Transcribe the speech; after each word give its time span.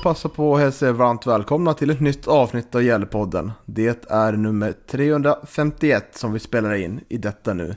Jag 0.00 0.14
passa 0.14 0.28
på 0.28 0.54
att 0.54 0.60
hälsa 0.60 0.88
er 0.88 0.92
varmt 0.92 1.26
välkomna 1.26 1.74
till 1.74 1.90
ett 1.90 2.00
nytt 2.00 2.26
avsnitt 2.26 2.74
av 2.74 2.82
Gällepodden. 2.82 3.52
Det 3.66 4.10
är 4.10 4.32
nummer 4.32 4.74
351 4.90 6.04
som 6.12 6.32
vi 6.32 6.38
spelar 6.38 6.74
in 6.74 7.00
i 7.08 7.16
detta 7.16 7.54
nu. 7.54 7.76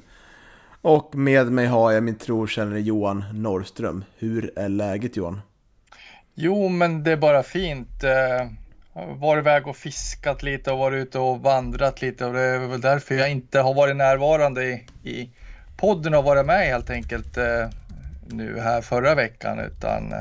Och 0.81 1.16
med 1.16 1.52
mig 1.52 1.66
har 1.66 1.91
jag 1.91 2.04
min 2.04 2.16
trotjänare 2.16 2.81
Johan 2.81 3.23
Norrström. 3.34 4.04
Hur 4.17 4.52
är 4.55 4.70
läget 4.70 5.17
Johan? 5.17 5.41
Jo, 6.36 6.70
men 6.70 7.04
det 7.04 7.12
är 7.12 7.17
bara 7.17 7.44
fint. 7.44 8.04
Var 8.94 9.16
varit 9.16 9.42
iväg 9.42 9.67
och 9.67 9.78
fiskat 9.78 10.44
lite 10.44 10.72
och 10.72 10.78
varit 10.78 11.08
ute 11.08 11.20
och 11.20 11.40
vandrat 11.40 12.02
lite 12.02 12.26
och 12.26 12.34
det 12.34 12.42
är 12.42 12.67
väl 12.67 12.81
därför 12.81 13.16
jag 13.16 13.31
inte 13.31 13.59
har 13.59 13.73
varit 13.73 13.95
närvarande 13.95 14.66
i, 14.66 14.86
i 15.03 15.30
podden 15.78 16.14
och 16.14 16.23
varit 16.23 16.45
med 16.45 16.67
helt 16.67 16.89
enkelt 16.89 17.38
eh, 17.38 17.70
nu 18.28 18.59
här 18.59 18.81
förra 18.81 19.16
veckan 19.16 19.59
utan 19.59 20.14
eh, 20.14 20.20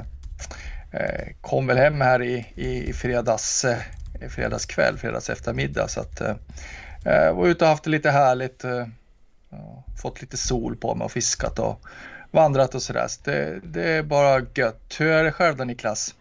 Eh, 0.93 1.33
kom 1.41 1.67
väl 1.67 1.77
hem 1.77 2.01
här 2.01 2.23
i, 2.23 2.47
i, 2.55 2.93
fredags, 2.93 3.65
eh, 3.65 3.79
i 4.27 4.29
fredags 4.29 4.67
kväll, 4.67 4.99
fredags 4.99 5.31
eftermiddag 5.31 5.89
så 5.89 6.01
att 6.01 6.21
eh, 6.21 6.35
eh 7.05 7.35
var 7.35 7.47
ute 7.47 7.65
och 7.65 7.71
haft 7.71 7.85
det 7.85 7.91
lite 7.91 8.11
härligt. 8.11 8.65
Eh, 8.65 8.87
fått 10.03 10.21
lite 10.21 10.37
sol 10.37 10.77
på 10.77 10.95
mig 10.95 11.05
och 11.05 11.13
fiskat 11.13 11.59
och 11.59 11.81
vandrat 12.31 12.75
och 12.75 12.83
sådär. 12.83 13.07
Så 13.09 13.21
det, 13.25 13.61
det 13.65 13.83
är 13.83 14.03
bara 14.03 14.47
gött. 14.55 14.97
Hur 14.99 15.07
är 15.07 15.25
det 15.25 15.33
själv 15.33 15.57
då 15.57 15.65
Niklas? 15.65 16.15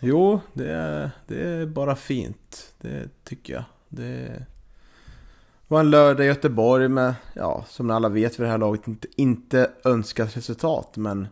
Jo, 0.00 0.40
det 0.52 0.72
är, 0.72 1.10
det 1.26 1.42
är 1.42 1.66
bara 1.66 1.96
fint. 1.96 2.72
Det 2.80 3.08
tycker 3.24 3.52
jag. 3.52 3.64
Det 3.88 4.44
var 5.68 5.80
en 5.80 5.90
lördag 5.90 6.26
i 6.26 6.28
Göteborg 6.28 6.88
med, 6.88 7.14
ja, 7.34 7.64
som 7.68 7.90
alla 7.90 8.08
vet 8.08 8.38
vid 8.38 8.46
det 8.46 8.50
här 8.50 8.58
laget, 8.58 8.88
inte, 8.88 9.08
inte 9.16 9.70
önskat 9.84 10.36
resultat. 10.36 10.96
Men 10.96 11.28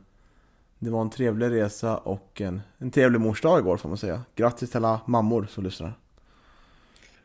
det 0.79 0.91
var 0.91 1.01
en 1.01 1.11
trevlig 1.11 1.51
resa 1.51 1.97
och 1.97 2.41
en, 2.41 2.63
en 2.79 2.91
trevlig 2.91 3.21
morsdag 3.21 3.59
igår 3.59 3.77
får 3.77 3.89
man 3.89 3.99
säga. 3.99 4.23
Grattis 4.35 4.71
till 4.71 4.77
alla 4.77 5.01
mammor 5.07 5.47
som 5.51 5.65
lyssnar. 5.65 5.95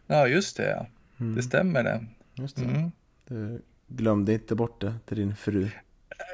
Ja, 0.08 0.27
just 0.27 0.58
det. 0.58 0.69
Ja. 0.69 0.85
Mm. 1.19 1.35
Det 1.35 1.43
stämmer 1.43 1.83
det. 1.83 2.05
Just 2.35 2.55
det. 2.55 2.63
Mm. 2.63 2.91
Du 3.27 3.61
glömde 3.88 4.33
inte 4.33 4.55
bort 4.55 4.81
det 4.81 4.93
till 5.05 5.17
din 5.17 5.35
fru. 5.35 5.69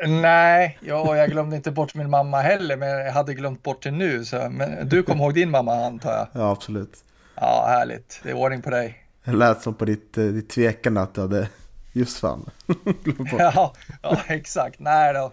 Nej, 0.07 0.77
ja, 0.81 1.17
jag 1.17 1.31
glömde 1.31 1.55
inte 1.55 1.71
bort 1.71 1.95
min 1.95 2.09
mamma 2.09 2.41
heller, 2.41 2.77
men 2.77 2.89
jag 2.89 3.11
hade 3.11 3.33
glömt 3.33 3.63
bort 3.63 3.83
det 3.83 3.91
nu. 3.91 4.25
Så, 4.25 4.49
men 4.49 4.89
du 4.89 5.03
kom 5.03 5.19
ihåg 5.19 5.33
din 5.33 5.49
mamma 5.49 5.85
antar 5.85 6.11
jag? 6.11 6.27
Ja, 6.31 6.51
absolut. 6.51 7.03
Ja, 7.35 7.65
härligt. 7.67 8.19
Det 8.23 8.29
är 8.29 8.33
ordning 8.33 8.61
på 8.61 8.69
dig. 8.69 9.03
Det 9.23 9.31
lät 9.31 9.61
som 9.61 9.73
på 9.73 9.85
ditt, 9.85 10.17
eh, 10.17 10.25
ditt 10.25 10.49
tvekande 10.49 11.01
att 11.01 11.13
du 11.13 11.21
hade 11.21 11.49
just 11.93 12.19
fan 12.19 12.49
ja, 13.37 13.73
ja, 14.01 14.17
exakt. 14.27 14.79
Nej 14.79 15.13
då. 15.13 15.31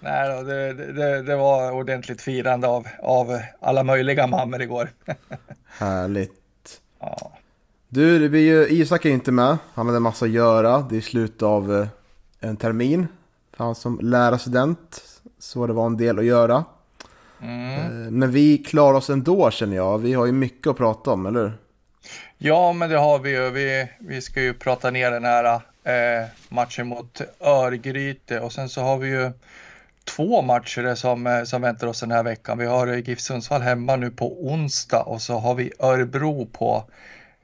Nej 0.00 0.36
då, 0.36 0.42
det, 0.42 0.72
det, 0.72 1.22
det, 1.22 1.36
var 1.36 1.70
ordentligt 1.72 2.22
firande 2.22 2.68
av, 2.68 2.86
av 3.02 3.40
alla 3.60 3.82
möjliga 3.82 4.26
mammor 4.26 4.62
igår. 4.62 4.90
Härligt. 5.78 6.80
Ja. 7.00 7.32
Du, 7.88 8.18
det 8.18 8.28
blir 8.28 8.40
ju, 8.40 8.68
Isak 8.68 9.04
är 9.04 9.10
inte 9.10 9.32
med. 9.32 9.58
Han 9.74 9.86
hade 9.86 9.96
en 9.96 10.02
massa 10.02 10.24
att 10.24 10.30
göra. 10.30 10.86
Det 10.90 10.96
är 10.96 11.00
slut 11.00 11.42
av 11.42 11.74
eh, 11.74 11.88
en 12.40 12.56
termin. 12.56 13.06
För 13.56 13.64
han 13.64 13.74
som 13.74 13.98
lärarstudent. 14.02 15.02
Så 15.38 15.66
det 15.66 15.72
var 15.72 15.86
en 15.86 15.96
del 15.96 16.18
att 16.18 16.24
göra. 16.24 16.64
Mm. 17.42 18.02
Eh, 18.04 18.10
men 18.10 18.30
vi 18.30 18.58
klarar 18.58 18.96
oss 18.96 19.10
ändå 19.10 19.50
känner 19.50 19.76
jag. 19.76 19.98
Vi 19.98 20.14
har 20.14 20.26
ju 20.26 20.32
mycket 20.32 20.66
att 20.66 20.76
prata 20.76 21.10
om, 21.10 21.26
eller? 21.26 21.52
Ja, 22.38 22.72
men 22.72 22.90
det 22.90 22.98
har 22.98 23.18
vi 23.18 23.30
ju. 23.30 23.50
Vi, 23.50 23.88
vi 23.98 24.20
ska 24.20 24.42
ju 24.42 24.54
prata 24.54 24.90
ner 24.90 25.10
den 25.10 25.24
här 25.24 25.54
eh, 25.84 26.26
matchen 26.48 26.86
mot 26.86 27.20
Örgryte 27.40 28.40
och 28.40 28.52
sen 28.52 28.68
så 28.68 28.80
har 28.80 28.98
vi 28.98 29.08
ju 29.08 29.32
två 30.08 30.42
matcher 30.42 30.94
som, 30.94 31.26
eh, 31.26 31.42
som 31.42 31.62
väntar 31.62 31.86
oss 31.86 32.00
den 32.00 32.10
här 32.10 32.22
veckan. 32.22 32.58
Vi 32.58 32.66
har 32.66 32.86
GIF 32.86 33.20
Sundsvall 33.20 33.62
hemma 33.62 33.96
nu 33.96 34.10
på 34.10 34.46
onsdag 34.46 35.02
och 35.02 35.22
så 35.22 35.38
har 35.38 35.54
vi 35.54 35.72
Örebro 35.78 36.46
på 36.46 36.84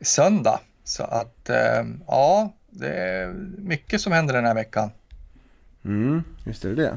söndag. 0.01 0.61
Så 0.85 1.03
att 1.03 1.51
eh, 1.51 1.85
ja, 2.07 2.55
det 2.71 2.89
är 2.89 3.33
mycket 3.59 4.01
som 4.01 4.13
händer 4.13 4.35
den 4.35 4.45
här 4.45 4.55
veckan. 4.55 4.91
Mm, 5.85 6.23
visst 6.45 6.65
är 6.65 6.69
det 6.69 6.75
det. 6.75 6.97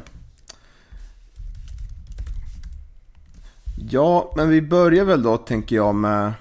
Ja, 3.90 4.34
men 4.36 4.50
vi 4.50 4.62
börjar 4.62 5.06
väl 5.06 5.24
då 5.24 5.38
tänker 5.38 5.76
jag 5.76 5.96
med 5.96 6.34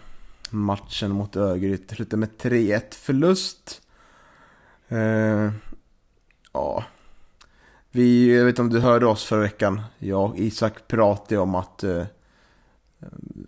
matchen 0.51 1.11
mot 1.11 1.37
Örgryte. 1.37 1.95
Slutar 1.95 2.17
med 2.17 2.29
3-1 2.43 2.95
förlust. 2.95 3.83
Eh, 4.89 5.51
ja. 6.53 6.85
Vi, 7.97 8.37
jag 8.37 8.45
vet 8.45 8.53
inte 8.53 8.63
om 8.63 8.69
du 8.69 8.81
hörde 8.81 9.07
oss 9.07 9.25
förra 9.25 9.41
veckan. 9.41 9.83
Jag 9.99 10.25
och 10.25 10.39
Isak 10.39 10.89
pratade 10.89 11.41
om 11.41 11.55
att 11.55 11.85
eh, 11.85 12.05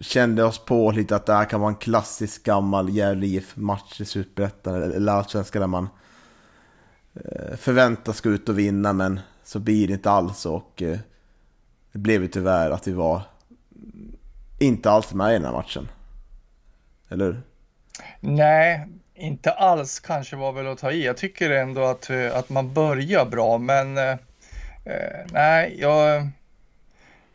kände 0.00 0.44
oss 0.44 0.64
på 0.64 0.90
lite 0.90 1.16
att 1.16 1.26
det 1.26 1.32
här 1.32 1.44
kan 1.44 1.60
vara 1.60 1.70
en 1.70 1.76
klassisk 1.76 2.44
gammal 2.44 2.88
Gävle 2.88 3.26
IF-match 3.26 4.00
i 4.00 4.04
Superettan 4.04 4.82
eller 4.82 5.12
Allsvenskan 5.12 5.60
där 5.60 5.66
man 5.66 5.88
eh, 7.14 7.56
förväntas 7.56 8.20
gå 8.20 8.30
ut 8.30 8.48
och 8.48 8.58
vinna 8.58 8.92
men 8.92 9.20
så 9.44 9.58
blir 9.58 9.86
det 9.86 9.92
inte 9.92 10.10
alls 10.10 10.46
och 10.46 10.82
eh, 10.82 10.98
det 11.92 11.98
blev 11.98 12.22
ju 12.22 12.28
tyvärr 12.28 12.70
att 12.70 12.88
vi 12.88 12.92
var 12.92 13.22
inte 14.58 14.90
alls 14.90 15.14
med 15.14 15.30
i 15.30 15.32
den 15.32 15.44
här 15.44 15.52
matchen. 15.52 15.88
Eller 17.08 17.24
hur? 17.24 17.42
Nej, 18.20 18.88
inte 19.14 19.50
alls 19.50 20.00
kanske 20.00 20.36
var 20.36 20.52
väl 20.52 20.66
att 20.66 20.78
ta 20.78 20.90
i. 20.90 21.04
Jag 21.04 21.16
tycker 21.16 21.50
ändå 21.50 21.84
att, 21.84 22.10
eh, 22.10 22.36
att 22.36 22.48
man 22.48 22.74
börjar 22.74 23.26
bra 23.26 23.58
men 23.58 23.98
eh, 23.98 24.16
eh, 24.88 25.26
nej, 25.32 25.76
jag 25.80 26.28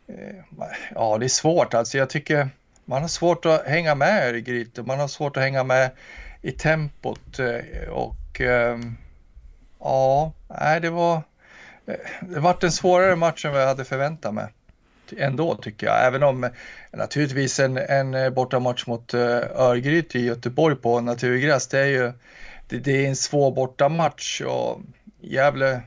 Eh, 0.06 0.44
ja, 0.94 1.18
det 1.18 1.26
är 1.26 1.28
svårt 1.28 1.74
alltså. 1.74 1.98
Jag 1.98 2.10
tycker 2.10 2.48
man 2.84 3.02
har 3.02 3.08
svårt 3.08 3.46
att 3.46 3.66
hänga 3.66 3.94
med 3.94 4.36
i 4.36 4.40
Gryte. 4.40 4.82
Man 4.82 5.00
har 5.00 5.08
svårt 5.08 5.36
att 5.36 5.42
hänga 5.42 5.64
med 5.64 5.90
i 6.42 6.52
tempot 6.52 7.38
eh, 7.38 7.88
och 7.88 8.40
ehm, 8.40 8.96
ja, 9.80 10.32
nej, 10.60 10.80
det 10.80 10.90
var 10.90 11.22
eh, 11.86 11.94
det 12.20 12.40
vart 12.40 12.64
en 12.64 12.72
svårare 12.72 13.16
match 13.16 13.44
än 13.44 13.52
vad 13.52 13.62
jag 13.62 13.66
hade 13.66 13.84
förväntat 13.84 14.34
mig. 14.34 14.46
Ändå 15.18 15.54
tycker 15.54 15.86
jag, 15.86 16.06
även 16.06 16.22
om 16.22 16.50
naturligtvis 16.92 17.60
en, 17.60 17.76
en 17.76 18.14
eh, 18.14 18.30
bortamatch 18.30 18.86
mot 18.86 19.14
Örgryte 19.14 20.18
i 20.18 20.24
Göteborg 20.24 20.76
på 20.76 21.00
naturgräs, 21.00 21.68
det 21.68 21.78
är 21.78 21.86
ju 21.86 22.12
det, 22.68 22.78
det 22.78 23.04
är 23.04 23.08
en 23.08 23.16
svår 23.16 23.52
bortamatch 23.52 24.40
och 24.40 24.80
Gävle 25.20 25.82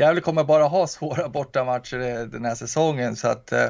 Gävle 0.00 0.20
kommer 0.20 0.44
bara 0.44 0.64
ha 0.64 0.86
svåra 0.86 1.28
bortamatcher 1.28 2.26
den 2.26 2.44
här 2.44 2.54
säsongen. 2.54 3.16
Så 3.16 3.28
att, 3.28 3.52
eh, 3.52 3.68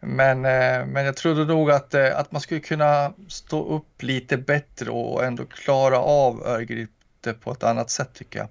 men, 0.00 0.44
eh, 0.44 0.86
men 0.86 1.04
jag 1.04 1.16
trodde 1.16 1.44
nog 1.44 1.70
att, 1.70 1.94
eh, 1.94 2.18
att 2.18 2.32
man 2.32 2.40
skulle 2.40 2.60
kunna 2.60 3.12
stå 3.28 3.76
upp 3.76 4.02
lite 4.02 4.36
bättre 4.36 4.90
och 4.90 5.24
ändå 5.24 5.44
klara 5.44 5.98
av 5.98 6.42
Örgryte 6.46 7.32
på 7.40 7.52
ett 7.52 7.62
annat 7.62 7.90
sätt 7.90 8.14
tycker 8.14 8.38
jag. 8.38 8.48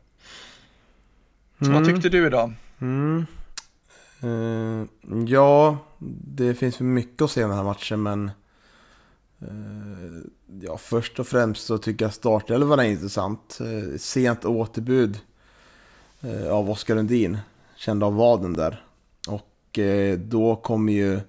Så 1.60 1.66
mm. 1.66 1.78
vad 1.78 1.86
tyckte 1.86 2.10
du 2.10 2.28
idag? 2.28 2.54
Mm. 2.82 3.26
Uh, 4.24 4.86
ja, 5.28 5.78
det 6.28 6.56
finns 6.56 6.80
mycket 6.80 7.22
att 7.22 7.32
se 7.32 7.40
i 7.40 7.44
den 7.44 7.54
här 7.54 7.64
matchen 7.64 8.04
men 8.04 8.32
uh, 9.42 10.22
ja, 10.62 10.78
först 10.78 11.20
och 11.20 11.28
främst 11.28 11.66
så 11.66 11.78
tycker 11.78 12.06
jag 12.06 12.14
startelvan 12.14 12.80
är 12.80 12.84
intressant. 12.84 13.58
Uh, 13.62 13.98
sent 13.98 14.46
återbud 14.46 15.16
Eh, 15.16 15.27
Eh, 16.22 16.50
av 16.52 16.70
Oskar 16.70 16.96
Lundin. 16.96 17.38
känd 17.76 18.04
av 18.04 18.16
vaden 18.16 18.54
där. 18.54 18.84
Och 19.28 19.80
eh, 19.80 20.20
då 20.20 20.56
kommer 20.56 20.94
ju 20.94 21.20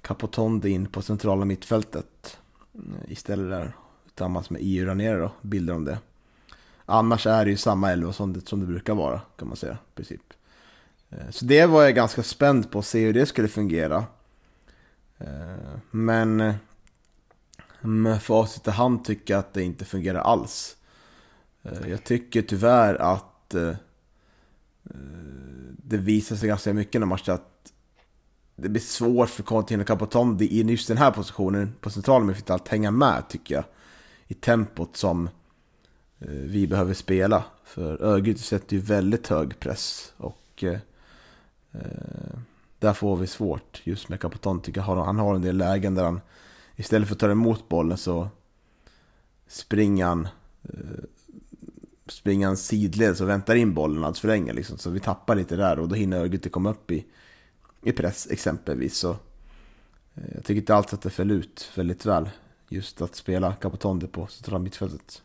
Capotonde 0.00 0.70
in 0.70 0.86
på 0.86 1.02
centrala 1.02 1.44
mittfältet 1.44 2.38
eh, 2.74 3.12
istället 3.12 3.50
där. 3.50 3.76
Tillsammans 4.06 4.50
med 4.50 4.60
EU 4.64 4.86
Ranera 4.86 5.18
då, 5.18 5.32
bilder 5.42 5.74
om 5.74 5.84
det. 5.84 5.98
Annars 6.86 7.26
är 7.26 7.44
det 7.44 7.50
ju 7.50 7.56
samma 7.56 7.92
elva 7.92 8.12
som 8.12 8.32
det, 8.32 8.48
som 8.48 8.60
det 8.60 8.66
brukar 8.66 8.94
vara 8.94 9.20
kan 9.36 9.48
man 9.48 9.56
säga. 9.56 9.72
I 9.72 9.94
princip. 9.94 10.20
Så 11.30 11.44
det 11.44 11.66
var 11.66 11.82
jag 11.82 11.94
ganska 11.94 12.22
spänd 12.22 12.70
på 12.70 12.78
att 12.78 12.86
se 12.86 13.04
hur 13.04 13.12
det 13.12 13.26
skulle 13.26 13.48
fungera. 13.48 14.04
Men 15.90 16.54
med 17.80 18.22
facit 18.22 18.68
i 18.68 18.70
hand 18.70 19.04
tycker 19.04 19.34
jag 19.34 19.38
att 19.38 19.52
det 19.52 19.62
inte 19.62 19.84
fungerar 19.84 20.20
alls. 20.20 20.76
Jag 21.86 22.04
tycker 22.04 22.42
tyvärr 22.42 22.94
att 22.94 23.54
det 25.76 25.96
visar 25.96 26.36
sig 26.36 26.48
ganska 26.48 26.74
mycket 26.74 27.00
när 27.00 27.06
matchen 27.06 27.34
att 27.34 27.72
det 28.56 28.68
blir 28.68 28.80
svårt 28.80 29.30
för 29.30 29.42
Contino 29.42 29.84
Capotondi 29.84 30.44
i 30.44 30.62
just 30.62 30.88
den 30.88 30.96
här 30.96 31.10
positionen 31.10 31.74
på 31.80 31.90
centralen 31.90 32.26
med 32.26 32.50
att 32.50 32.68
hänga 32.68 32.90
med 32.90 33.28
tycker 33.28 33.54
jag. 33.54 33.64
I 34.26 34.34
tempot 34.34 34.96
som 34.96 35.28
eh, 36.18 36.28
vi 36.28 36.66
behöver 36.66 36.94
spela. 36.94 37.44
För 37.64 38.02
Örgryte 38.02 38.42
sätter 38.42 38.76
ju 38.76 38.82
väldigt 38.82 39.26
hög 39.26 39.58
press 39.60 40.12
och 40.16 40.64
eh, 40.64 40.78
där 42.78 42.92
får 42.92 43.16
vi 43.16 43.26
svårt 43.26 43.80
just 43.84 44.08
med 44.08 44.20
Capoton 44.20 44.60
tycker 44.60 44.80
jag. 44.80 45.04
Han 45.04 45.18
har 45.18 45.34
en 45.34 45.42
del 45.42 45.56
lägen 45.56 45.94
där 45.94 46.04
han 46.04 46.20
istället 46.76 47.08
för 47.08 47.14
att 47.14 47.20
ta 47.20 47.30
emot 47.30 47.68
bollen 47.68 47.98
så 47.98 48.28
springer 49.48 50.06
han, 50.06 50.28
eh, 50.62 51.04
Springa 52.06 52.48
en 52.48 52.56
sidled 52.56 53.20
och 53.20 53.28
väntar 53.28 53.54
in 53.54 53.74
bollen 53.74 53.98
alldeles 53.98 54.20
för 54.20 54.28
länge. 54.28 54.52
Liksom. 54.52 54.78
Så 54.78 54.90
vi 54.90 55.00
tappar 55.00 55.34
lite 55.34 55.56
där 55.56 55.78
och 55.78 55.88
då 55.88 55.94
hinner 55.94 56.20
Örgryte 56.20 56.48
komma 56.48 56.70
upp 56.70 56.90
i, 56.90 57.04
i 57.82 57.92
press 57.92 58.28
exempelvis. 58.30 58.96
Så, 58.96 59.10
eh, 59.10 60.22
jag 60.34 60.44
tycker 60.44 60.60
inte 60.60 60.74
alls 60.74 60.94
att 60.94 61.02
det 61.02 61.10
föll 61.10 61.30
ut 61.30 61.70
väldigt 61.74 62.06
väl 62.06 62.30
just 62.68 63.02
att 63.02 63.14
spela 63.14 63.52
Capotonde 63.52 64.06
på 64.06 64.26
centrala 64.26 64.58
mittfältet. 64.58 65.22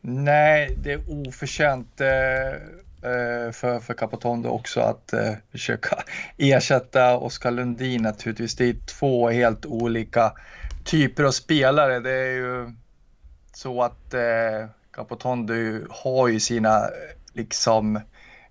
Nej, 0.00 0.76
det 0.82 0.92
är 0.92 1.28
oförtjänt 1.28 2.00
eh, 2.00 2.48
eh, 3.10 3.52
för, 3.52 3.80
för 3.80 3.94
Capotondo 3.94 4.48
också 4.48 4.80
att 4.80 5.12
eh, 5.12 5.32
försöka 5.52 5.96
ersätta 6.36 7.16
Oskar 7.16 7.50
Lundin 7.50 8.02
naturligtvis. 8.02 8.56
Det 8.56 8.64
är 8.64 8.76
två 8.86 9.28
helt 9.28 9.66
olika 9.66 10.32
typer 10.84 11.24
av 11.24 11.30
spelare. 11.30 12.00
Det 12.00 12.10
är 12.10 12.32
ju 12.32 12.72
så 13.52 13.82
att 13.82 14.14
eh, 14.14 14.66
Capotondo 15.00 15.54
har 15.90 16.28
ju 16.28 16.40
sina 16.40 16.78
eh, 16.78 16.90
liksom 17.32 17.96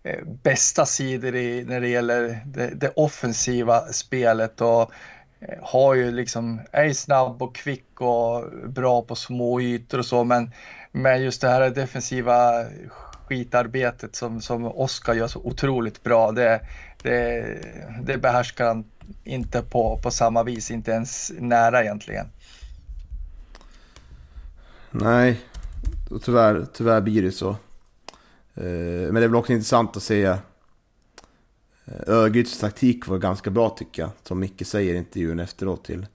eh, 0.04 0.26
bästa 0.44 0.86
sidor 0.86 1.36
i, 1.36 1.66
när 1.66 1.82
det 1.82 1.88
gäller 1.88 2.42
det, 2.46 2.68
det 2.76 2.90
offensiva 2.96 3.82
spelet 3.82 4.62
och 4.62 4.92
eh, 5.40 5.58
har 5.62 5.94
ju 5.94 6.12
liksom, 6.12 6.62
är 6.72 6.94
snabb 6.94 7.42
och 7.42 7.56
kvick 7.56 8.02
och 8.02 8.44
bra 8.70 9.02
på 9.02 9.16
små 9.16 9.62
ytor 9.62 10.00
och 10.00 10.06
så 10.06 10.24
men 10.24 10.52
men 10.92 11.22
just 11.22 11.42
det 11.42 11.48
här 11.48 11.70
defensiva 11.70 12.66
skitarbetet 13.28 14.16
som, 14.16 14.42
som 14.42 14.66
Oskar 14.66 15.14
gör 15.14 15.28
så 15.28 15.40
otroligt 15.40 16.04
bra. 16.04 16.32
Det, 16.32 16.62
det, 17.04 17.46
det 18.02 18.18
behärskar 18.18 18.66
han 18.66 18.86
inte 19.24 19.62
på, 19.62 20.00
på 20.04 20.12
samma 20.12 20.44
vis, 20.44 20.72
inte 20.72 20.92
ens 20.92 21.32
nära 21.40 21.84
egentligen. 21.84 22.28
Nej, 24.92 25.40
tyvärr, 26.18 26.66
tyvärr 26.74 27.02
blir 27.02 27.22
det 27.22 27.32
så. 27.32 27.50
Eh, 28.56 29.12
men 29.12 29.14
det 29.14 29.24
är 29.24 29.28
väl 29.28 29.36
också 29.36 29.54
intressant 29.54 29.98
att 29.98 30.04
se 30.04 30.24
eh, 30.24 30.38
Örgryts 31.86 32.10
Örgrytes 32.10 32.60
taktik 32.60 33.08
var 33.08 33.18
ganska 33.18 33.50
bra 33.50 33.70
tycker 33.70 34.02
jag. 34.02 34.12
Som 34.24 34.40
Micke 34.40 34.68
säger 34.68 34.94
i 34.94 34.98
intervjun 34.98 35.40
efteråt 35.40 35.84
till 35.84 36.06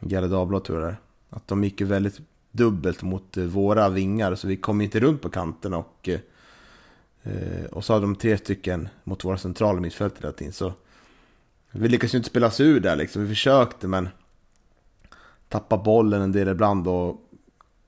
Gefle 0.00 0.28
Dagblad 0.28 0.64
tror 0.64 0.80
jag 0.80 0.88
det. 0.88 0.96
Att 1.30 1.48
de 1.48 1.64
gick 1.64 1.80
väldigt 1.80 2.20
dubbelt 2.52 3.02
mot 3.02 3.36
eh, 3.36 3.44
våra 3.44 3.88
vingar 3.88 4.34
så 4.34 4.48
vi 4.48 4.56
kom 4.56 4.80
inte 4.80 5.00
runt 5.00 5.22
på 5.22 5.28
kanterna 5.28 5.76
och 5.76 6.08
eh, 6.08 6.20
och 7.72 7.84
så 7.84 7.92
hade 7.92 8.04
de 8.04 8.16
tre 8.16 8.38
stycken 8.38 8.88
mot 9.04 9.24
våra 9.24 9.38
centrala 9.38 9.80
mittfält 9.80 10.18
hela 10.18 10.32
tiden 10.32 10.52
så 10.52 10.72
vi 11.70 11.88
lyckades 11.88 12.14
ju 12.14 12.18
inte 12.18 12.30
spela 12.30 12.46
oss 12.46 12.60
ur 12.60 12.80
där 12.80 12.96
liksom, 12.96 13.22
vi 13.22 13.28
försökte 13.28 13.88
men 13.88 14.08
tappade 15.48 15.82
bollen 15.82 16.22
en 16.22 16.32
del 16.32 16.48
ibland 16.48 16.88
och 16.88 17.29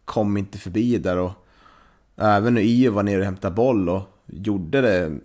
kom 0.04 0.36
inte 0.36 0.58
förbi 0.58 0.98
där 0.98 1.16
och 1.16 1.32
även 2.16 2.54
när 2.54 2.60
Io 2.60 2.90
var 2.90 3.02
nere 3.02 3.18
och 3.18 3.24
hämtade 3.24 3.54
boll 3.54 3.88
och 3.88 4.02
gjorde 4.26 4.80
det 4.80 5.18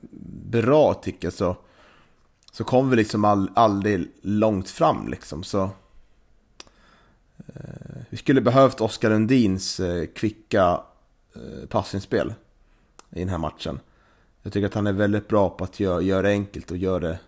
bra 0.51 0.93
tycker 0.93 1.25
jag 1.25 1.33
så 1.33 1.55
så 2.51 2.63
kom 2.63 2.89
vi 2.89 2.95
liksom 2.95 3.25
all, 3.25 3.49
aldrig 3.55 4.11
långt 4.21 4.69
fram 4.69 5.07
liksom 5.07 5.43
så 5.43 5.69
Eh, 7.37 8.01
vi 8.09 8.17
skulle 8.17 8.41
behövt 8.41 8.81
Oskar 8.81 9.09
Lundins 9.09 9.79
eh, 9.79 10.05
kvicka 10.05 10.81
eh, 11.35 11.67
passningsspel 11.69 12.33
i 13.09 13.19
den 13.19 13.29
här 13.29 13.37
matchen. 13.37 13.79
Jag 14.41 14.53
tycker 14.53 14.67
att 14.67 14.73
han 14.73 14.87
är 14.87 14.93
väldigt 14.93 15.27
bra 15.27 15.49
på 15.49 15.63
att 15.63 15.79
göra, 15.79 16.01
göra 16.01 16.21
det 16.21 16.29
enkelt 16.29 16.71
och 16.71 16.77
göra 16.77 16.99
det, 16.99 17.19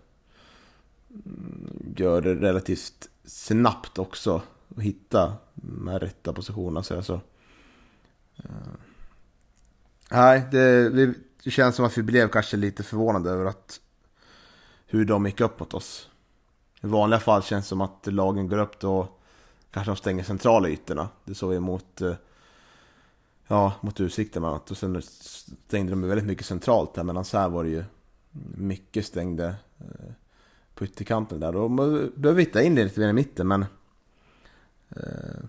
mm, 1.08 1.94
gör 1.96 2.20
det 2.20 2.34
relativt 2.34 3.08
snabbt 3.24 3.98
också. 3.98 4.42
Och 4.68 4.82
hitta 4.82 5.34
de 5.54 5.88
här 5.88 5.98
rätta 5.98 6.32
positionerna. 6.32 6.82
Så 6.82 6.96
alltså, 6.96 7.20
Eh, 8.44 8.72
nej, 10.10 10.48
det, 10.50 11.14
det 11.44 11.50
känns 11.50 11.76
som 11.76 11.84
att 11.84 11.98
vi 11.98 12.02
blev 12.02 12.28
kanske 12.28 12.56
lite 12.56 12.82
förvånade 12.82 13.30
över 13.30 13.44
att 13.44 13.80
hur 14.86 15.04
de 15.04 15.26
gick 15.26 15.40
upp 15.40 15.60
mot 15.60 15.74
oss. 15.74 16.08
I 16.80 16.86
vanliga 16.86 17.20
fall 17.20 17.42
känns 17.42 17.64
det 17.64 17.68
som 17.68 17.80
att 17.80 18.06
lagen 18.06 18.48
går 18.48 18.58
upp 18.58 18.80
då 18.80 19.08
kanske 19.70 19.90
de 19.90 19.96
stänger 19.96 20.24
centrala 20.24 20.68
ytorna. 20.68 21.08
Det 21.24 21.34
såg 21.34 21.50
vi 21.50 21.60
mot, 21.60 22.00
eh, 22.00 22.14
ja, 23.46 23.72
mot 23.80 24.00
Utsikten 24.00 24.42
bland 24.42 24.54
annat. 24.54 24.70
Och 24.70 24.76
sen 24.76 25.02
stängde 25.02 25.92
de 25.92 26.02
väldigt 26.02 26.26
mycket 26.26 26.46
centralt 26.46 26.94
där, 26.94 27.04
medan 27.04 27.24
så 27.24 27.38
här 27.38 27.48
var 27.48 27.64
det 27.64 27.70
ju 27.70 27.84
mycket 28.54 29.06
stängde 29.06 29.54
eh, 29.78 30.12
på 30.74 30.84
ytterkanten 30.84 31.40
där. 31.40 31.52
Då 31.52 31.68
behöver 31.68 32.32
vi 32.32 32.42
hitta 32.42 32.62
in 32.62 32.74
det 32.74 32.84
lite 32.84 33.00
mer 33.00 33.08
i 33.08 33.12
mitten, 33.12 33.48
men 33.48 33.64
eh, 34.88 35.40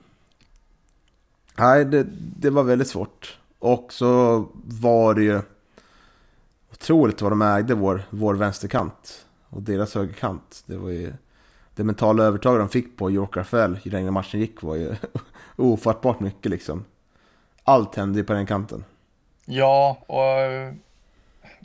nej, 1.62 1.86
det, 1.86 2.08
det 2.40 2.50
var 2.50 2.64
väldigt 2.64 2.88
svårt. 2.88 3.40
Och 3.60 3.94
så 3.94 4.46
var 4.64 5.14
det 5.14 5.24
ju 5.24 5.42
otroligt 6.72 7.22
vad 7.22 7.32
de 7.32 7.42
ägde 7.42 7.74
vår, 7.74 8.04
vår 8.10 8.34
vänsterkant 8.34 9.26
och 9.50 9.62
deras 9.62 9.96
högerkant. 9.96 10.64
Det 10.66 10.78
var 10.78 10.90
ju 10.90 11.14
det 11.76 11.84
mentala 11.84 12.24
övertag 12.24 12.60
de 12.60 12.70
fick 12.70 12.98
på 12.98 13.12
York 13.12 13.38
Rafael 13.38 13.80
ju 13.84 13.92
längre 13.92 14.12
matchen 14.12 14.40
gick 14.40 14.62
var 14.62 14.76
ju 14.76 14.96
ofattbart 15.56 16.20
mycket 16.20 16.52
liksom. 16.52 16.86
Allt 17.64 17.96
hände 17.96 18.20
ju 18.20 18.26
på 18.26 18.34
den 18.34 18.46
kanten. 18.46 18.84
Ja, 19.46 19.98
och 20.08 20.78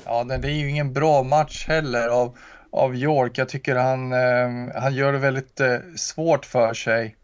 ja, 0.05 0.25
det 0.25 0.49
är 0.49 0.49
ju 0.49 0.71
ingen 0.71 0.93
bra 0.93 1.23
match 1.23 1.67
heller 1.69 2.09
av, 2.09 2.39
av 2.71 2.95
York. 2.97 3.39
Jag 3.39 3.49
tycker 3.49 3.77
han, 3.77 4.13
eh, 4.13 4.81
han 4.83 4.95
gör 4.95 5.13
det 5.13 5.19
väldigt 5.19 5.61
eh, 5.61 5.79
svårt 5.97 6.45
för 6.45 6.75
sig. 6.75 7.17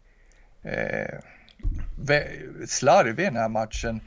Eh, 0.61 1.19
slarvig 2.67 3.23
i 3.23 3.25
den 3.25 3.35
här 3.35 3.49
matchen 3.49 4.01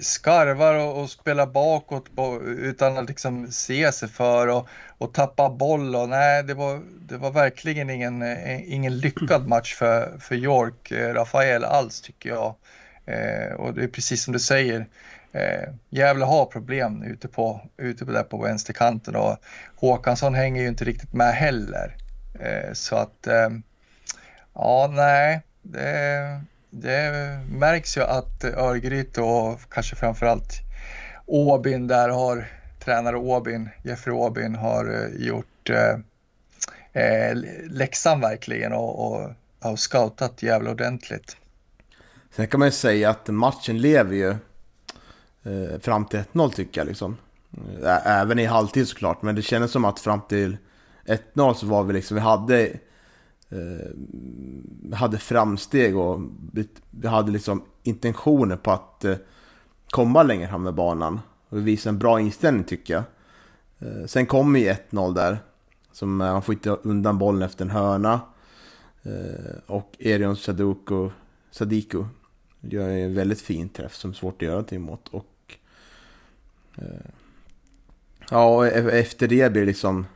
skarvar 0.00 0.74
och, 0.74 1.02
och 1.02 1.10
spelar 1.10 1.46
bakåt 1.46 2.06
utan 2.46 2.98
att 2.98 3.08
liksom 3.08 3.52
se 3.52 3.92
sig 3.92 4.08
för 4.08 4.48
och, 4.48 4.68
och 4.98 5.14
tappa 5.14 5.50
boll. 5.50 5.96
Och, 5.96 6.08
nej, 6.08 6.42
det 6.42 6.54
var, 6.54 6.80
det 7.08 7.16
var 7.16 7.30
verkligen 7.30 7.90
ingen, 7.90 8.22
ingen 8.66 8.98
lyckad 8.98 9.46
match 9.48 9.74
för, 9.74 10.18
för 10.18 10.34
York, 10.34 10.90
eh, 10.90 11.14
Rafael 11.14 11.64
alls 11.64 12.00
tycker 12.00 12.28
jag. 12.28 12.54
Eh, 13.06 13.54
och 13.54 13.74
det 13.74 13.84
är 13.84 13.88
precis 13.88 14.24
som 14.24 14.32
du 14.32 14.38
säger, 14.38 14.86
eh, 15.32 15.72
Gävle 15.90 16.24
har 16.24 16.46
problem 16.46 17.02
ute 17.02 17.28
på, 17.28 17.60
ute 17.76 18.04
på, 18.04 18.12
där 18.12 18.22
på 18.22 18.42
vänsterkanten 18.42 19.16
och 19.16 19.36
Håkansson 19.76 20.34
hänger 20.34 20.62
ju 20.62 20.68
inte 20.68 20.84
riktigt 20.84 21.12
med 21.12 21.34
heller. 21.34 21.96
Eh, 22.40 22.72
så 22.72 22.96
att, 22.96 23.26
eh, 23.26 23.50
ja 24.54 24.90
nej, 24.92 25.40
det 25.62 26.40
det 26.80 27.40
märks 27.48 27.96
ju 27.96 28.02
att 28.02 28.44
Örgryte 28.44 29.20
och 29.20 29.60
kanske 29.70 29.96
framförallt 29.96 30.60
Åbyn 31.26 31.86
där 31.86 32.08
har 32.08 32.46
tränare 32.84 33.16
Åbyn, 33.16 33.68
Jeffrey 33.82 34.14
Åbyn 34.14 34.54
har 34.54 34.94
eh, 34.94 35.26
gjort 35.26 35.70
eh, 35.70 37.02
eh, 37.02 37.36
läxan 37.70 38.20
verkligen 38.20 38.72
och, 38.72 39.06
och 39.06 39.30
har 39.60 39.76
scoutat 39.76 40.42
jävla 40.42 40.70
ordentligt. 40.70 41.36
Sen 42.30 42.46
kan 42.46 42.60
man 42.60 42.68
ju 42.68 42.72
säga 42.72 43.10
att 43.10 43.28
matchen 43.28 43.78
lever 43.78 44.14
ju 44.14 44.30
eh, 45.42 45.80
fram 45.80 46.04
till 46.04 46.20
1-0 46.32 46.52
tycker 46.52 46.80
jag 46.80 46.88
liksom. 46.88 47.16
Även 48.04 48.38
i 48.38 48.44
halvtid 48.44 48.88
såklart, 48.88 49.22
men 49.22 49.34
det 49.34 49.42
kändes 49.42 49.70
som 49.70 49.84
att 49.84 50.00
fram 50.00 50.20
till 50.28 50.56
1-0 51.06 51.54
så 51.54 51.66
var 51.66 51.82
vi 51.82 51.92
liksom, 51.92 52.14
vi 52.14 52.20
hade 52.20 52.72
eh, 53.48 54.96
hade 54.96 55.18
framsteg 55.18 55.96
och 55.96 56.20
vi 56.90 57.08
hade 57.08 57.32
liksom 57.32 57.62
intentioner 57.82 58.56
på 58.56 58.70
att 58.70 59.04
eh, 59.04 59.16
komma 59.90 60.22
längre 60.22 60.48
fram 60.48 60.62
med 60.62 60.74
banan. 60.74 61.20
Och 61.48 61.58
vi 61.58 61.62
visade 61.62 61.94
en 61.94 61.98
bra 61.98 62.20
inställning 62.20 62.64
tycker 62.64 62.94
jag. 62.94 63.04
Eh, 63.78 64.06
sen 64.06 64.26
kommer 64.26 64.60
ju 64.60 64.74
1-0 64.90 65.14
där. 65.14 65.38
Som, 65.92 66.20
eh, 66.20 66.26
han 66.26 66.42
får 66.42 66.54
inte 66.54 66.70
undan 66.70 67.18
bollen 67.18 67.42
efter 67.42 67.64
en 67.64 67.70
hörna. 67.70 68.20
Eh, 69.02 69.56
och 69.66 69.96
Erion 69.98 70.36
Sadiku, 70.36 71.10
Sadiku 71.50 72.04
gör 72.60 72.88
en 72.88 73.14
väldigt 73.14 73.40
fin 73.40 73.68
träff 73.68 73.94
som 73.94 74.10
är 74.10 74.14
svårt 74.14 74.34
att 74.34 74.42
göra 74.42 74.52
någonting 74.52 74.78
emot. 74.78 75.08
Och, 75.08 75.56
eh, 76.76 77.10
ja, 78.30 78.56
och 78.56 78.66
e- 78.66 78.98
efter 79.00 79.28
det 79.28 79.52
blir 79.52 79.62
det 79.62 79.66
liksom... 79.66 80.06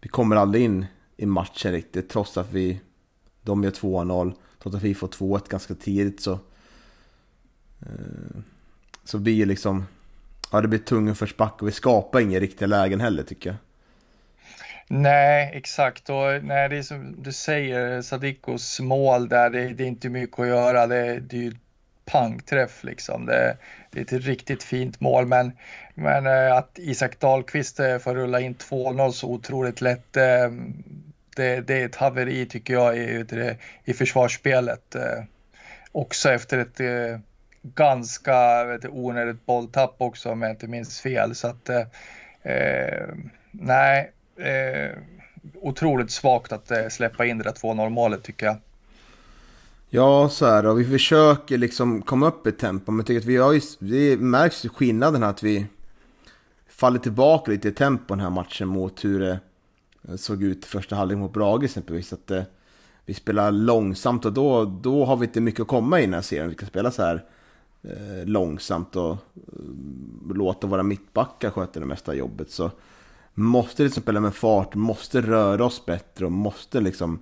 Vi 0.00 0.08
kommer 0.08 0.36
aldrig 0.36 0.64
in 0.64 0.86
i 1.20 1.26
matchen 1.26 1.72
riktigt. 1.72 2.08
Trots 2.08 2.36
att 2.36 2.52
vi, 2.52 2.80
de 3.42 3.64
gör 3.64 3.70
2-0. 3.70 4.32
trots 4.62 4.76
att 4.76 4.82
vi 4.82 4.94
får 4.94 5.08
2-1 5.08 5.48
ganska 5.48 5.74
tidigt 5.74 6.20
så... 6.20 6.32
Eh, 7.82 8.40
så 9.04 9.18
blir 9.18 9.34
ju 9.34 9.44
liksom... 9.44 9.86
Ja, 10.52 10.60
det 10.60 10.68
blir 10.68 10.78
tung 10.78 11.08
uppförsbacke 11.08 11.56
och 11.60 11.68
vi 11.68 11.72
skapar 11.72 12.20
inga 12.20 12.40
riktiga 12.40 12.68
lägen 12.68 13.00
heller 13.00 13.22
tycker 13.22 13.50
jag. 13.50 13.56
Nej, 14.88 15.50
exakt. 15.54 16.10
Och 16.10 16.44
nej, 16.44 16.68
det 16.68 16.76
är 16.76 16.82
som 16.82 17.22
du 17.22 17.32
säger, 17.32 18.02
Sadikos 18.02 18.80
mål 18.80 19.28
där, 19.28 19.50
det, 19.50 19.68
det 19.68 19.84
är 19.84 19.88
inte 19.88 20.08
mycket 20.08 20.38
att 20.38 20.46
göra. 20.46 20.86
Det, 20.86 21.20
det 21.20 21.36
är 21.36 21.42
ju 21.42 21.54
pangträff 22.04 22.84
liksom. 22.84 23.26
Det, 23.26 23.56
det, 23.90 24.00
är 24.00 24.04
ett 24.04 24.24
riktigt 24.26 24.62
fint 24.62 25.00
mål, 25.00 25.26
men, 25.26 25.52
men 25.94 26.26
eh, 26.26 26.56
att 26.56 26.78
Isak 26.78 27.20
Dahlqvist 27.20 27.80
eh, 27.80 27.98
får 27.98 28.14
rulla 28.14 28.40
in 28.40 28.54
2-0 28.54 29.10
så 29.10 29.30
otroligt 29.30 29.80
lätt, 29.80 30.16
det, 31.36 31.60
det, 31.60 31.74
är 31.74 31.86
ett 31.86 31.96
haveri 31.96 32.46
tycker 32.46 32.74
jag 32.74 32.96
i, 32.96 33.56
i 33.84 33.92
försvarsspelet. 33.92 34.94
Eh, 34.94 35.24
också 35.92 36.30
efter 36.30 36.58
ett 36.58 36.80
eh, 36.80 37.20
ganska 37.62 38.64
vet, 38.64 38.84
onödigt 38.84 39.46
bolltapp 39.46 39.94
också 39.98 40.30
om 40.30 40.42
jag 40.42 40.50
inte 40.50 40.66
minns 40.66 41.00
fel. 41.00 41.34
Så 41.34 41.48
att, 41.48 41.68
eh, 41.68 41.84
eh 42.42 43.08
nej, 43.50 44.12
eh, 44.36 44.98
otroligt 45.54 46.10
svagt 46.10 46.52
att 46.52 46.70
eh, 46.70 46.88
släppa 46.88 47.26
in 47.26 47.38
det 47.38 47.44
där 47.44 47.52
2-0 47.52 47.88
målet 47.88 48.22
tycker 48.22 48.46
jag. 48.46 48.56
Ja, 49.92 50.28
så 50.28 50.46
är 50.46 50.62
det. 50.62 50.70
Och 50.70 50.80
vi 50.80 50.84
försöker 50.84 51.58
liksom 51.58 52.02
komma 52.02 52.26
upp 52.26 52.46
i 52.46 52.52
tempo. 52.52 52.92
Men 52.92 52.98
jag 52.98 53.06
tycker 53.06 53.20
att 53.20 53.26
vi 53.26 53.36
har 53.36 53.52
ju, 53.52 53.60
det 53.78 54.16
märks 54.16 54.64
ju 54.64 54.68
skillnaden 54.68 55.22
att 55.22 55.42
vi 55.42 55.66
faller 56.68 56.98
tillbaka 56.98 57.50
lite 57.50 57.68
i 57.68 57.72
tempo 57.72 58.14
den 58.14 58.20
här 58.20 58.30
matchen 58.30 58.68
mot 58.68 59.04
hur 59.04 59.20
det 59.20 59.38
Eh, 60.08 60.16
såg 60.16 60.42
ut 60.42 60.64
första 60.64 60.96
halvlek 60.96 61.18
mot 61.18 61.32
Brage 61.32 61.64
exempelvis. 61.64 62.12
Att 62.12 62.30
eh, 62.30 62.42
vi 63.06 63.14
spelar 63.14 63.50
långsamt 63.52 64.24
och 64.24 64.32
då, 64.32 64.64
då 64.64 65.04
har 65.04 65.16
vi 65.16 65.26
inte 65.26 65.40
mycket 65.40 65.60
att 65.60 65.68
komma 65.68 66.00
i 66.00 66.04
den 66.04 66.14
här 66.14 66.22
serien. 66.22 66.48
Vi 66.48 66.54
kan 66.54 66.68
spela 66.68 66.90
så 66.90 67.02
här 67.02 67.24
eh, 67.82 68.26
långsamt 68.26 68.96
och 68.96 69.10
eh, 69.12 69.16
låta 70.34 70.66
våra 70.66 70.82
mittbackar 70.82 71.50
sköta 71.50 71.80
det 71.80 71.86
mesta 71.86 72.14
jobbet. 72.14 72.50
Så 72.50 72.70
måste 73.34 73.82
liksom 73.82 74.02
spela 74.02 74.20
med 74.20 74.34
fart, 74.34 74.74
måste 74.74 75.20
röra 75.20 75.64
oss 75.64 75.86
bättre 75.86 76.26
och 76.26 76.32
måste 76.32 76.80
liksom 76.80 77.18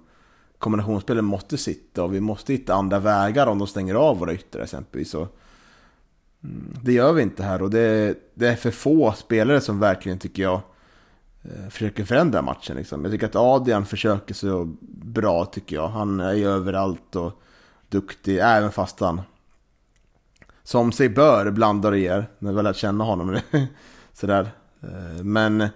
kombinationsspelet 0.59 1.25
måste 1.25 1.59
sitta 1.59 2.05
och 2.05 2.15
vi 2.15 2.21
måste 2.21 2.53
hitta 2.53 2.75
andra 2.75 2.99
vägar 2.99 3.47
om 3.47 3.59
de 3.59 3.67
stänger 3.67 3.95
av 3.95 4.19
våra 4.19 4.35
yttre 4.35 4.63
exempelvis. 4.63 5.15
Och, 5.15 5.37
mm, 6.45 6.75
det 6.83 6.93
gör 6.93 7.13
vi 7.13 7.23
inte 7.23 7.43
här 7.43 7.63
och 7.63 7.71
det, 7.71 8.15
det, 8.35 8.49
är 8.49 8.57
för 8.57 8.71
få 8.71 9.13
spelare 9.13 9.61
som 9.61 9.81
verkligen 9.81 10.19
tycker 10.19 10.43
jag 10.43 10.61
Eh, 11.49 11.69
försöker 11.69 12.05
förändra 12.05 12.43
matchen. 12.43 12.77
Liksom. 12.77 13.05
Jag 13.05 13.13
tycker 13.13 13.27
att 13.27 13.37
Adrian 13.37 13.87
försöker 13.87 14.35
så 14.35 14.77
bra 14.91 15.45
tycker 15.45 15.77
jag. 15.77 15.89
Han 15.89 16.21
är 16.21 16.33
ju 16.33 16.49
överallt 16.49 17.17
och 17.17 17.43
duktig 17.89 18.39
även 18.39 18.71
fast 18.71 19.01
han 19.01 19.21
som 20.63 20.93
sig 20.93 21.09
bör 21.09 21.51
blandar 21.51 21.93
och 21.93 21.99
ger. 21.99 22.27
När 22.39 22.51
vi 22.51 22.57
har 22.57 22.63
lärt 22.63 22.77
känna 22.77 23.05
honom. 23.05 23.39
Sådär. 24.13 24.51
Eh, 24.81 25.25
men 25.25 25.69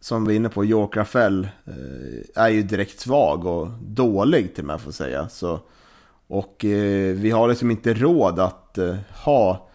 som 0.00 0.24
vi 0.24 0.32
är 0.32 0.36
inne 0.36 0.48
på, 0.48 0.64
York 0.64 0.96
Rafael 0.96 1.48
eh, 1.64 2.42
är 2.42 2.48
ju 2.48 2.62
direkt 2.62 3.00
svag 3.00 3.46
och 3.46 3.68
dålig 3.80 4.54
till 4.54 4.64
och 4.64 4.68
med 4.68 4.80
får 4.80 4.92
säga. 4.92 5.28
Så, 5.28 5.60
och 6.26 6.56
vi 7.14 7.30
har 7.30 7.48
liksom 7.48 7.70
inte 7.70 7.94
råd 7.94 8.38
att 8.38 8.78
ha 9.24 9.68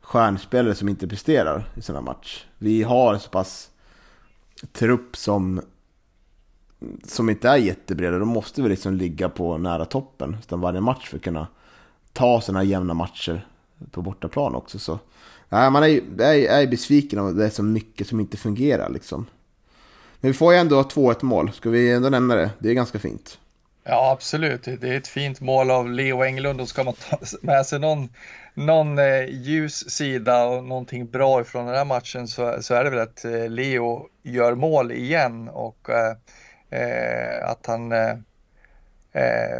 stjärnspelare 0.00 0.74
som 0.74 0.88
inte 0.88 1.08
presterar 1.08 1.64
i 1.74 1.82
sådana 1.82 2.00
match. 2.00 2.46
Vi 2.58 2.82
har 2.82 3.18
så 3.18 3.30
pass 3.30 3.70
trupp 4.72 5.16
som, 5.16 5.60
som 7.04 7.30
inte 7.30 7.48
är 7.48 7.56
jättebreda. 7.56 8.18
Då 8.18 8.24
måste 8.24 8.62
vi 8.62 8.68
liksom 8.68 8.94
ligga 8.94 9.28
på 9.28 9.58
nära 9.58 9.84
toppen 9.84 10.36
utan 10.40 10.60
varje 10.60 10.80
match 10.80 11.08
för 11.08 11.16
att 11.16 11.22
kunna 11.22 11.46
ta 12.12 12.40
sådana 12.40 12.58
här 12.58 12.66
jämna 12.66 12.94
matcher 12.94 13.46
på 13.90 14.02
bortaplan 14.02 14.54
också. 14.54 14.78
Så, 14.78 14.98
nej, 15.48 15.70
man 15.70 15.82
är, 15.82 16.20
är, 16.20 16.62
är 16.62 16.66
besviken 16.66 17.18
av 17.18 17.26
att 17.26 17.36
det 17.36 17.46
är 17.46 17.50
så 17.50 17.62
mycket 17.62 18.08
som 18.08 18.20
inte 18.20 18.36
fungerar 18.36 18.90
liksom. 18.90 19.26
Men 20.20 20.30
vi 20.30 20.34
får 20.34 20.52
ju 20.52 20.58
ändå 20.58 20.82
2-1 20.82 21.24
mål, 21.24 21.52
ska 21.52 21.70
vi 21.70 21.92
ändå 21.92 22.08
nämna 22.08 22.34
det? 22.34 22.50
Det 22.58 22.70
är 22.70 22.74
ganska 22.74 22.98
fint. 22.98 23.38
Ja, 23.86 24.10
absolut. 24.12 24.62
Det 24.62 24.88
är 24.88 24.96
ett 24.96 25.08
fint 25.08 25.40
mål 25.40 25.70
av 25.70 25.90
Leo 25.90 26.22
Englund 26.24 26.60
och 26.60 26.68
ska 26.68 26.84
man 26.84 26.94
ta 26.94 27.18
med 27.42 27.66
sig 27.66 27.78
någon, 27.80 28.08
någon 28.54 28.98
eh, 28.98 29.24
ljus 29.24 29.90
sida 29.90 30.44
och 30.44 30.64
någonting 30.64 31.06
bra 31.06 31.40
ifrån 31.40 31.66
den 31.66 31.74
här 31.74 31.84
matchen 31.84 32.28
så, 32.28 32.62
så 32.62 32.74
är 32.74 32.84
det 32.84 32.90
väl 32.90 32.98
att 32.98 33.24
eh, 33.24 33.48
Leo 33.48 34.08
gör 34.22 34.54
mål 34.54 34.92
igen 34.92 35.48
och 35.48 35.90
eh, 35.90 36.16
eh 36.80 37.48
att 37.48 37.66
han 37.66 37.92
eh, 37.92 38.16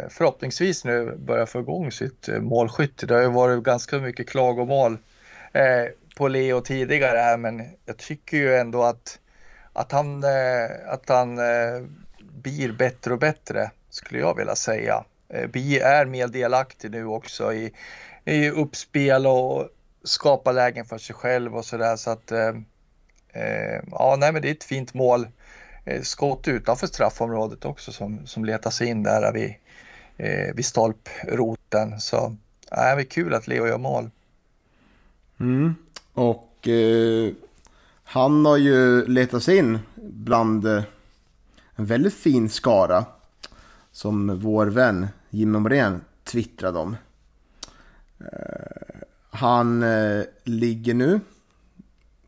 förhoppningsvis 0.09 0.85
nu 0.85 1.15
börjar 1.15 1.45
få 1.45 1.59
igång 1.59 1.91
sitt 1.91 2.29
målskytte. 2.41 3.05
Det 3.05 3.13
har 3.13 3.21
ju 3.21 3.31
varit 3.31 3.63
ganska 3.63 3.97
mycket 3.97 4.29
klagomål 4.29 4.97
på 6.17 6.27
Leo 6.27 6.61
tidigare 6.61 7.17
här 7.17 7.37
men 7.37 7.63
jag 7.85 7.97
tycker 7.97 8.37
ju 8.37 8.55
ändå 8.55 8.83
att 8.83 9.19
att 9.75 9.91
han, 9.91 10.23
eh, 10.23 10.93
att 10.93 11.09
han 11.09 11.37
eh, 11.37 11.83
blir 12.19 12.71
bättre 12.71 13.13
och 13.13 13.19
bättre 13.19 13.71
skulle 13.95 14.19
jag 14.19 14.37
vilja 14.37 14.55
säga. 14.55 15.03
Eh, 15.29 15.49
vi 15.53 15.79
är 15.79 16.05
mer 16.05 16.27
delaktig 16.27 16.91
nu 16.91 17.05
också 17.05 17.53
i, 17.53 17.71
i 18.25 18.49
uppspel 18.49 19.27
och 19.27 19.69
skapa 20.03 20.51
lägen 20.51 20.85
för 20.85 20.97
sig 20.97 21.15
själv 21.15 21.55
och 21.55 21.65
sådär 21.65 21.95
så 21.95 22.09
att 22.09 22.31
eh, 22.31 22.53
eh, 23.33 23.81
ja, 23.91 24.15
nej 24.19 24.33
men 24.33 24.41
det 24.41 24.49
är 24.49 24.51
ett 24.51 24.63
fint 24.63 24.93
mål. 24.93 25.27
Skott 26.01 26.47
utanför 26.47 26.87
straffområdet 26.87 27.65
också 27.65 27.91
som, 27.91 28.27
som 28.27 28.45
letar 28.45 28.69
sig 28.69 28.87
in 28.87 29.03
där 29.03 29.33
vid, 29.33 29.53
vid 30.55 30.65
stolproten. 30.65 31.99
Så 31.99 32.35
nej, 32.71 32.95
det 32.95 33.01
är 33.01 33.03
kul 33.03 33.33
att 33.33 33.47
Leo 33.47 33.67
gör 33.67 33.77
mål. 33.77 34.09
Mm. 35.39 35.75
Och 36.13 36.67
eh, 36.67 37.33
han 38.03 38.45
har 38.45 38.57
ju 38.57 39.05
letat 39.07 39.43
sig 39.43 39.57
in 39.57 39.79
bland 39.95 40.65
eh, 40.65 40.83
en 41.75 41.85
väldigt 41.85 42.13
fin 42.13 42.49
skara. 42.49 43.05
Som 43.95 44.39
vår 44.39 44.67
vän 44.67 45.07
Jimmy 45.29 45.59
Morén 45.59 46.01
twittrade 46.23 46.79
om. 46.79 46.97
Eh, 48.19 48.97
han 49.29 49.83
eh, 49.83 50.23
ligger 50.43 50.93
nu. 50.93 51.19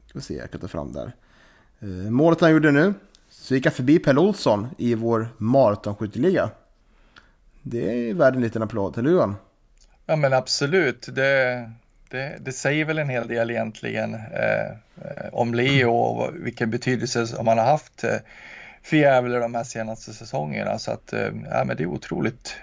Ska 0.06 0.22
se, 0.22 0.34
jag 0.34 0.52
kan 0.52 0.62
ta 0.62 0.68
fram 0.68 0.94
där. 0.94 1.12
Eh, 1.80 1.88
målet 1.88 2.42
han 2.42 2.52
gjorde 2.52 2.72
nu. 2.72 2.94
Så 3.30 3.56
gick 3.56 3.66
han 3.66 3.74
förbi 3.74 4.00
Pelle 4.00 4.20
Olsson 4.20 4.68
i 4.78 4.96
vår 4.96 5.28
maratonskytteliga. 5.38 6.50
Det 7.62 8.10
är 8.10 8.14
värd 8.14 8.36
en 8.36 8.42
liten 8.42 8.64
applåd, 8.64 8.98
eller 8.98 9.10
hur 9.10 9.34
Ja 10.06 10.16
men 10.16 10.34
absolut. 10.34 11.08
Det, 11.12 11.72
det, 12.10 12.38
det, 12.40 12.52
säger 12.52 12.86
väl 12.86 13.00
en 13.00 13.10
hel 13.10 13.28
del 13.28 13.52
egentligen 13.52 14.14
eh, 14.14 14.76
om 15.32 15.54
Leo 15.54 15.92
och 15.92 16.32
vilken 16.36 16.72
betydelse 16.72 17.28
som 17.28 17.48
han 17.48 17.58
har 17.58 17.66
haft 17.66 18.04
för 18.84 18.98
Gävle 18.98 19.40
de 19.40 19.56
här 19.56 19.64
senaste 19.64 20.14
säsongerna. 20.14 20.80
Så 20.80 20.92
att, 20.92 21.14
eh, 21.14 21.30
ja, 21.52 21.64
men 21.66 21.78
det 21.78 21.84
är 21.84 21.88
otroligt 21.88 22.56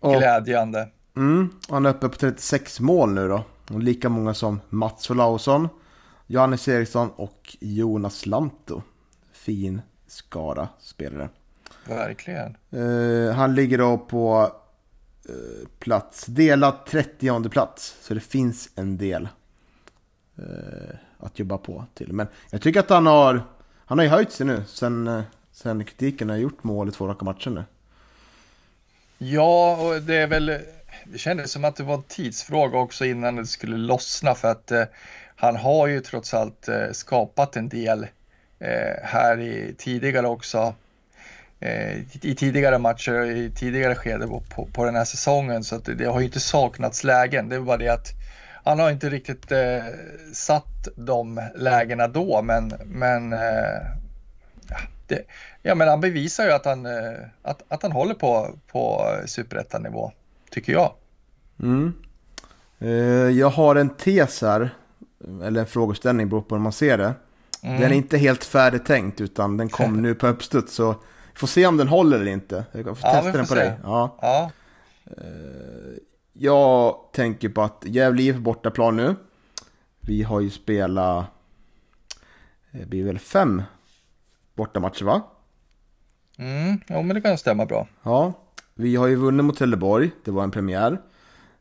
och, 0.00 0.14
glädjande. 0.14 0.88
Mm, 1.16 1.50
han 1.68 1.86
är 1.86 1.90
uppe 1.90 2.08
på 2.08 2.16
36 2.16 2.80
mål 2.80 3.12
nu 3.12 3.28
då. 3.28 3.44
Och 3.70 3.80
lika 3.80 4.08
många 4.08 4.34
som 4.34 4.60
Mats 4.68 5.10
Olausson, 5.10 5.68
Johannes 6.26 6.68
Eriksson 6.68 7.10
och 7.16 7.56
Jonas 7.60 8.26
Lanto. 8.26 8.82
Fin 9.32 9.82
skara 10.06 10.68
spelare. 10.80 11.28
Verkligen. 11.84 12.56
Uh, 12.74 13.32
han 13.32 13.54
ligger 13.54 13.78
då 13.78 13.98
på 13.98 14.52
Eh, 15.30 15.68
plats. 15.78 16.26
Delat 16.26 16.86
30 16.86 17.48
plats. 17.48 17.96
Så 18.00 18.14
det 18.14 18.20
finns 18.20 18.70
en 18.74 18.96
del 18.96 19.28
eh, 20.38 20.96
att 21.18 21.38
jobba 21.38 21.58
på 21.58 21.84
till. 21.94 22.12
Men 22.12 22.26
jag 22.50 22.62
tycker 22.62 22.80
att 22.80 22.90
han 22.90 23.06
har, 23.06 23.42
han 23.90 23.98
har 23.98 24.04
ju 24.04 24.10
höjt 24.10 24.32
sig 24.32 24.46
nu 24.46 24.64
sen, 24.66 25.06
eh, 25.06 25.22
sen 25.52 25.84
kritiken 25.84 26.30
har 26.30 26.36
gjort 26.36 26.64
mål 26.64 26.88
i 26.88 26.92
två 26.92 27.06
raka 27.06 27.24
matcher 27.24 27.50
nu. 27.50 27.64
Ja, 29.18 29.76
och 29.76 30.02
det 30.02 30.16
är 30.16 30.26
väl, 30.26 30.46
det 31.04 31.18
kändes 31.18 31.52
som 31.52 31.64
att 31.64 31.76
det 31.76 31.82
var 31.82 31.94
en 31.94 32.02
tidsfråga 32.02 32.78
också 32.78 33.04
innan 33.04 33.36
det 33.36 33.46
skulle 33.46 33.76
lossna 33.76 34.34
för 34.34 34.50
att 34.50 34.70
eh, 34.70 34.84
han 35.36 35.56
har 35.56 35.86
ju 35.86 36.00
trots 36.00 36.34
allt 36.34 36.68
eh, 36.68 36.90
skapat 36.92 37.56
en 37.56 37.68
del 37.68 38.06
eh, 38.58 39.02
här 39.02 39.40
i 39.40 39.74
tidigare 39.78 40.26
också 40.26 40.74
Eh, 41.62 41.98
i 42.22 42.34
tidigare 42.34 42.78
matcher, 42.78 43.20
och 43.20 43.26
i 43.26 43.50
tidigare 43.50 43.94
skede 43.94 44.26
på, 44.26 44.68
på 44.72 44.84
den 44.84 44.96
här 44.96 45.04
säsongen. 45.04 45.64
Så 45.64 45.76
att 45.76 45.84
det, 45.84 45.94
det 45.94 46.04
har 46.04 46.20
ju 46.20 46.26
inte 46.26 46.40
saknats 46.40 47.04
lägen. 47.04 47.48
Det 47.48 47.56
är 47.56 47.60
bara 47.60 47.76
det 47.76 47.88
att 47.88 48.08
han 48.64 48.78
har 48.78 48.90
inte 48.90 49.10
riktigt 49.10 49.52
eh, 49.52 49.84
satt 50.32 50.88
de 50.96 51.40
lägena 51.54 52.08
då, 52.08 52.42
men, 52.42 52.72
men, 52.84 53.32
eh, 53.32 53.80
det, 55.06 55.22
ja, 55.62 55.74
men 55.74 55.88
han 55.88 56.00
bevisar 56.00 56.44
ju 56.44 56.52
att 56.52 56.64
han, 56.64 56.86
eh, 56.86 57.12
att, 57.42 57.62
att 57.68 57.82
han 57.82 57.92
håller 57.92 58.14
på, 58.14 58.50
på 58.72 59.14
superettanivå, 59.26 60.12
tycker 60.50 60.72
jag. 60.72 60.92
Mm. 61.62 61.92
Eh, 62.78 62.90
jag 63.38 63.50
har 63.50 63.76
en 63.76 63.88
tes 63.88 64.42
här, 64.42 64.70
eller 65.44 65.60
en 65.60 65.66
frågeställning, 65.66 66.28
beror 66.28 66.42
på 66.42 66.54
hur 66.54 66.62
man 66.62 66.72
ser 66.72 66.98
det. 66.98 67.14
Mm. 67.62 67.80
Den 67.80 67.90
är 67.90 67.96
inte 67.96 68.18
helt 68.18 68.44
färdigtänkt, 68.44 69.20
utan 69.20 69.56
den 69.56 69.68
kom 69.68 69.92
nu 70.02 70.14
på 70.14 70.26
uppstuds. 70.26 70.74
Så 70.74 70.94
Får 71.40 71.46
se 71.46 71.66
om 71.66 71.76
den 71.76 71.88
håller 71.88 72.20
eller 72.20 72.32
inte. 72.32 72.64
Jag 72.72 72.84
får 72.84 72.98
ja, 73.02 73.12
testa 73.12 73.32
den 73.32 73.46
på 73.46 73.54
se. 73.54 73.54
dig. 73.54 73.72
Ja. 73.82 74.16
ja. 74.20 74.50
Eh, 76.34 76.42
jag 76.42 76.96
tänker 77.12 77.48
på 77.48 77.62
att 77.62 77.84
Gävle 77.86 78.22
IF 78.22 78.36
bortaplan 78.36 78.96
nu. 78.96 79.14
Vi 80.00 80.22
har 80.22 80.40
ju 80.40 80.50
spelat, 80.50 81.26
det 82.70 82.86
blir 82.86 83.04
väl 83.04 83.18
fem 83.18 83.62
bortamatcher 84.54 85.04
va? 85.04 85.22
Mm, 86.38 86.80
ja, 86.86 87.02
men 87.02 87.14
det 87.14 87.20
kan 87.20 87.38
stämma 87.38 87.66
bra. 87.66 87.88
Ja, 88.02 88.32
vi 88.74 88.96
har 88.96 89.06
ju 89.06 89.16
vunnit 89.16 89.44
mot 89.44 89.58
Trelleborg, 89.58 90.10
det 90.24 90.30
var 90.30 90.44
en 90.44 90.50
premiär. 90.50 91.00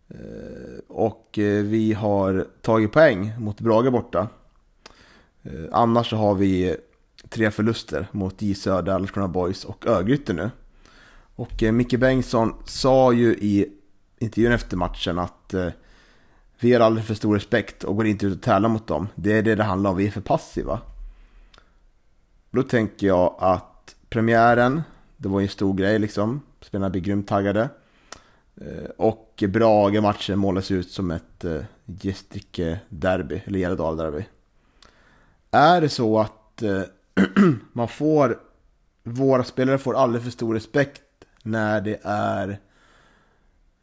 Eh, 0.07 0.79
och 0.87 1.39
eh, 1.39 1.63
vi 1.63 1.93
har 1.93 2.47
tagit 2.61 2.91
poäng 2.91 3.33
mot 3.39 3.61
Brage 3.61 3.91
borta. 3.91 4.27
Eh, 5.43 5.51
annars 5.71 6.09
så 6.09 6.15
har 6.15 6.35
vi 6.35 6.77
tre 7.29 7.51
förluster 7.51 8.07
mot 8.11 8.41
J 8.41 8.55
Södra, 8.55 8.97
Landskrona 8.97 9.27
Boys 9.27 9.65
och 9.65 9.87
Örgryte 9.87 10.33
nu. 10.33 10.49
Och 11.35 11.63
Micke 11.73 11.99
Bengtsson 11.99 12.53
sa 12.65 13.13
ju 13.13 13.33
i 13.33 13.78
intervjun 14.19 14.51
efter 14.51 14.77
matchen 14.77 15.19
att 15.19 15.53
eh, 15.53 15.67
vi 16.59 16.73
har 16.73 16.79
alldeles 16.79 17.07
för 17.07 17.13
stor 17.13 17.33
respekt 17.33 17.83
och 17.83 17.95
går 17.95 18.07
inte 18.07 18.25
ut 18.25 18.35
och 18.35 18.41
tävlar 18.41 18.69
mot 18.69 18.87
dem. 18.87 19.07
Det 19.15 19.37
är 19.37 19.43
det 19.43 19.55
det 19.55 19.63
handlar 19.63 19.89
om, 19.89 19.97
vi 19.97 20.07
är 20.07 20.11
för 20.11 20.21
passiva. 20.21 20.81
Då 22.51 22.63
tänker 22.63 23.07
jag 23.07 23.35
att 23.39 23.95
premiären, 24.09 24.81
det 25.17 25.29
var 25.29 25.39
ju 25.39 25.43
en 25.43 25.49
stor 25.49 25.73
grej 25.73 25.99
liksom. 25.99 26.41
Spelarna 26.61 26.89
blir 26.89 27.01
grymt 27.01 27.27
taggade. 27.27 27.69
Eh, 28.61 28.89
och 28.97 29.43
Brage-matchen 29.47 30.39
målas 30.39 30.71
ut 30.71 30.91
som 30.91 31.11
ett 31.11 31.45
eh, 31.45 31.61
Gästrike-derby, 31.85 33.41
eller 33.45 33.59
Gärdal-derby. 33.59 34.25
Är 35.51 35.81
det 35.81 35.89
så 35.89 36.19
att 36.19 36.61
eh, 36.61 36.81
man 37.73 37.87
får, 37.87 38.39
våra 39.03 39.43
spelare 39.43 39.77
får 39.77 39.95
alldeles 39.95 40.23
för 40.23 40.31
stor 40.31 40.53
respekt 40.53 41.01
när 41.43 41.81
det 41.81 41.99
är 42.03 42.59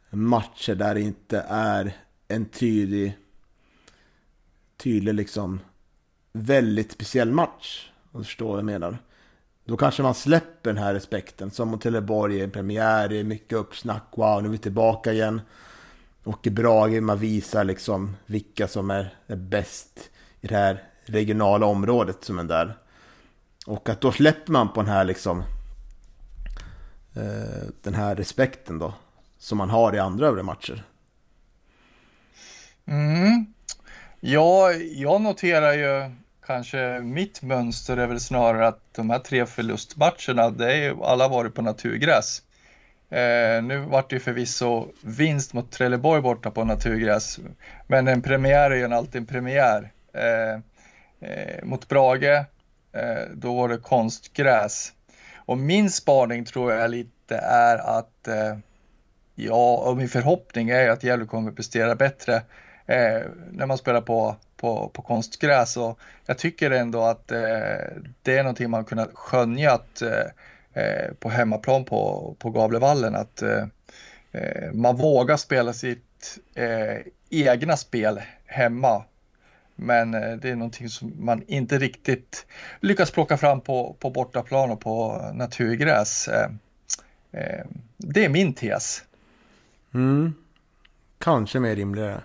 matcher 0.09 0.75
där 0.75 0.93
det 0.93 1.01
inte 1.01 1.45
är 1.49 1.95
en 2.27 2.45
tydlig, 2.45 3.17
tydlig 4.77 5.13
liksom, 5.13 5.59
väldigt 6.33 6.91
speciell 6.91 7.31
match. 7.31 7.91
Om 8.11 8.19
du 8.19 8.25
förstår 8.25 8.47
vad 8.47 8.57
jag 8.57 8.65
menar. 8.65 8.97
Då 9.65 9.77
kanske 9.77 10.03
man 10.03 10.13
släpper 10.13 10.73
den 10.73 10.83
här 10.83 10.93
respekten. 10.93 11.51
Som 11.51 11.67
mot 11.67 11.81
Trelleborg, 11.81 12.41
en 12.41 12.51
premiär, 12.51 13.09
det 13.09 13.19
är 13.19 13.23
mycket 13.23 13.57
uppsnack. 13.57 14.03
Wow, 14.15 14.41
nu 14.41 14.47
är 14.47 14.51
vi 14.51 14.57
tillbaka 14.57 15.13
igen. 15.13 15.41
Och 16.23 16.47
i 16.47 16.49
Brage, 16.49 17.01
man 17.01 17.17
visar 17.17 17.63
liksom 17.63 18.15
vilka 18.25 18.67
som 18.67 18.91
är, 18.91 19.15
bäst 19.27 20.09
i 20.41 20.47
det 20.47 20.55
här 20.55 20.83
regionala 21.05 21.65
området 21.65 22.23
som 22.23 22.39
är 22.39 22.43
där. 22.43 22.77
Och 23.65 23.89
att 23.89 24.01
då 24.01 24.11
släpper 24.11 24.51
man 24.51 24.73
på 24.73 24.81
den 24.81 24.91
här 24.91 25.03
liksom 25.03 25.43
eh, 27.13 27.67
den 27.81 27.93
här 27.93 28.15
respekten 28.15 28.79
då. 28.79 28.93
Som 29.47 29.57
man 29.57 29.69
har 29.69 29.95
i 29.95 29.99
andra 29.99 30.27
övriga 30.27 30.43
matcher. 30.43 30.83
Mm. 32.85 33.45
Ja, 34.19 34.71
jag 34.73 35.21
noterar 35.21 35.73
ju 35.73 36.11
kanske 36.45 36.99
mitt 36.99 37.41
mönster 37.41 37.97
är 37.97 38.07
väl 38.07 38.19
snarare 38.19 38.67
att 38.67 38.93
de 38.95 39.09
här 39.09 39.19
tre 39.19 39.45
förlustmatcherna, 39.45 40.49
det 40.49 40.73
är 40.73 40.77
ju 40.77 41.03
alla 41.03 41.27
varit 41.27 41.55
på 41.55 41.61
naturgräs. 41.61 42.41
Eh, 43.09 43.63
nu 43.63 43.77
vart 43.77 44.09
det 44.09 44.15
ju 44.15 44.19
förvisso 44.19 44.87
vinst 45.01 45.53
mot 45.53 45.71
Trelleborg 45.71 46.21
borta 46.21 46.51
på 46.51 46.63
naturgräs, 46.63 47.39
men 47.87 48.07
en 48.07 48.21
premiär 48.21 48.71
är 48.71 48.75
ju 48.75 48.93
alltid 48.93 49.21
en 49.21 49.27
premiär. 49.27 49.91
Eh, 50.13 50.53
eh, 51.29 51.63
mot 51.63 51.87
Brage, 51.87 52.45
eh, 52.91 53.29
då 53.33 53.55
var 53.55 53.69
det 53.69 53.77
konstgräs. 53.77 54.93
Och 55.35 55.57
min 55.57 55.89
spaning 55.89 56.45
tror 56.45 56.73
jag 56.73 56.91
lite 56.91 57.37
är 57.37 57.77
att, 57.77 58.27
eh, 58.27 58.57
ja, 59.39 59.77
och 59.77 59.97
min 59.97 60.09
förhoppning 60.09 60.69
är 60.69 60.89
att 60.89 61.03
Gävle 61.03 61.25
kommer 61.25 61.51
prestera 61.51 61.95
bättre 61.95 62.35
eh, 62.85 63.21
när 63.51 63.65
man 63.65 63.77
spelar 63.77 64.01
på 64.01 64.35
på, 64.57 64.89
på 64.93 65.01
konstgräs 65.01 65.77
och 65.77 65.99
jag 66.25 66.37
tycker 66.37 66.71
ändå 66.71 67.03
att 67.03 67.31
eh, 67.31 67.39
det 68.21 68.37
är 68.37 68.43
någonting 68.43 68.69
man 68.69 68.85
kunnat 68.85 69.09
skönja 69.13 69.73
att, 69.73 70.01
eh, 70.01 70.83
eh 70.83 71.13
på 71.19 71.29
hemmaplan 71.29 71.85
på, 71.85 72.35
på 72.39 72.49
Gavlevallen 72.49 73.15
att 73.15 73.41
eh, 73.41 73.65
eh, 74.31 74.71
man 74.73 74.95
vågar 74.95 75.37
spela 75.37 75.73
sitt 75.73 76.39
eh, 76.55 76.97
egna 77.29 77.77
spel 77.77 78.21
hemma. 78.45 79.03
Men 79.75 80.13
eh, 80.13 80.35
det 80.35 80.49
är 80.49 80.55
någonting 80.55 80.89
som 80.89 81.13
man 81.19 81.43
inte 81.47 81.79
riktigt 81.79 82.45
lyckas 82.79 83.11
plocka 83.11 83.37
fram 83.37 83.61
på, 83.61 83.95
på 83.99 84.09
bortaplan 84.09 84.71
och 84.71 84.81
på 84.81 85.21
naturgräs. 85.33 86.29
det 87.97 88.25
är 88.25 88.29
min 88.29 88.53
tes. 88.53 89.03
Mm. 89.93 90.33
Kanske 91.17 91.59
mer 91.59 91.75
rimligare. 91.75 92.21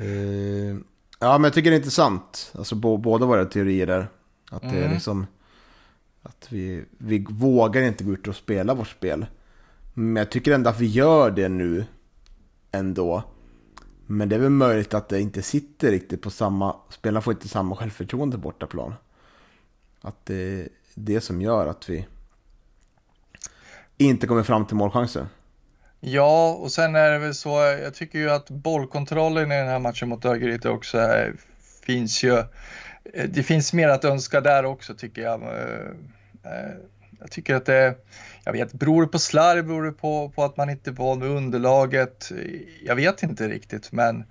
Uh, 0.00 0.76
ja, 1.18 1.38
men 1.38 1.44
jag 1.44 1.52
tycker 1.52 1.70
det 1.70 1.76
är 1.76 1.78
intressant. 1.78 2.52
Alltså 2.54 2.74
båda 2.74 3.26
våra 3.26 3.44
teorier 3.44 3.86
där. 3.86 4.08
Att 4.50 4.62
det 4.62 4.68
är 4.68 4.82
mm. 4.82 4.92
liksom... 4.92 5.26
Att 6.22 6.46
vi, 6.52 6.84
vi 6.98 7.26
vågar 7.30 7.82
inte 7.82 8.04
gå 8.04 8.12
ut 8.12 8.28
och 8.28 8.36
spela 8.36 8.74
vårt 8.74 8.88
spel. 8.88 9.26
Men 9.94 10.16
jag 10.16 10.30
tycker 10.30 10.52
ändå 10.52 10.70
att 10.70 10.80
vi 10.80 10.86
gör 10.86 11.30
det 11.30 11.48
nu. 11.48 11.84
Ändå. 12.72 13.22
Men 14.06 14.28
det 14.28 14.36
är 14.36 14.40
väl 14.40 14.50
möjligt 14.50 14.94
att 14.94 15.08
det 15.08 15.20
inte 15.20 15.42
sitter 15.42 15.90
riktigt 15.90 16.22
på 16.22 16.30
samma... 16.30 16.76
Spelarna 16.88 17.20
får 17.20 17.32
inte 17.32 17.48
samma 17.48 17.76
självförtroende 17.76 18.36
på 18.36 18.42
bortaplan. 18.42 18.94
Att 20.00 20.26
det 20.26 20.34
är 20.34 20.68
det 20.94 21.20
som 21.20 21.42
gör 21.42 21.66
att 21.66 21.88
vi 21.88 22.06
inte 24.04 24.26
kommer 24.26 24.42
fram 24.42 24.66
till 24.66 24.76
målchanser. 24.76 25.26
Ja, 26.00 26.52
och 26.54 26.72
sen 26.72 26.94
är 26.94 27.10
det 27.10 27.18
väl 27.18 27.34
så, 27.34 27.48
jag 27.82 27.94
tycker 27.94 28.18
ju 28.18 28.30
att 28.30 28.50
bollkontrollen 28.50 29.52
i 29.52 29.56
den 29.56 29.68
här 29.68 29.78
matchen 29.78 30.08
mot 30.08 30.24
Örgryte 30.24 30.68
också 30.68 30.98
är, 30.98 31.34
finns 31.86 32.22
ju, 32.22 32.38
eh, 33.14 33.28
det 33.28 33.42
finns 33.42 33.72
mer 33.72 33.88
att 33.88 34.04
önska 34.04 34.40
där 34.40 34.64
också 34.64 34.94
tycker 34.94 35.22
jag. 35.22 35.42
Eh, 35.42 36.52
eh, 36.52 36.70
jag 37.20 37.30
tycker 37.30 37.54
att 37.54 37.66
det, 37.66 37.94
jag 38.44 38.52
vet, 38.52 38.72
beror 38.72 39.02
det 39.02 39.08
på 39.08 39.18
slarv, 39.18 39.66
beror 39.66 39.84
det 39.84 39.92
på, 39.92 40.28
på 40.28 40.44
att 40.44 40.56
man 40.56 40.70
inte 40.70 40.90
var 40.90 41.16
med 41.16 41.28
underlaget? 41.28 42.32
Jag 42.84 42.96
vet 42.96 43.22
inte 43.22 43.48
riktigt, 43.48 43.92
men, 43.92 44.24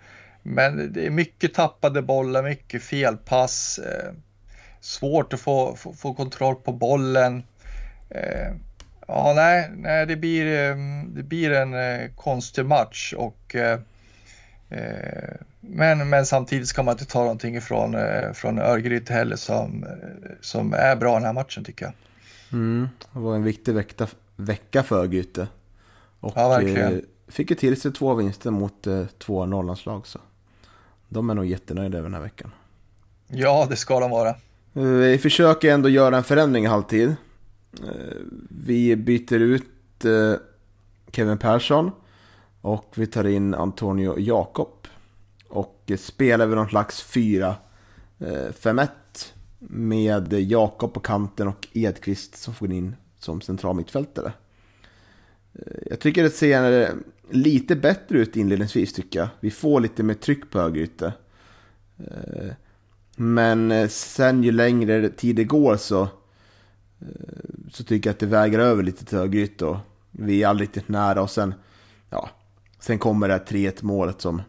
men 0.43 0.93
det 0.93 1.05
är 1.05 1.09
mycket 1.09 1.53
tappade 1.53 2.01
bollar, 2.01 2.43
mycket 2.43 2.83
felpass, 2.83 3.79
svårt 4.81 5.33
att 5.33 5.39
få, 5.39 5.75
få, 5.75 5.93
få 5.93 6.13
kontroll 6.13 6.55
på 6.55 6.71
bollen. 6.71 7.43
Ja, 9.11 9.33
nej, 9.35 9.71
nej 9.75 10.05
det, 10.05 10.15
blir, 10.15 10.45
ehm, 10.45 11.13
det 11.15 11.23
blir 11.23 11.51
en 11.51 11.73
eh, 11.73 12.09
konstig 12.15 12.65
match 12.65 13.13
och 13.17 13.55
eh, 13.55 13.79
eh, 14.69 15.35
men, 15.59 16.09
men 16.09 16.25
samtidigt 16.25 16.67
ska 16.67 16.83
man 16.83 16.91
inte 16.91 17.05
ta 17.05 17.19
någonting 17.19 17.55
ifrån 17.55 17.95
från 18.33 18.59
Örgryte 18.59 19.13
heller 19.13 19.35
som, 19.35 19.85
som 20.41 20.73
är 20.73 20.95
bra 20.95 21.13
den 21.13 21.25
här 21.25 21.33
matchen 21.33 21.63
tycker 21.63 21.85
jag. 21.85 21.93
Mm, 22.51 22.89
det 23.13 23.19
var 23.19 23.35
en 23.35 23.43
viktig 23.43 23.73
vecka, 23.73 24.07
vecka 24.35 24.83
för 24.83 24.99
Örgryte. 24.99 25.47
Och 26.19 26.33
ja, 26.35 26.49
verkligen. 26.49 27.05
fick 27.27 27.49
ju 27.49 27.55
till 27.55 27.81
sig 27.81 27.93
två 27.93 28.13
vinster 28.13 28.51
mot 28.51 28.87
två 29.17 29.45
Norrlandslag. 29.45 30.07
Så 30.07 30.19
de 31.09 31.29
är 31.29 31.33
nog 31.33 31.45
jättenöjda 31.45 31.97
över 31.97 32.09
den 32.09 32.13
här 32.13 32.21
veckan. 32.21 32.51
Ja, 33.27 33.67
det 33.69 33.75
ska 33.75 33.99
de 33.99 34.11
vara. 34.11 34.35
Vi 34.73 35.17
försöker 35.17 35.73
ändå 35.73 35.89
göra 35.89 36.17
en 36.17 36.23
förändring 36.23 36.63
i 36.63 36.67
halvtid. 36.67 37.15
Eh, 37.73 38.17
vi 38.49 38.95
byter 38.95 39.39
ut 39.39 40.05
eh, 40.05 40.33
Kevin 41.11 41.37
Persson 41.37 41.91
och 42.61 42.93
vi 42.95 43.07
tar 43.07 43.27
in 43.27 43.53
Antonio 43.53 44.19
Jakob. 44.19 44.87
Och 45.47 45.91
spelar 45.97 46.47
vi 46.47 46.55
någon 46.55 46.69
slags 46.69 47.05
4-5-1 48.19 48.79
eh, 48.79 48.87
med 49.59 50.33
Jakob 50.33 50.93
på 50.93 50.99
kanten 50.99 51.47
och 51.47 51.67
Edqvist 51.73 52.37
som 52.37 52.53
får 52.53 52.71
in 52.71 52.95
som 53.19 53.41
central 53.41 53.75
mittfältare. 53.75 54.33
Jag 55.85 55.99
tycker 55.99 56.23
det 56.23 56.29
ser 56.29 56.93
lite 57.29 57.75
bättre 57.75 58.19
ut 58.19 58.35
inledningsvis 58.35 58.93
tycker 58.93 59.19
jag. 59.19 59.27
Vi 59.39 59.51
får 59.51 59.79
lite 59.81 60.03
mer 60.03 60.13
tryck 60.13 60.51
på 60.51 60.59
Örgryte. 60.59 61.13
Men 63.15 63.89
sen 63.89 64.43
ju 64.43 64.51
längre 64.51 65.09
tid 65.09 65.35
det 65.35 65.43
går 65.43 65.77
så 65.77 66.07
så 67.71 67.83
tycker 67.83 68.09
jag 68.09 68.13
att 68.13 68.19
det 68.19 68.25
väger 68.25 68.59
över 68.59 68.83
lite 68.83 69.05
till 69.05 69.17
Örgryte 69.17 69.65
och 69.65 69.77
vi 70.11 70.43
är 70.43 70.47
aldrig 70.47 70.67
riktigt 70.67 70.87
nära 70.87 71.21
och 71.21 71.29
sen, 71.29 71.53
ja, 72.09 72.29
sen 72.79 72.99
kommer 72.99 73.27
det 73.27 73.33
här 73.33 73.45
3-1 73.45 73.77
målet 73.81 74.21
som 74.21 74.41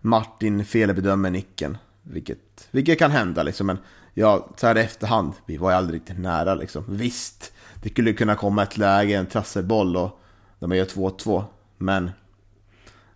Martin 0.00 0.64
felbedömer 0.64 1.30
nicken. 1.30 1.78
Vilket, 2.02 2.68
vilket 2.70 2.98
kan 2.98 3.10
hända 3.10 3.42
liksom, 3.42 3.66
men 3.66 3.78
ja, 4.14 4.48
så 4.56 4.66
här 4.66 4.78
i 4.78 4.80
efterhand, 4.80 5.32
vi 5.46 5.56
var 5.56 5.70
ju 5.70 5.76
aldrig 5.76 6.00
riktigt 6.00 6.18
nära 6.18 6.54
liksom. 6.54 6.84
Visst, 6.88 7.52
det 7.82 7.88
skulle 7.88 8.12
kunna 8.12 8.34
komma 8.34 8.62
ett 8.62 8.78
läge, 8.78 9.16
en 9.16 9.26
trasselboll 9.26 9.96
och 9.96 10.20
de 10.58 10.72
gör 10.72 10.84
2-2, 10.84 11.44
men 11.78 12.10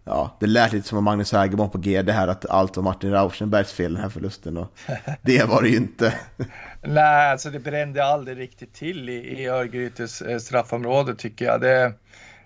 ja, 0.04 0.36
det 0.40 0.46
lät 0.46 0.72
lite 0.72 0.88
som 0.88 0.98
att 0.98 1.04
Magnus 1.04 1.32
Hägerborn 1.32 1.70
på 1.70 1.78
G 1.78 2.02
det 2.02 2.12
här 2.12 2.28
att 2.28 2.46
allt 2.46 2.76
var 2.76 2.84
Martin 2.84 3.10
Rauschenbergs 3.10 3.72
fel 3.72 3.94
den 3.94 4.02
här 4.02 4.10
förlusten 4.10 4.56
och 4.56 4.78
det 5.22 5.44
var 5.44 5.62
det 5.62 5.68
ju 5.68 5.76
inte. 5.76 6.14
Nej, 6.82 7.30
alltså 7.30 7.50
det 7.50 7.58
brände 7.58 8.04
aldrig 8.04 8.38
riktigt 8.38 8.74
till 8.74 9.08
i, 9.08 9.42
i 9.42 9.46
Örgrytes 9.46 10.22
eh, 10.22 10.38
straffområde 10.38 11.14
tycker 11.14 11.44
jag. 11.44 11.60
Det, 11.60 11.92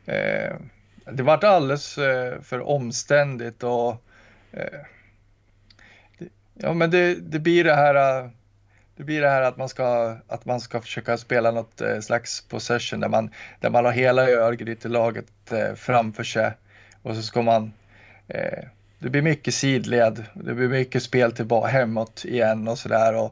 eh, 0.06 0.56
det 1.12 1.22
vart 1.22 1.44
alldeles 1.44 1.98
eh, 1.98 2.40
för 2.42 2.60
omständigt 2.60 3.62
och 3.62 3.90
eh, 4.52 4.80
det, 6.18 6.28
ja, 6.54 6.74
men 6.74 6.90
det, 6.90 7.14
det 7.14 7.38
blir 7.38 7.64
det 7.64 7.74
här. 7.74 8.22
Eh, 8.24 8.30
det 8.96 9.04
blir 9.04 9.20
det 9.20 9.28
här 9.28 9.42
att 9.42 9.56
man 9.56 9.68
ska, 9.68 10.16
att 10.28 10.44
man 10.44 10.60
ska 10.60 10.80
försöka 10.80 11.16
spela 11.16 11.50
något 11.50 11.82
slags 12.02 12.40
possession 12.40 13.00
där 13.00 13.08
man, 13.08 13.30
där 13.60 13.70
man 13.70 13.84
har 13.84 13.92
hela 13.92 14.30
Örgryte-laget 14.30 15.26
framför 15.76 16.24
sig 16.24 16.52
och 17.08 17.14
så 17.14 17.22
ska 17.22 17.42
man 17.42 17.72
eh, 18.28 18.64
det 18.98 19.10
blir 19.10 19.22
mycket 19.22 19.54
sidled, 19.54 20.24
det 20.34 20.54
blir 20.54 20.68
mycket 20.68 21.02
spel 21.02 21.32
tillbaka 21.32 21.68
hemåt 21.68 22.24
igen 22.24 22.68
och 22.68 22.78
sådär. 22.78 23.14
Eh, 23.14 23.30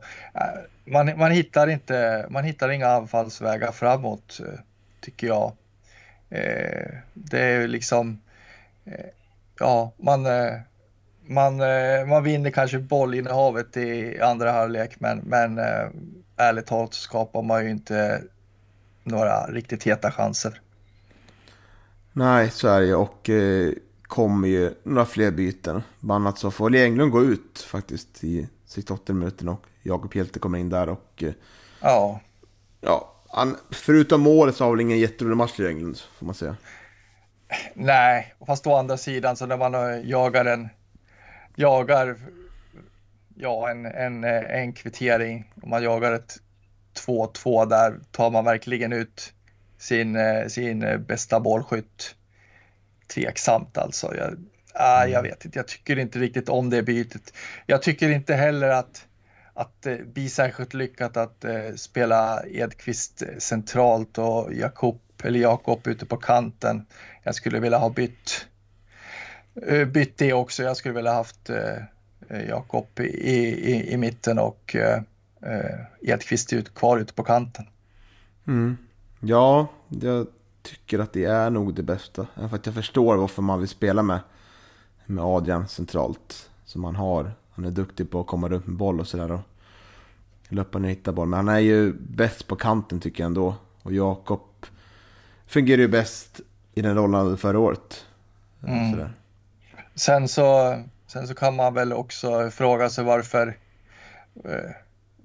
man, 0.85 1.19
man, 1.19 1.31
hittar 1.31 1.67
inte, 1.67 2.27
man 2.31 2.45
hittar 2.45 2.69
inga 2.69 2.89
anfallsvägar 2.89 3.73
framåt 3.73 4.41
eh, 4.41 4.61
tycker 5.01 5.27
jag. 5.27 5.53
Eh, 6.31 6.89
det 7.15 7.41
är 7.41 7.69
liksom, 7.69 8.21
eh, 8.85 9.07
ja, 9.59 9.93
man, 9.97 10.27
eh, 10.27 10.55
man, 11.27 11.57
man 12.09 12.23
vinner 12.23 12.51
kanske 12.51 12.79
bollinnehavet 12.79 13.77
i 13.77 14.21
andra 14.21 14.53
halvlek, 14.53 15.01
men, 15.01 15.19
men 15.19 15.59
ärligt 16.37 16.67
talat 16.67 16.95
så 16.95 17.01
skapar 17.01 17.43
man 17.43 17.65
ju 17.65 17.71
inte 17.71 18.23
några 19.05 19.47
riktigt 19.47 19.85
heta 19.85 20.11
chanser. 20.11 20.61
Nej, 22.19 22.51
så 22.51 22.69
är 22.69 22.81
det 22.81 22.95
och 22.95 23.31
eh, 23.31 23.73
kommer 24.03 24.49
ju 24.49 24.75
några 24.83 25.07
fler 25.07 25.31
byten. 25.31 25.83
Bland 26.01 26.27
annat 26.27 26.39
så 26.39 26.51
får 26.51 26.75
Englund 26.75 27.13
gå 27.13 27.23
ut 27.23 27.59
faktiskt 27.59 28.25
i 28.25 28.49
68 28.67 29.13
minuter 29.13 29.49
och 29.49 29.67
Jakob 29.83 30.15
Hjelte 30.15 30.39
kommer 30.39 30.59
in 30.59 30.69
där 30.69 30.89
och 30.89 31.23
eh, 31.23 31.33
ja. 31.81 32.21
ja, 32.81 33.15
han, 33.29 33.57
förutom 33.71 34.21
målet 34.21 34.57
så 34.57 34.65
har 34.65 34.71
väl 34.71 34.81
ingen 34.81 34.99
jätterolig 34.99 35.37
match 35.37 35.61
i 35.61 35.67
England, 35.67 35.99
får 36.19 36.27
man 36.27 36.35
säga. 36.35 36.57
Nej, 37.75 38.35
fast 38.47 38.67
å 38.67 38.77
andra 38.77 38.97
sidan 38.97 39.37
så 39.37 39.47
när 39.47 39.57
man 39.57 40.03
jagar 40.09 40.45
en, 40.45 40.69
jagar, 41.57 42.17
ja 43.35 43.71
en, 43.71 43.87
en, 43.87 44.25
en 44.25 44.73
kvittering, 44.73 45.53
om 45.63 45.71
man 45.71 45.83
jagar 45.83 46.13
ett 46.13 46.37
2-2 47.07 47.67
där 47.67 48.01
tar 48.11 48.31
man 48.31 48.45
verkligen 48.45 48.93
ut 48.93 49.33
sin, 49.79 50.19
sin 50.49 51.05
bästa 51.09 51.41
bollskytt. 51.41 52.15
Tveksamt 53.15 53.79
alltså. 53.79 54.15
Jag, 54.17 54.33
äh, 54.75 55.13
jag 55.13 55.23
vet 55.23 55.45
inte, 55.45 55.59
jag 55.59 55.69
tycker 55.69 55.99
inte 55.99 56.19
riktigt 56.19 56.49
om 56.49 56.71
det 56.71 56.83
bytet. 56.83 57.33
Jag 57.67 57.83
tycker 57.83 58.11
inte 58.11 58.35
heller 58.35 58.69
att 58.69 59.07
att 59.57 59.87
eh, 59.87 59.97
bli 59.97 60.29
särskilt 60.29 60.75
lyckat 60.75 61.17
att 61.17 61.45
eh, 61.45 61.75
spela 61.77 62.43
Edqvist 62.47 63.23
centralt 63.39 64.19
och 64.19 64.55
Jakob, 64.55 65.01
eller 65.23 65.41
Jakob 65.41 65.87
ute 65.87 66.07
på 66.07 66.17
kanten. 66.17 66.87
Jag 67.23 67.35
skulle 67.35 67.61
vilja 67.61 67.79
ha 67.79 67.91
bytt, 67.91 68.47
eh, 69.67 69.85
bytt 69.85 70.19
det 70.19 70.33
också. 70.33 70.63
Jag 70.63 70.77
skulle 70.77 70.95
vilja 70.95 71.13
haft 71.13 71.51
eh, 71.51 71.77
Jakob 72.49 73.01
i, 73.01 73.03
i, 73.03 73.93
i 73.93 73.97
mitten 73.97 74.39
och 74.39 74.77
eh, 74.77 75.03
eh, 75.43 75.81
Edqvist 76.03 76.53
ut, 76.53 76.75
kvar 76.75 76.99
ute 76.99 77.13
på 77.13 77.23
kanten. 77.23 77.67
Mm. 78.47 78.77
Ja, 79.29 79.69
jag 79.89 80.27
tycker 80.63 80.99
att 80.99 81.13
det 81.13 81.25
är 81.25 81.51
nog 81.51 81.75
det 81.75 81.83
bästa. 81.83 82.27
För 82.35 82.57
att 82.57 82.67
jag 82.67 82.75
förstår 82.75 83.17
varför 83.17 83.43
man 83.43 83.59
vill 83.59 83.69
spela 83.69 84.03
med, 84.03 84.21
med 85.07 85.25
Adrian 85.25 85.69
centralt. 85.69 86.51
Som 86.65 86.83
man 86.83 86.97
har 86.97 87.33
han 87.57 87.65
är 87.65 87.71
duktig 87.71 88.11
på 88.11 88.21
att 88.21 88.27
komma 88.27 88.49
runt 88.49 88.67
med 88.67 88.77
boll 88.77 89.01
och 89.01 89.09
sådär. 89.09 89.33
Och 89.33 89.41
löpa 90.49 90.79
ner 90.79 90.89
och 90.89 90.93
hitta 90.93 91.13
boll. 91.13 91.29
Men 91.29 91.37
han 91.37 91.57
är 91.57 91.59
ju 91.59 91.93
bäst 91.93 92.47
på 92.47 92.57
kanten 92.57 93.01
tycker 93.01 93.23
jag 93.23 93.27
ändå. 93.27 93.55
Och 93.83 93.93
Jakob 93.93 94.67
fungerar 95.47 95.81
ju 95.81 95.89
bäst 95.89 96.41
i 96.75 96.83
den 96.83 96.95
rollen 96.95 97.15
han 97.15 97.25
hade 97.25 97.37
förra 97.37 97.59
året. 97.59 98.07
Mm. 98.67 99.09
Sen, 99.95 100.29
så, 100.29 100.79
sen 101.07 101.29
så 101.29 101.35
kan 101.35 101.57
man 101.57 101.75
väl 101.75 101.93
också 101.93 102.51
fråga 102.51 102.91
sig 102.91 103.05
varför 103.05 103.57
eh, 104.45 104.71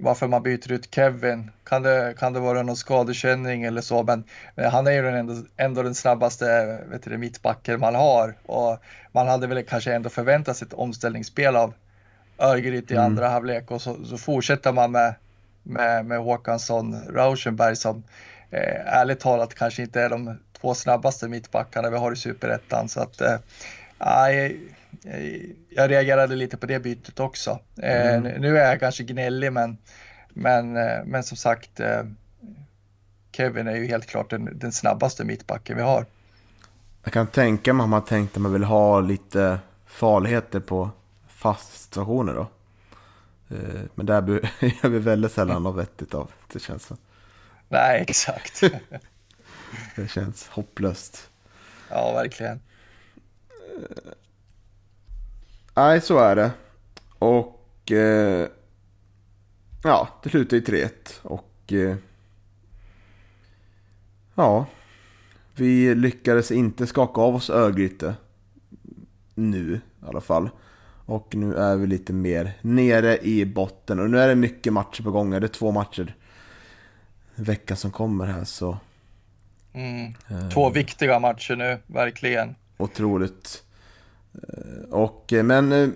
varför 0.02 0.28
man 0.28 0.44
byter 0.44 0.72
ut 0.72 0.96
Kevin. 0.96 1.52
Kan 1.64 1.84
det, 1.84 2.14
kan 2.20 2.34
det 2.34 2.40
vara 2.40 2.64
någon 2.64 2.76
skadekänning 2.76 3.64
eller 3.64 3.82
så? 3.82 4.04
Men, 4.04 4.24
men 4.56 4.72
han 4.72 4.88
är 4.88 4.92
ju 4.92 5.08
ändå, 5.08 5.36
ändå 5.58 5.84
den 5.84 5.96
snabbaste 5.96 6.80
vet 6.92 7.04
du, 7.04 7.18
mittbacken 7.18 7.80
man 7.80 7.96
har 7.96 8.36
och 8.46 8.78
man 9.12 9.28
hade 9.28 9.48
väl 9.48 9.64
kanske 9.64 9.94
ändå 9.94 10.10
förväntat 10.10 10.58
sig 10.58 10.68
ett 10.68 10.74
omställningsspel 10.74 11.56
av, 11.56 11.74
Örgryte 12.42 12.94
i 12.94 12.98
mm. 12.98 13.06
andra 13.06 13.30
halvlek 13.30 13.72
och 13.72 13.82
så, 13.82 14.06
så, 14.06 14.18
fortsätter 14.18 14.72
man 14.72 14.92
med, 14.92 15.14
med, 15.64 16.06
med 16.06 16.20
Håkansson, 16.20 17.02
Rauschenberg 17.10 17.76
som 17.76 18.04
eh, 18.50 18.96
ärligt 19.00 19.20
talat 19.20 19.56
kanske 19.56 19.82
inte 19.82 20.02
är 20.02 20.10
de 20.10 20.40
två 20.62 20.74
snabbaste 20.74 21.28
mittbackarna 21.28 21.90
vi 21.90 21.98
har 21.98 22.12
i 22.12 22.16
superettan. 22.16 22.90
Så 22.90 23.00
att 23.00 23.22
eh, 23.22 23.36
jag, 25.02 25.44
jag 25.70 25.92
reagerade 25.92 26.36
lite 26.36 26.58
på 26.58 26.66
det 26.66 26.80
bytet 26.80 27.20
också. 27.20 27.60
Eh, 27.82 28.16
mm. 28.16 28.42
Nu 28.42 28.58
är 28.58 28.70
jag 28.70 28.80
kanske 28.80 29.04
gnällig 29.04 29.54
men, 29.54 29.78
men, 30.30 30.78
eh, 30.78 31.04
men 31.06 31.24
som 31.24 31.38
sagt 31.38 31.80
eh, 31.80 32.04
Kevin 33.32 33.68
är 33.68 33.76
ju 33.76 33.86
helt 33.86 34.06
klart 34.06 34.30
den, 34.30 34.60
den 34.60 34.72
snabbaste 34.72 35.24
mittbacken 35.24 35.78
vi 35.78 35.84
har. 35.84 36.06
Jag 37.04 37.14
kan 37.14 37.28
tänka 37.28 37.74
mig 37.74 37.84
att 37.84 37.90
man 37.90 38.06
tänkte 38.06 38.38
att 38.38 38.42
man 38.42 38.54
vill 38.54 38.64
ha 38.64 39.00
lite 39.00 39.60
farligheter 39.86 40.60
på 40.60 40.90
fast 41.28 41.82
situationer 41.84 42.34
då. 42.34 42.48
Eh, 43.56 43.82
men 43.96 44.06
där 44.06 44.22
gör 44.84 44.90
vi 44.90 45.00
väldigt 45.00 45.32
sällan 45.32 45.64
något 45.64 45.76
vettigt 45.76 46.14
av, 46.14 46.32
det 46.54 46.60
känns 46.60 46.86
som. 46.86 46.98
Nej, 47.70 48.02
exakt. 48.02 48.62
det 49.96 50.08
känns 50.08 50.48
hopplöst. 50.48 51.30
Ja, 51.90 52.14
verkligen. 52.14 52.60
Eh, 55.82 55.88
nej, 55.88 56.02
så 56.02 56.20
är 56.20 56.36
det. 56.36 56.52
Och 57.20 57.92
eh, 57.92 58.48
ja, 59.84 60.08
det 60.24 60.30
slutar 60.30 60.58
i 60.58 60.62
3-1. 60.62 60.90
Och 61.22 61.74
ja, 64.36 64.66
vi 65.56 65.96
lyckades 65.96 66.52
inte 66.52 66.88
skaka 66.88 67.22
av 67.22 67.36
oss 67.36 67.50
Örgryte 67.50 68.16
nu 69.36 69.82
i 70.02 70.06
alla 70.06 70.22
fall. 70.22 70.50
Och 71.06 71.36
nu 71.36 71.56
är 71.56 71.76
vi 71.76 71.88
lite 71.88 72.14
mer 72.14 72.54
nere 72.62 73.18
i 73.18 73.46
botten. 73.46 74.00
Och 74.00 74.10
nu 74.10 74.20
är 74.20 74.28
det 74.28 74.36
mycket 74.36 74.74
matcher 74.74 75.04
på 75.04 75.12
gång. 75.12 75.30
Det 75.30 75.38
är 75.38 75.48
två 75.48 75.72
matcher 75.72 76.16
veckan 77.36 77.78
som 77.78 77.92
kommer 77.92 78.26
här 78.26 78.44
så... 78.44 78.78
Mm. 79.74 80.14
Två 80.54 80.68
eh, 80.68 80.74
viktiga 80.74 81.20
matcher 81.20 81.56
nu, 81.56 81.80
verkligen. 81.88 82.56
Otroligt. 82.78 83.64
Eh, 84.34 84.94
och, 84.94 85.34
eh, 85.34 85.44
men 85.44 85.72
eh, 85.72 85.90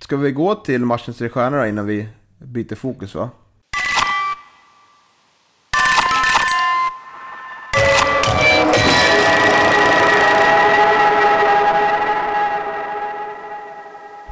ska 0.00 0.16
vi 0.16 0.32
gå 0.32 0.54
till 0.54 0.84
matchens 0.84 1.18
tre 1.18 1.28
stjärnor 1.28 1.66
innan 1.66 1.86
vi 1.86 2.08
byter 2.38 2.74
fokus 2.74 3.14
va? 3.14 3.30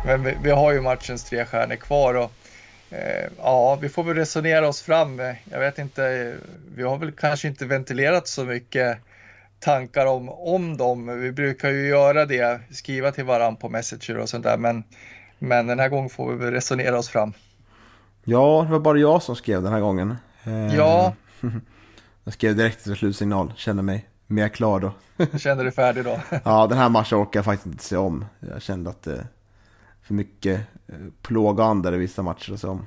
Men 0.07 0.25
vi, 0.25 0.37
vi 0.43 0.51
har 0.51 0.73
ju 0.73 0.81
matchens 0.81 1.25
tre 1.25 1.45
stjärnor 1.45 1.77
kvar 1.77 2.15
och 2.15 2.33
eh, 2.91 3.31
ja, 3.39 3.79
vi 3.81 3.89
får 3.89 4.05
väl 4.05 4.17
resonera 4.17 4.69
oss 4.69 4.83
fram. 4.83 5.19
Jag 5.51 5.61
vet 5.61 5.79
inte, 5.79 6.35
vi 6.77 6.83
har 6.83 6.99
väl 6.99 7.13
kanske 7.13 7.49
inte 7.49 7.67
ventilerat 7.67 8.29
så 8.29 8.45
mycket 8.45 8.99
tankar 9.65 10.07
om, 10.07 10.29
om 10.29 10.77
dem. 10.77 11.21
Vi 11.21 11.33
brukar 11.33 11.71
ju 11.71 11.89
göra 11.89 12.27
det, 12.27 12.61
skriva 12.71 13.13
till 13.13 13.25
varandra 13.25 13.61
på 13.61 13.69
Messenger 13.69 14.19
och 14.19 14.29
sånt 14.29 14.45
där, 14.45 14.59
men, 14.59 14.85
men 15.39 15.67
den 15.67 15.79
här 15.79 15.89
gången 15.89 16.11
får 16.11 16.33
vi 16.33 16.37
väl 16.37 16.53
resonera 16.53 16.99
oss 16.99 17.09
fram. 17.09 17.33
Ja, 18.25 18.63
det 18.67 18.73
var 18.73 18.81
bara 18.81 18.99
jag 18.99 19.23
som 19.23 19.37
skrev 19.37 19.63
den 19.63 19.73
här 19.73 19.81
gången. 19.81 20.17
Eh, 20.45 20.77
ja. 20.77 21.15
Jag 22.27 22.35
skrev 22.35 22.57
direkt 22.57 22.77
efter 22.77 22.95
slutsignal, 22.95 23.53
kände 23.57 23.83
mig 23.83 24.09
mer 24.27 24.49
klar 24.49 24.81
då. 24.81 24.93
Kände 25.39 25.63
dig 25.63 25.73
färdig 25.73 26.05
då? 26.05 26.21
ja, 26.45 26.67
den 26.67 26.79
här 26.79 26.89
matchen 26.89 27.19
orkar 27.19 27.39
jag 27.39 27.45
faktiskt 27.45 27.67
inte 27.67 27.85
se 27.85 27.97
om. 27.97 28.25
Jag 28.41 28.63
kände 28.63 28.91
att 28.91 29.03
det, 29.03 29.27
för 30.03 30.15
mycket 30.15 30.61
eh, 30.87 30.95
plågande 31.23 31.95
i 31.95 31.99
vissa 31.99 32.23
matcher 32.23 32.53
och 32.53 32.61
så. 32.61 32.81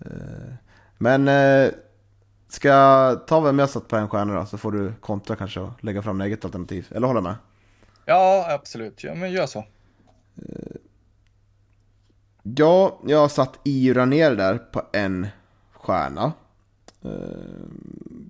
Eh, 0.00 0.54
men 0.98 1.28
eh, 1.28 1.70
ska 2.48 2.68
jag 2.68 3.26
ta 3.26 3.40
vem 3.40 3.58
jag 3.58 3.70
satt 3.70 3.88
på 3.88 3.96
en 3.96 4.08
stjärna 4.08 4.34
då, 4.34 4.46
så 4.46 4.58
får 4.58 4.72
du 4.72 4.92
kontra 5.00 5.36
kanske 5.36 5.60
och 5.60 5.84
lägga 5.84 6.02
fram 6.02 6.20
eget 6.20 6.44
alternativ. 6.44 6.86
Eller 6.90 7.06
hålla 7.06 7.20
med? 7.20 7.34
Ja, 8.04 8.46
absolut. 8.50 9.04
Ja, 9.04 9.14
men 9.14 9.32
gör 9.32 9.46
så. 9.46 9.64
Ja, 12.42 13.00
jag 13.06 13.18
har 13.18 13.28
satt 13.28 13.58
Ira 13.64 14.04
ner 14.04 14.34
där 14.34 14.58
på 14.58 14.82
en 14.92 15.26
stjärna. 15.72 16.32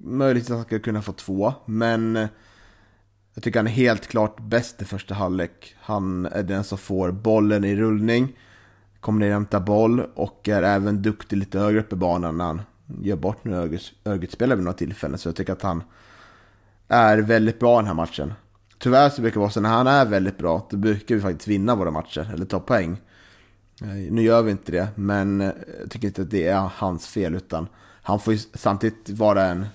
Möjligtvis 0.03 0.51
att 0.51 0.57
han 0.57 0.65
skulle 0.65 0.81
kunna 0.81 1.03
få 1.03 1.13
två, 1.13 1.55
men 1.65 2.29
Jag 3.37 3.43
tycker 3.43 3.59
han 3.59 3.67
är 3.67 3.71
helt 3.71 4.07
klart 4.07 4.41
bäst 4.41 4.83
i 4.83 4.85
första 4.85 5.15
halvlek. 5.15 5.77
Han 5.81 6.27
är 6.27 6.43
den 6.43 6.65
som 6.65 6.79
får 6.79 7.11
bollen 7.11 7.65
i 7.65 7.77
rullning, 7.77 8.39
kommer 9.01 9.21
ner 9.21 9.27
och 9.27 9.33
hämtar 9.33 9.61
boll 9.61 10.01
och 10.15 10.49
är 10.49 10.63
även 10.63 11.03
duktig 11.03 11.37
lite 11.37 11.59
högre 11.59 11.81
upp 11.81 11.93
i 11.93 11.97
banan 11.97 12.39
när 12.39 12.45
han 12.45 12.63
gör 13.03 13.17
bort 13.17 13.45
nu 13.45 13.79
Örgryte-spelare 14.05 14.57
vid 14.57 14.65
några 14.65 14.79
tillfällen. 14.79 15.19
Så 15.19 15.29
jag 15.29 15.37
tycker 15.37 15.53
att 15.53 15.63
han 15.63 15.83
är 16.89 17.19
väldigt 17.19 17.59
bra 17.59 17.77
den 17.77 17.87
här 17.87 17.95
matchen. 17.95 18.33
Tyvärr 18.79 19.11
så 19.11 19.23
brukar 19.23 19.35
det 19.35 19.41
vara 19.41 19.51
så 19.51 19.61
när 19.61 19.69
han 19.69 19.87
är 19.87 20.07
väldigt 20.07 20.39
bra, 20.39 20.67
då 20.71 20.77
brukar 20.77 21.15
vi 21.15 21.21
faktiskt 21.21 21.49
vinna 21.49 21.75
våra 21.75 21.91
matcher, 21.91 22.31
eller 22.35 22.45
ta 22.45 22.61
poäng. 22.61 23.01
Eh, 23.83 23.89
nu 23.89 24.23
gör 24.23 24.43
vi 24.43 24.51
inte 24.51 24.73
det, 24.73 24.89
men 24.95 25.41
eh, 25.41 25.51
jag 25.81 25.91
tycker 25.91 26.09
inte 26.09 26.23
att 26.23 26.31
det 26.31 26.47
är 26.47 26.71
hans 26.75 27.07
fel, 27.07 27.35
utan 27.35 27.69
han 28.03 28.21
får 28.21 28.35
ju 28.35 28.39
samtidigt 28.55 29.11
vara 29.11 29.45
en 29.45 29.67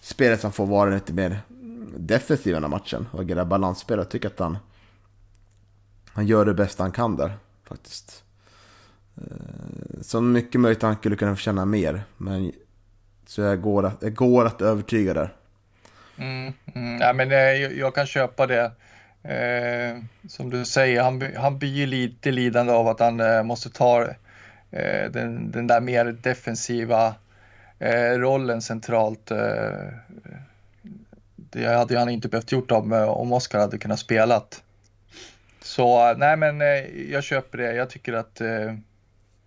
spelare 0.00 0.38
som 0.38 0.52
får 0.52 0.66
vara 0.66 0.90
lite 0.90 1.12
mer 1.12 1.40
defensiv 1.96 2.50
i 2.50 2.54
den 2.54 2.62
här 2.62 2.70
matchen 2.70 3.08
och 3.12 3.20
agera 3.20 3.44
balansspelare. 3.44 4.04
Jag 4.04 4.10
tycker 4.10 4.28
att 4.28 4.38
han, 4.38 4.58
han 6.12 6.26
gör 6.26 6.44
det 6.44 6.54
bästa 6.54 6.82
han 6.82 6.92
kan 6.92 7.16
där, 7.16 7.38
faktiskt. 7.68 8.24
Eh, 9.20 10.00
så 10.02 10.20
mycket 10.20 10.60
möjligt 10.60 10.78
att 10.78 10.88
han 10.88 10.96
skulle 10.96 11.16
kunna 11.16 11.36
förtjäna 11.36 11.64
mer, 11.64 12.02
men 12.16 12.52
så 13.26 13.40
jag 13.42 13.60
går 13.60 13.86
att, 13.86 14.02
jag 14.02 14.14
går 14.14 14.46
att 14.46 14.62
övertyga 14.62 15.14
där. 15.14 15.34
Mm, 16.16 16.52
mm, 16.74 17.00
ja, 17.00 17.12
men 17.12 17.32
eh, 17.32 17.38
jag, 17.38 17.76
jag 17.76 17.94
kan 17.94 18.06
köpa 18.06 18.46
det. 18.46 18.72
Eh, 19.22 20.02
som 20.28 20.50
du 20.50 20.64
säger, 20.64 21.02
han, 21.02 21.22
han 21.36 21.58
blir 21.58 21.86
lite 21.86 22.30
lidande 22.30 22.72
av 22.72 22.88
att 22.88 23.00
han 23.00 23.20
eh, 23.20 23.42
måste 23.42 23.70
ta 23.70 24.02
eh, 24.70 25.10
den, 25.10 25.50
den 25.50 25.66
där 25.66 25.80
mer 25.80 26.04
defensiva 26.04 27.14
eh, 27.78 28.18
rollen 28.18 28.62
centralt. 28.62 29.30
Eh, 29.30 29.88
det 31.36 31.66
hade 31.66 31.98
han 31.98 32.08
inte 32.08 32.28
behövt 32.28 32.52
gjort 32.52 32.70
om, 32.70 32.92
eh, 32.92 33.08
om 33.08 33.32
Oskar 33.32 33.58
hade 33.58 33.78
kunnat 33.78 33.98
spelat. 33.98 34.62
Så 35.62 36.14
nej, 36.14 36.36
men 36.36 36.60
eh, 36.60 37.10
jag 37.10 37.24
köper 37.24 37.58
det. 37.58 37.74
Jag 37.74 37.90
tycker 37.90 38.12
att 38.12 38.40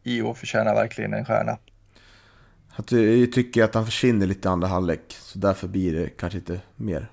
IO 0.04 0.34
förtjänar 0.34 0.76
verkligen 0.76 1.14
en 1.14 1.26
stjärna. 1.26 1.58
Jag 2.76 3.32
tycker 3.32 3.64
att 3.64 3.76
han 3.76 3.86
försvinner 3.86 4.28
lite 4.28 4.48
i 4.48 4.52
andra 4.52 4.68
halvlek, 4.68 5.18
så 5.20 5.40
därför 5.40 5.68
blir 5.68 5.94
det 5.94 6.10
kanske 6.10 6.38
inte 6.40 6.62
mer. 6.76 7.12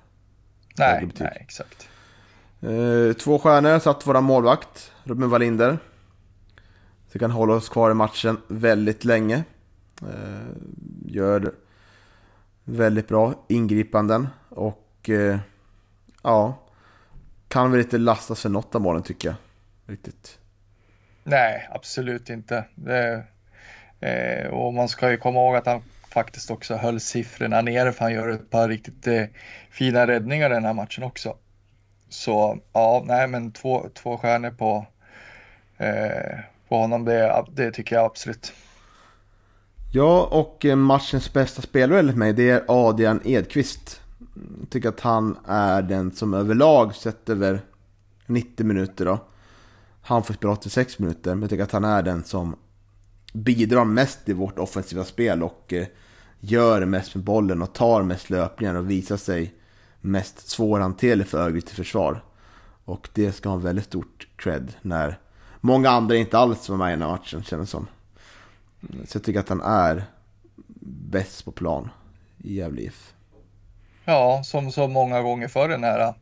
Nej, 0.77 1.09
nej 1.19 1.37
exakt. 1.41 1.87
Eh, 2.61 3.13
två 3.13 3.39
stjärnor 3.39 3.79
satt 3.79 4.07
våra 4.07 4.21
målvakt, 4.21 4.91
Ruben 5.03 5.29
Wallinder. 5.29 5.77
Så 7.11 7.19
kan 7.19 7.31
hålla 7.31 7.53
oss 7.53 7.69
kvar 7.69 7.91
i 7.91 7.93
matchen 7.93 8.37
väldigt 8.47 9.05
länge. 9.05 9.43
Eh, 10.01 10.47
gör 11.05 11.53
väldigt 12.63 13.07
bra 13.07 13.45
ingripanden 13.47 14.27
och 14.49 15.09
eh, 15.09 15.39
ja, 16.23 16.67
kan 17.47 17.71
väl 17.71 17.81
inte 17.81 17.97
lastas 17.97 18.41
för 18.41 18.49
något 18.49 18.75
av 18.75 18.81
målen 18.81 19.03
tycker 19.03 19.27
jag. 19.27 19.35
Riktigt. 19.85 20.37
Nej, 21.23 21.67
absolut 21.71 22.29
inte. 22.29 22.65
Det, 22.75 23.23
eh, 23.99 24.47
och 24.47 24.73
man 24.73 24.89
ska 24.89 25.11
ju 25.11 25.17
komma 25.17 25.39
ihåg 25.39 25.55
att 25.55 25.65
han 25.65 25.81
faktiskt 26.09 26.51
också 26.51 26.75
höll 26.75 26.99
siffrorna 26.99 27.61
nere 27.61 27.91
för 27.91 28.03
han 28.03 28.13
gör 28.13 28.29
ett 28.29 28.49
par 28.49 28.67
riktigt 28.67 29.07
eh, 29.07 29.23
fina 29.69 30.07
räddningar 30.07 30.49
den 30.49 30.65
här 30.65 30.73
matchen 30.73 31.03
också. 31.03 31.35
Så 32.09 32.59
ja, 32.73 33.03
nej 33.05 33.27
men 33.27 33.51
två, 33.51 33.85
två 33.93 34.17
stjärnor 34.17 34.51
på, 34.51 34.85
eh, 35.77 36.39
på 36.67 36.77
honom, 36.77 37.05
det, 37.05 37.45
det 37.51 37.71
tycker 37.71 37.95
jag 37.95 38.05
absolut. 38.05 38.53
Ja, 39.93 40.27
och 40.31 40.65
eh, 40.65 40.75
matchens 40.75 41.33
bästa 41.33 41.61
spelare 41.61 41.99
enligt 41.99 42.17
mig, 42.17 42.33
det 42.33 42.49
är 42.49 42.63
Adrian 42.67 43.21
Edqvist. 43.25 44.01
Jag 44.59 44.69
tycker 44.69 44.89
att 44.89 44.99
han 44.99 45.37
är 45.47 45.81
den 45.81 46.11
som 46.11 46.33
överlag 46.33 46.95
sett 46.95 47.29
över 47.29 47.61
90 48.25 48.65
minuter 48.65 49.05
då. 49.05 49.19
Han 50.01 50.23
får 50.23 50.33
spela 50.33 50.53
86 50.53 50.99
minuter, 50.99 51.31
men 51.31 51.41
jag 51.41 51.49
tycker 51.49 51.63
att 51.63 51.71
han 51.71 51.83
är 51.83 52.01
den 52.01 52.23
som 52.23 52.55
bidrar 53.33 53.85
mest 53.85 54.29
i 54.29 54.33
vårt 54.33 54.59
offensiva 54.59 55.03
spel 55.03 55.43
och 55.43 55.73
eh, 55.73 55.87
gör 56.39 56.85
mest 56.85 57.15
med 57.15 57.23
bollen 57.23 57.61
och 57.61 57.73
tar 57.73 58.03
mest 58.03 58.29
löpningar 58.29 58.75
och 58.75 58.89
visar 58.89 59.17
sig 59.17 59.53
mest 60.01 60.49
svårhanterlig 60.49 61.27
för 61.27 61.37
Örgryte 61.37 61.75
försvar. 61.75 62.23
Och 62.85 63.09
det 63.13 63.31
ska 63.31 63.49
ha 63.49 63.55
en 63.55 63.61
väldigt 63.61 63.85
stort 63.85 64.27
cred 64.35 64.73
när 64.81 65.19
många 65.61 65.89
andra 65.89 66.15
inte 66.15 66.37
alls 66.37 66.69
var 66.69 66.77
med 66.77 66.87
i 66.87 66.91
den 66.91 67.01
här 67.01 67.09
matchen 67.09 67.43
känns 67.43 67.69
som. 67.69 67.87
Så 69.05 69.17
jag 69.17 69.23
tycker 69.23 69.39
att 69.39 69.49
han 69.49 69.61
är 69.61 70.03
bäst 71.09 71.45
på 71.45 71.51
plan 71.51 71.89
i 72.37 72.55
Gävle 72.55 72.81
IF. 72.81 73.13
Ja, 74.05 74.41
som 74.43 74.71
så 74.71 74.87
många 74.87 75.21
gånger 75.21 75.47
förr 75.47 75.69
den 75.69 75.83
här, 75.83 76.13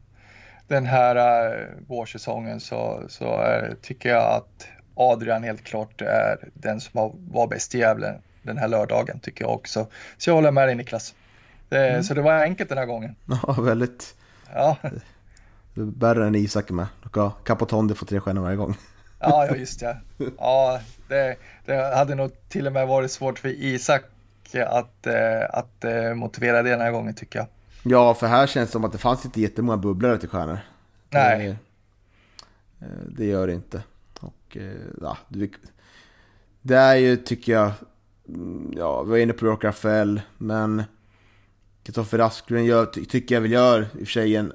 den 0.70 0.86
här 0.86 1.16
uh, 1.52 1.68
vårsäsongen 1.88 2.60
så, 2.60 3.04
så 3.08 3.38
är, 3.38 3.76
tycker 3.82 4.10
jag 4.10 4.34
att 4.34 4.68
Adrian 4.96 5.44
helt 5.44 5.64
klart 5.64 6.02
är 6.02 6.50
den 6.54 6.82
som 6.82 7.12
var 7.32 7.48
bäst 7.48 7.76
i 7.76 7.80
Gävle 7.80 8.20
den 8.42 8.58
här 8.58 8.68
lördagen 8.68 9.20
tycker 9.20 9.44
jag 9.44 9.54
också. 9.54 9.88
Så 10.18 10.30
jag 10.30 10.36
håller 10.36 10.52
med 10.52 10.68
dig 10.68 10.76
Niklas. 10.76 11.16
Det, 11.70 11.90
mm. 11.90 12.04
Så 12.04 12.14
det 12.14 12.22
var 12.22 12.34
enkelt 12.34 12.70
den 12.70 12.78
här 12.78 12.86
gången. 12.86 13.16
Ja, 13.26 13.54
väldigt. 13.62 14.16
Ja. 14.54 14.78
Värre 15.74 16.28
än 16.28 16.36
Isak 16.36 16.70
med. 16.70 16.88
Capotondi 17.44 17.96
får 17.96 18.06
tre 18.06 18.20
stjärnor 18.20 18.42
varje 18.42 18.56
gång. 18.56 18.78
Ja, 19.20 19.46
ja 19.46 19.56
just 19.56 19.80
det. 19.80 19.98
Ja, 20.38 20.80
det, 21.08 21.36
det, 21.66 21.96
hade 21.96 22.16
nog 22.16 22.32
till 22.50 22.68
och 22.68 22.74
med 22.74 22.88
varit 22.88 23.12
svårt 23.12 23.40
för 23.40 23.50
Isak 23.50 24.02
att, 24.68 25.08
eh, 25.08 25.44
att 25.50 25.84
eh, 25.84 26.14
motivera 26.14 26.64
det 26.64 26.70
den 26.70 26.82
här 26.82 26.92
gången 26.92 27.14
tycker 27.14 27.40
jag. 27.40 27.48
Ja, 27.84 28.14
för 28.14 28.28
här 28.28 28.48
känns 28.48 28.70
det 28.70 28.72
som 28.72 28.86
att 28.86 28.92
det 28.92 28.98
fanns 28.98 29.26
inte 29.26 29.42
jättemånga 29.42 29.78
bubblare 29.78 30.18
till 30.18 30.30
stjärnor. 30.30 30.60
Nej. 31.10 31.58
Det, 32.80 32.86
eh, 32.86 32.92
det 33.08 33.26
gör 33.26 33.48
det 33.48 33.54
inte. 33.54 33.84
Och 34.20 34.58
ja, 35.02 35.18
det 36.62 36.76
är 36.76 36.96
ju, 36.96 37.18
tycker 37.18 37.52
jag, 37.52 37.72
mm, 38.28 38.74
ja, 38.78 39.04
vi 39.04 39.10
var 39.10 39.18
inne 39.18 39.34
på 39.34 39.46
Rock 39.46 39.64
Rafael, 39.64 40.22
men 40.38 40.84
Kristoffer 41.84 42.20
Asklund 42.20 42.66
gör, 42.66 42.86
ty 42.86 43.06
tycker 43.06 43.36
jag 43.36 43.42
väl 43.42 43.52
gör 43.52 43.82
i 43.82 43.86
och 43.86 43.98
för 43.98 44.06
sig 44.06 44.36
en 44.36 44.54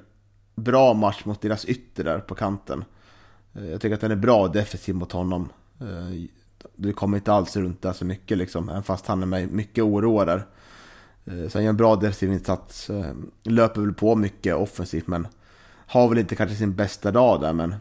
bra 0.55 0.93
match 0.93 1.25
mot 1.25 1.41
deras 1.41 1.65
ytter 1.65 2.03
där 2.03 2.19
på 2.19 2.35
kanten. 2.35 2.85
Eh, 3.53 3.65
jag 3.65 3.81
tycker 3.81 3.95
att 3.95 4.01
den 4.01 4.11
är 4.11 4.15
bra 4.15 4.47
defensiv 4.47 4.95
mot 4.95 5.11
honom. 5.11 5.49
Eh, 5.81 6.27
du 6.75 6.93
kommer 6.93 7.17
inte 7.17 7.33
alls 7.33 7.55
runt 7.55 7.81
där 7.81 7.93
så 7.93 8.05
mycket 8.05 8.37
liksom, 8.37 8.69
även 8.69 8.83
fast 8.83 9.07
han 9.07 9.21
är 9.21 9.25
med 9.25 9.51
mycket 9.51 9.83
oroad 9.83 10.27
där. 10.27 10.45
Eh, 11.27 11.49
så 11.49 11.57
han 11.57 11.63
gör 11.63 11.69
en 11.69 11.77
bra 11.77 11.95
defensiv 11.95 12.33
insats. 12.33 12.89
Löper 13.43 13.81
väl 13.81 13.93
på 13.93 14.15
mycket 14.15 14.55
offensivt 14.55 15.07
men 15.07 15.27
har 15.87 16.09
väl 16.09 16.17
inte 16.17 16.35
kanske 16.35 16.55
sin 16.55 16.75
bästa 16.75 17.11
dag 17.11 17.41
där 17.41 17.53
men 17.53 17.75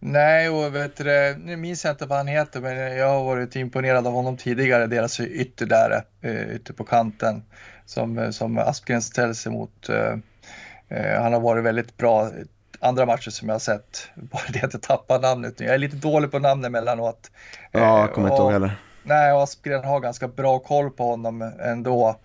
Nej, 0.00 0.48
och 0.48 0.74
vet 0.74 0.96
du, 0.96 1.36
nu 1.44 1.56
minns 1.56 1.84
jag 1.84 1.92
inte 1.92 2.06
vad 2.06 2.18
han 2.18 2.26
heter, 2.26 2.60
men 2.60 2.96
jag 2.96 3.08
har 3.08 3.24
varit 3.24 3.56
imponerad 3.56 4.06
av 4.06 4.12
honom 4.12 4.36
tidigare, 4.36 4.86
deras 4.86 5.20
ytter 5.20 5.66
där, 5.66 6.02
eh, 6.20 6.54
ytter 6.54 6.74
på 6.74 6.84
kanten, 6.84 7.42
som, 7.86 8.32
som 8.32 8.58
Aspgren 8.58 9.02
ställer 9.02 9.34
sig 9.34 9.52
mot. 9.52 9.88
Eh, 9.88 10.14
eh, 10.88 11.22
han 11.22 11.32
har 11.32 11.40
varit 11.40 11.64
väldigt 11.64 11.96
bra 11.96 12.30
andra 12.80 13.06
matcher 13.06 13.30
som 13.30 13.48
jag 13.48 13.54
har 13.54 13.60
sett, 13.60 14.08
bara 14.14 14.42
det 14.52 14.62
att 14.62 14.72
jag 14.72 14.82
tappar 14.82 15.20
namnet 15.20 15.58
nu. 15.58 15.66
Jag 15.66 15.74
är 15.74 15.78
lite 15.78 15.96
dålig 15.96 16.30
på 16.30 16.38
namn 16.38 16.64
emellanåt. 16.64 17.30
Ja, 17.72 18.00
jag 18.00 18.12
kommer 18.12 18.28
inte 18.28 18.42
ihåg 18.42 18.52
heller. 18.52 18.76
Nej, 19.06 19.30
Aspgren 19.30 19.84
har 19.84 20.00
ganska 20.00 20.28
bra 20.28 20.58
koll 20.58 20.90
på 20.90 21.04
honom 21.04 21.52
ändå, 21.60 22.20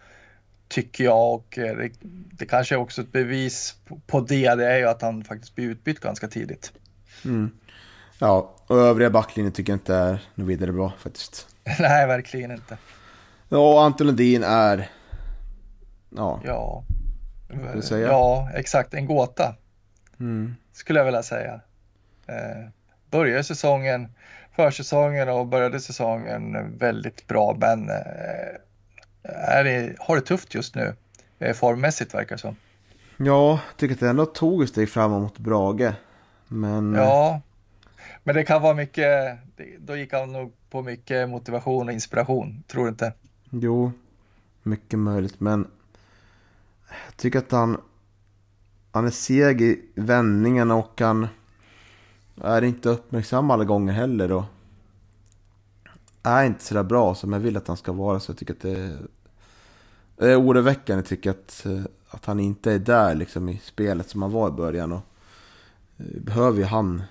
tycker 0.67 1.03
jag. 1.03 1.33
Och 1.33 1.47
det, 1.55 1.91
det 2.31 2.45
kanske 2.45 2.75
är 2.75 2.79
också 2.79 3.01
ett 3.01 3.11
bevis 3.11 3.75
på 4.07 4.19
det, 4.19 4.55
det 4.55 4.67
är 4.71 4.77
ju 4.77 4.85
att 4.85 5.01
han 5.01 5.23
faktiskt 5.23 5.55
blir 5.55 5.65
utbytt 5.65 5.99
ganska 5.99 6.27
tidigt. 6.27 6.71
Mm. 7.25 7.51
Ja, 8.19 8.55
och 8.67 8.77
övriga 8.77 9.09
backlinjen 9.09 9.53
tycker 9.53 9.73
jag 9.73 9.77
inte 9.77 9.95
är 9.95 10.23
något 10.35 10.47
vidare 10.47 10.71
bra 10.71 10.93
faktiskt. 10.99 11.47
Nej, 11.79 12.07
verkligen 12.07 12.51
inte. 12.51 12.77
Ja, 13.49 13.73
och 13.73 13.83
Anton 13.83 14.07
Lundin 14.07 14.43
är... 14.43 14.89
Ja. 16.09 16.41
Ja. 16.43 16.83
Ja, 17.91 18.49
exakt. 18.53 18.93
En 18.93 19.05
gåta. 19.05 19.55
Mm. 20.19 20.55
Skulle 20.73 20.99
jag 20.99 21.05
vilja 21.05 21.23
säga. 21.23 21.61
Eh, 22.27 22.67
började 23.09 23.43
säsongen, 23.43 24.07
försäsongen 24.55 25.29
och 25.29 25.47
började 25.47 25.79
säsongen 25.79 26.77
väldigt 26.77 27.27
bra, 27.27 27.57
men 27.59 27.89
eh, 27.89 27.95
är 29.23 29.63
det, 29.63 29.95
har 29.99 30.15
det 30.15 30.21
tufft 30.21 30.55
just 30.55 30.75
nu. 30.75 30.95
Eh, 31.39 31.53
formmässigt 31.53 32.13
verkar 32.13 32.35
det 32.35 32.41
som. 32.41 32.55
Ja, 33.17 33.59
tycker 33.77 33.93
att 33.93 33.99
det 33.99 34.09
ändå 34.09 34.25
tog 34.25 34.63
ett 34.63 34.69
steg 34.69 34.89
framåt 34.89 35.21
mot 35.21 35.39
Brage. 35.39 35.93
Men... 36.47 36.93
Ja, 36.93 37.41
men 38.23 38.35
det 38.35 38.43
kan 38.43 38.61
vara 38.61 38.73
mycket, 38.73 39.37
då 39.79 39.95
gick 39.95 40.13
han 40.13 40.31
nog 40.31 40.53
på 40.69 40.81
mycket 40.81 41.29
motivation 41.29 41.87
och 41.87 41.93
inspiration, 41.93 42.63
tror 42.67 42.83
du 42.83 42.89
inte? 42.89 43.13
Jo, 43.49 43.91
mycket 44.63 44.99
möjligt, 44.99 45.39
men 45.39 45.67
jag 46.87 47.17
tycker 47.17 47.39
att 47.39 47.51
han, 47.51 47.81
han 48.91 49.05
är 49.05 49.11
seg 49.11 49.61
i 49.61 49.81
vändningarna 49.95 50.75
och 50.75 51.01
han 51.01 51.27
är 52.43 52.61
inte 52.61 52.89
uppmärksam 52.89 53.51
alla 53.51 53.63
gånger 53.63 53.93
heller. 53.93 54.31
Och 54.31 54.43
är 56.23 56.43
inte 56.43 56.63
sådär 56.63 56.83
bra 56.83 57.15
som 57.15 57.33
jag 57.33 57.39
vill 57.39 57.57
att 57.57 57.67
han 57.67 57.77
ska 57.77 57.91
vara. 57.91 58.19
Så 58.19 58.31
jag 58.31 58.37
tycker 58.37 58.53
att 58.53 58.61
det 58.61 58.97
är 60.17 60.41
oroväckande. 60.41 61.03
Jag 61.09 61.27
att 61.27 61.65
eh, 61.65 61.81
att 62.11 62.25
han 62.25 62.39
inte 62.39 62.71
är 62.71 62.79
där 62.79 63.15
liksom 63.15 63.49
i 63.49 63.61
spelet 63.63 64.09
som 64.09 64.21
han 64.21 64.31
var 64.31 64.47
i 64.47 64.51
början. 64.51 64.91
Och 64.91 65.01
eh, 65.97 66.21
behöver 66.21 66.57
ju 66.57 66.65
han, 66.65 67.03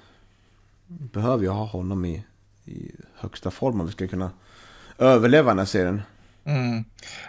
behöver 0.87 1.43
ju 1.43 1.51
ha 1.51 1.65
honom 1.65 2.05
i, 2.05 2.25
i 2.65 2.91
högsta 3.15 3.51
form 3.51 3.81
om 3.81 3.87
vi 3.87 3.93
ska 3.93 4.09
kunna 4.09 4.31
överleva 4.99 5.51
den 5.51 5.59
här 5.59 5.67
serien. 5.67 6.03
Mm. 6.45 6.85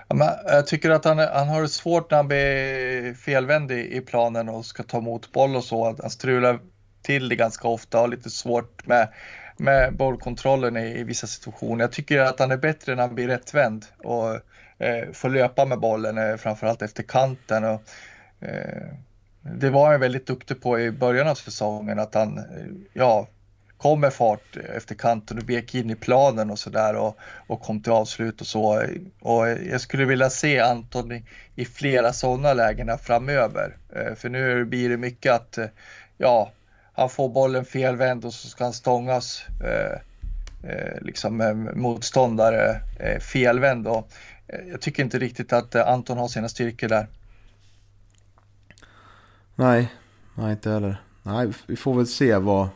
Ja, 0.08 0.40
jag 0.46 0.68
tycker 0.68 0.90
att 0.90 1.06
han, 1.06 1.18
han 1.18 1.50
har 1.50 1.62
det 1.62 1.70
svårt 1.70 2.12
när 2.12 2.18
han 2.18 2.28
blir 2.28 3.14
felvänd 3.14 3.72
i, 3.72 3.98
i 3.98 4.02
planen 4.02 4.50
och 4.50 4.66
ska 4.66 4.84
ta 4.84 4.98
emot 4.98 5.32
boll 5.32 5.56
och 5.56 5.64
så. 5.64 5.96
Han 6.02 6.10
strular 6.10 6.60
till 7.02 7.30
det 7.30 7.36
ganska 7.36 7.68
ofta 7.68 7.98
och 7.98 8.02
har 8.02 8.08
lite 8.08 8.30
svårt 8.30 8.88
med, 8.88 9.08
med 9.58 9.96
bollkontrollen 9.96 10.78
i, 10.78 11.00
i 11.00 11.04
vissa 11.04 11.28
situationer. 11.28 11.84
Jag 11.84 11.92
tycker 11.92 12.20
att 12.20 12.40
han 12.40 12.52
är 12.52 12.58
bättre 12.58 12.96
när 12.96 13.04
han 13.04 13.16
blir 13.16 13.28
rättvänd 13.28 13.86
och 13.98 14.34
eh, 14.78 15.12
får 15.14 15.30
löpa 15.30 15.66
med 15.66 15.80
bollen, 15.80 16.18
eh, 16.18 16.36
framförallt 16.36 16.82
efter 16.82 17.04
kanten. 17.04 17.64
Och, 17.64 17.82
eh, 18.40 18.88
det 19.42 19.70
var 19.70 19.92
han 19.92 20.00
väldigt 20.00 20.28
duktig 20.28 20.62
på 20.62 20.80
i 20.80 20.92
början 20.92 21.28
av 21.28 21.36
säsongen, 21.36 22.00
att 22.00 22.16
han 22.16 22.38
eh, 22.38 22.44
ja, 22.94 23.28
kom 23.82 24.00
med 24.00 24.14
fart 24.14 24.58
efter 24.76 24.96
kanten 24.96 25.38
och 25.38 25.50
vek 25.50 25.76
in 25.76 25.90
i 25.90 25.96
planen 25.96 26.50
och 26.52 26.60
sådär 26.60 26.96
och, 26.96 27.18
och 27.48 27.62
kom 27.62 27.82
till 27.82 27.92
avslut 27.92 28.42
och 28.42 28.48
så. 28.48 28.84
Och 29.20 29.48
jag 29.50 29.82
skulle 29.82 30.06
vilja 30.06 30.30
se 30.30 30.60
Anton 30.60 31.12
i, 31.12 31.24
i 31.56 31.66
flera 31.66 32.14
sådana 32.14 32.54
lägen 32.54 32.98
framöver. 32.98 33.78
Eh, 33.96 34.16
för 34.16 34.30
nu 34.30 34.66
blir 34.66 34.90
det 34.90 34.98
mycket 34.98 35.34
att 35.34 35.58
eh, 35.58 35.66
ja, 36.18 36.52
han 37.02 37.10
får 37.10 37.30
bollen 37.30 37.66
felvänd 37.66 38.26
och 38.26 38.34
så 38.34 38.48
ska 38.48 38.64
han 38.64 38.74
stångas 38.74 39.44
eh, 39.64 40.00
eh, 40.72 41.02
liksom 41.02 41.42
eh, 41.42 41.54
motståndare 41.54 42.82
eh, 43.00 43.20
felvänd. 43.20 43.88
Och, 43.88 44.12
eh, 44.48 44.60
jag 44.72 44.82
tycker 44.82 45.04
inte 45.04 45.20
riktigt 45.20 45.54
att 45.54 45.76
eh, 45.76 45.88
Anton 45.88 46.18
har 46.18 46.28
sina 46.28 46.50
styrkor 46.50 46.88
där. 46.88 47.08
Nej, 49.56 49.92
nej 50.36 50.52
inte 50.52 50.70
heller. 50.70 51.02
Nej, 51.24 51.52
vi 51.66 51.76
får 51.76 51.94
väl 51.94 52.08
se 52.08 52.36
vad, 52.36 52.70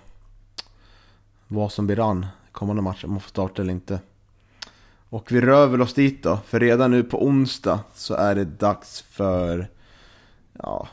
vad 1.48 1.72
som 1.72 1.88
blir 1.88 2.10
an 2.10 2.26
kommande 2.52 2.82
match, 2.82 3.04
om 3.04 3.12
man 3.12 3.22
får 3.22 3.30
starta 3.30 3.62
eller 3.62 3.74
inte. 3.74 4.00
Och 5.10 5.32
vi 5.32 5.42
rör 5.42 5.68
väl 5.68 5.82
oss 5.82 5.94
dit 5.94 6.24
då, 6.24 6.40
för 6.46 6.60
redan 6.60 6.92
nu 6.92 7.04
på 7.04 7.26
onsdag 7.26 7.80
så 7.94 8.14
är 8.14 8.36
det 8.36 8.46
dags 8.46 9.02
för 9.02 9.70
ja, 10.54 10.88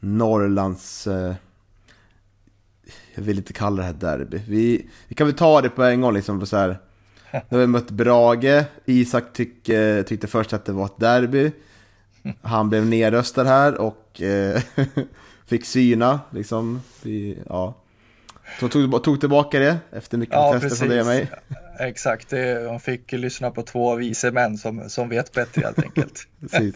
Norrlands 0.00 1.06
eh, 1.06 1.34
jag 3.16 3.22
vill 3.22 3.36
inte 3.36 3.52
kalla 3.52 3.76
det 3.76 3.82
här 3.82 3.92
derby. 3.92 4.40
Vi, 4.48 4.86
vi 5.08 5.14
kan 5.14 5.26
väl 5.26 5.36
ta 5.36 5.60
det 5.60 5.70
på 5.70 5.82
en 5.82 6.00
gång 6.00 6.14
liksom. 6.14 6.46
Så 6.46 6.56
här. 6.56 6.78
Nu 7.32 7.40
har 7.50 7.58
vi 7.58 7.66
mött 7.66 7.90
Brage. 7.90 8.64
Isak 8.84 9.32
tyck, 9.32 9.70
tyckte 10.06 10.26
först 10.26 10.52
att 10.52 10.64
det 10.64 10.72
var 10.72 10.84
ett 10.84 10.98
derby. 10.98 11.52
Han 12.42 12.68
blev 12.68 12.86
nedröstad 12.86 13.44
här 13.44 13.80
och 13.80 14.22
eh, 14.22 14.62
fick 15.46 15.64
syna. 15.64 16.20
Liksom. 16.30 16.82
Vi, 17.02 17.38
ja. 17.48 17.74
Så 18.60 18.68
tog, 18.68 19.04
tog 19.04 19.20
tillbaka 19.20 19.58
det 19.58 19.78
efter 19.92 20.18
mycket 20.18 20.34
ja, 20.34 20.52
protester 20.52 20.76
från 20.76 20.96
det 20.96 21.04
mig. 21.04 21.30
Exakt, 21.78 22.32
han 22.68 22.80
fick 22.80 23.12
lyssna 23.12 23.50
på 23.50 23.62
två 23.62 23.94
vise 23.94 24.30
män 24.30 24.58
som, 24.58 24.90
som 24.90 25.08
vet 25.08 25.32
bättre 25.32 25.62
helt 25.62 25.78
enkelt. 25.78 26.26
precis. 26.40 26.74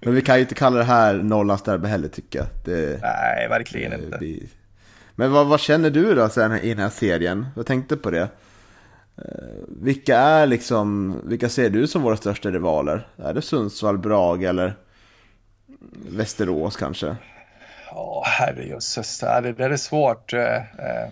Men 0.00 0.14
vi 0.14 0.22
kan 0.22 0.36
ju 0.36 0.40
inte 0.40 0.54
kalla 0.54 0.78
det 0.78 0.84
här 0.84 1.14
Norrlands 1.14 1.62
derby 1.62 1.88
heller 1.88 2.08
tycker 2.08 2.38
jag. 2.38 2.48
Det, 2.64 3.00
Nej, 3.02 3.48
verkligen 3.48 3.92
inte. 3.92 4.18
Vi, 4.20 4.48
men 5.20 5.32
vad, 5.32 5.46
vad, 5.46 5.60
känner 5.60 5.90
du 5.90 6.14
då 6.14 6.28
sen 6.28 6.52
i 6.52 6.68
den 6.68 6.78
här 6.78 6.90
serien? 6.90 7.46
Jag 7.56 7.66
tänkte 7.66 7.96
på 7.96 8.10
det. 8.10 8.28
Eh, 9.16 9.24
vilka 9.68 10.18
är 10.18 10.46
liksom, 10.46 11.16
vilka 11.24 11.48
ser 11.48 11.70
du 11.70 11.86
som 11.86 12.02
våra 12.02 12.16
största 12.16 12.50
rivaler? 12.50 13.08
Är 13.16 13.34
det 13.34 13.42
Sundsvall, 13.42 13.98
Brage 13.98 14.42
eller 14.42 14.74
Västerås 16.08 16.76
kanske? 16.76 17.16
Ja, 17.90 18.24
herrejösses, 18.26 19.20
det 19.20 19.52
där 19.52 19.70
är 19.70 19.76
svårt. 19.76 20.32
Eh, 20.32 20.56
eh, 20.56 21.10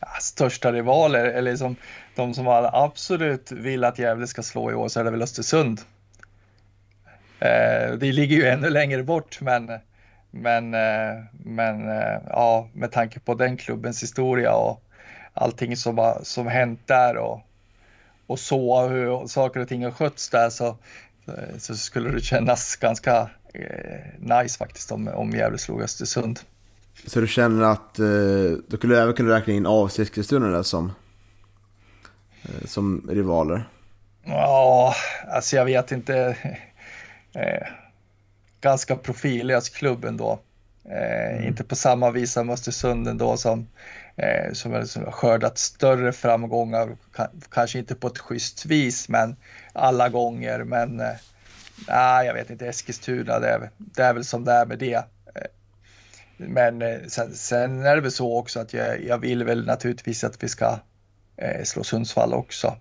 ja, 0.00 0.08
största 0.20 0.72
rivaler, 0.72 1.24
eller 1.24 1.50
liksom 1.50 1.76
de 2.14 2.34
som 2.34 2.48
absolut 2.72 3.52
vill 3.52 3.84
att 3.84 3.98
Gävle 3.98 4.26
ska 4.26 4.42
slå 4.42 4.70
i 4.70 4.74
år 4.74 4.88
så 4.88 5.00
är 5.00 5.04
det 5.04 5.10
väl 5.10 5.22
Östersund. 5.22 5.80
Det 7.98 8.12
ligger 8.12 8.36
ju 8.36 8.46
ännu 8.46 8.70
längre 8.70 9.02
bort, 9.02 9.40
men 9.40 9.70
men, 10.34 10.74
eh, 10.74 11.22
men 11.32 11.88
eh, 11.88 12.20
ja, 12.26 12.68
med 12.72 12.92
tanke 12.92 13.20
på 13.20 13.34
den 13.34 13.56
klubbens 13.56 14.02
historia 14.02 14.54
och 14.54 14.82
allting 15.34 15.76
som, 15.76 16.14
som 16.22 16.46
hänt 16.46 16.80
där 16.86 17.16
och, 17.16 17.40
och 18.26 18.38
så 18.38 18.88
hur 18.88 19.26
saker 19.26 19.60
och 19.60 19.68
ting 19.68 19.84
har 19.84 19.90
skötts 19.90 20.30
där 20.30 20.50
så, 20.50 20.76
så 21.58 21.76
skulle 21.76 22.10
det 22.10 22.20
kännas 22.20 22.76
ganska 22.76 23.30
eh, 23.54 24.40
nice 24.40 24.58
faktiskt 24.58 24.92
om, 24.92 25.08
om 25.08 25.30
Gävle 25.30 25.58
slog 25.58 25.82
Östersund. 25.82 26.40
Så 27.06 27.20
du 27.20 27.26
känner 27.26 27.64
att 27.64 27.98
eh, 27.98 28.04
du 28.68 28.76
skulle 28.76 29.02
även 29.02 29.14
kunna 29.14 29.34
räkna 29.34 29.52
in 29.52 29.66
AFC 29.66 29.98
Eskilstuna 29.98 30.64
som, 30.64 30.92
eh, 32.42 32.66
som 32.66 33.08
rivaler? 33.10 33.68
Ja, 34.24 34.94
alltså 35.28 35.56
jag 35.56 35.64
vet 35.64 35.92
inte. 35.92 36.36
Eh, 37.36 37.66
ganska 38.64 38.96
profillös 38.96 39.68
klubb 39.68 40.04
ändå. 40.04 40.40
Eh, 40.84 41.34
mm. 41.34 41.44
Inte 41.44 41.64
på 41.64 41.76
samma 41.76 42.10
vis 42.10 42.32
som 42.32 42.50
Östersund 42.50 43.08
ändå 43.08 43.36
som, 43.36 43.68
eh, 44.16 44.52
som, 44.52 44.86
som 44.86 45.04
har 45.04 45.12
skördat 45.12 45.58
större 45.58 46.12
framgångar. 46.12 46.96
Kanske 47.50 47.78
inte 47.78 47.94
på 47.94 48.06
ett 48.06 48.18
schysst 48.18 48.66
vis, 48.66 49.08
men 49.08 49.36
alla 49.72 50.08
gånger. 50.08 50.64
Men 50.64 51.00
eh, 51.00 51.16
nej, 51.88 52.26
jag 52.26 52.34
vet 52.34 52.50
inte, 52.50 52.66
Eskilstuna, 52.66 53.38
det 53.38 53.48
är, 53.48 53.70
det 53.76 54.02
är 54.02 54.14
väl 54.14 54.24
som 54.24 54.44
det 54.44 54.52
är 54.52 54.66
med 54.66 54.78
det. 54.78 54.94
Eh, 54.94 55.50
men 56.36 56.82
eh, 56.82 56.98
sen, 57.08 57.34
sen, 57.34 57.82
är 57.82 57.94
det 57.94 58.02
väl 58.02 58.12
så 58.12 58.38
också 58.38 58.60
att 58.60 58.72
jag, 58.72 59.04
jag 59.04 59.18
vill 59.18 59.44
väl 59.44 59.66
naturligtvis 59.66 60.24
att 60.24 60.42
vi 60.42 60.48
ska 60.48 60.78
eh, 61.36 61.64
slå 61.64 61.84
Sundsvall 61.84 62.34
också. 62.34 62.76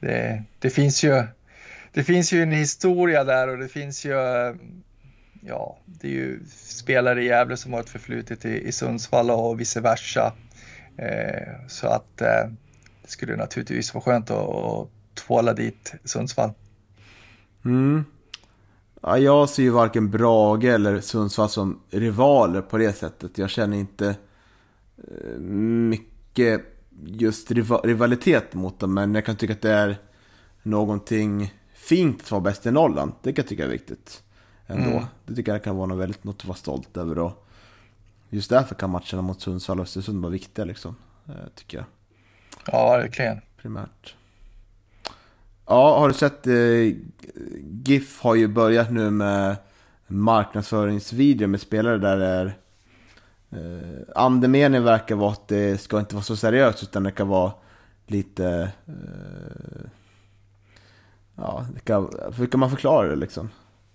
Det, 0.00 0.42
det, 0.58 0.70
finns 0.70 1.04
ju 1.04 1.24
det 1.96 2.04
finns 2.04 2.32
ju 2.32 2.42
en 2.42 2.52
historia 2.52 3.24
där 3.24 3.48
och 3.48 3.58
det 3.58 3.68
finns 3.68 4.04
ju, 4.04 4.12
ja, 5.40 5.78
det 5.86 6.08
är 6.08 6.12
ju 6.12 6.40
spelare 6.54 7.22
i 7.22 7.26
Gävle 7.26 7.56
som 7.56 7.72
har 7.72 7.80
ett 7.80 7.88
förflutet 7.88 8.44
i, 8.44 8.68
i 8.68 8.72
Sundsvall 8.72 9.30
och 9.30 9.60
vice 9.60 9.80
versa. 9.80 10.32
Eh, 10.96 11.68
så 11.68 11.86
att 11.86 12.20
eh, 12.20 12.50
det 13.02 13.08
skulle 13.08 13.36
naturligtvis 13.36 13.94
vara 13.94 14.04
skönt 14.04 14.30
att, 14.30 14.48
att 14.48 14.88
tvåla 15.14 15.52
dit 15.52 15.94
Sundsvall. 16.04 16.50
Mm. 17.64 18.04
Ja, 19.02 19.18
jag 19.18 19.48
ser 19.48 19.62
ju 19.62 19.70
varken 19.70 20.10
Brage 20.10 20.64
eller 20.64 21.00
Sundsvall 21.00 21.48
som 21.48 21.80
rivaler 21.90 22.60
på 22.60 22.78
det 22.78 22.92
sättet. 22.92 23.38
Jag 23.38 23.50
känner 23.50 23.76
inte 23.76 24.08
eh, 24.98 25.38
mycket 25.40 26.62
just 27.04 27.50
rivalitet 27.84 28.54
mot 28.54 28.80
dem, 28.80 28.94
men 28.94 29.14
jag 29.14 29.24
kan 29.24 29.36
tycka 29.36 29.52
att 29.52 29.62
det 29.62 29.72
är 29.72 29.96
någonting 30.62 31.52
fint 31.86 32.22
att 32.22 32.30
vara 32.30 32.40
bäst 32.40 32.66
i 32.66 32.70
Norrland. 32.70 33.12
Det 33.22 33.32
kan 33.32 33.42
jag 33.42 33.48
tycka 33.48 33.64
är 33.64 33.68
viktigt. 33.68 34.22
Ändå. 34.66 34.90
Mm. 34.90 35.04
Det 35.26 35.34
tycker 35.34 35.52
jag 35.52 35.64
kan 35.64 35.76
vara 35.76 35.86
något 35.86 35.98
väldigt 35.98 36.24
något 36.24 36.40
att 36.40 36.44
vara 36.44 36.56
stolt 36.56 36.96
över. 36.96 37.18
Och 37.18 37.46
just 38.30 38.50
därför 38.50 38.74
kan 38.74 38.90
matcherna 38.90 39.22
mot 39.22 39.40
Sundsvall 39.40 39.78
och 39.78 39.82
Östersund 39.82 40.22
vara 40.22 40.32
viktiga 40.32 40.64
liksom. 40.64 40.96
Eh, 41.28 41.34
tycker 41.54 41.78
jag. 41.78 41.86
Ja, 42.66 42.96
verkligen. 42.96 43.40
Primärt. 43.56 44.14
Ja, 45.66 45.98
har 45.98 46.08
du 46.08 46.14
sett? 46.14 46.46
Eh, 46.46 46.96
GIF 47.84 48.20
har 48.20 48.34
ju 48.34 48.48
börjat 48.48 48.92
nu 48.92 49.10
med 49.10 49.56
marknadsföringsvideo 50.06 51.48
med 51.48 51.60
spelare 51.60 51.98
där 51.98 52.16
det 52.16 52.26
är 52.26 52.56
eh, 53.50 54.02
andemeningen 54.14 54.84
verkar 54.84 55.14
vara 55.14 55.32
att 55.32 55.48
det 55.48 55.80
ska 55.80 55.98
inte 55.98 56.14
vara 56.14 56.24
så 56.24 56.36
seriöst 56.36 56.82
utan 56.82 57.02
det 57.02 57.10
kan 57.10 57.28
vara 57.28 57.52
lite 58.06 58.72
eh, 58.86 59.90
Ja, 61.36 61.66
kan, 61.84 62.10
hur 62.36 62.46
kan 62.46 62.60
man 62.60 62.70
förklara 62.70 63.08
det 63.08 63.16
liksom? 63.16 63.50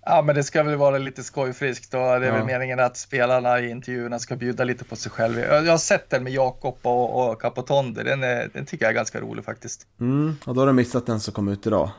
Ja, 0.06 0.22
men 0.22 0.36
det 0.36 0.44
ska 0.44 0.64
väl 0.64 0.76
vara 0.76 0.98
lite 0.98 1.24
skojfriskt 1.24 1.94
och 1.94 2.00
det 2.00 2.06
är 2.06 2.22
ja. 2.22 2.34
väl 2.34 2.46
meningen 2.46 2.80
att 2.80 2.98
spelarna 2.98 3.60
i 3.60 3.70
intervjuerna 3.70 4.20
ska 4.20 4.36
bjuda 4.36 4.64
lite 4.64 4.86
på 4.86 4.96
sig 4.96 5.12
själva. 5.12 5.42
Jag 5.42 5.72
har 5.72 5.78
sett 5.78 6.10
den 6.10 6.24
med 6.24 6.34
Jakob 6.34 6.78
och, 6.82 7.32
och 7.32 7.42
Capotonde, 7.42 8.04
den, 8.04 8.24
är, 8.24 8.50
den 8.54 8.66
tycker 8.66 8.86
jag 8.86 8.90
är 8.90 8.96
ganska 8.96 9.22
rolig 9.22 9.46
faktiskt. 9.46 9.88
Mm, 10.00 10.36
och 10.46 10.56
då 10.56 10.62
har 10.62 10.68
du 10.68 10.74
missat 10.74 11.06
den 11.06 11.20
som 11.20 11.34
kom 11.34 11.48
ut 11.48 11.68
idag. 11.68 11.90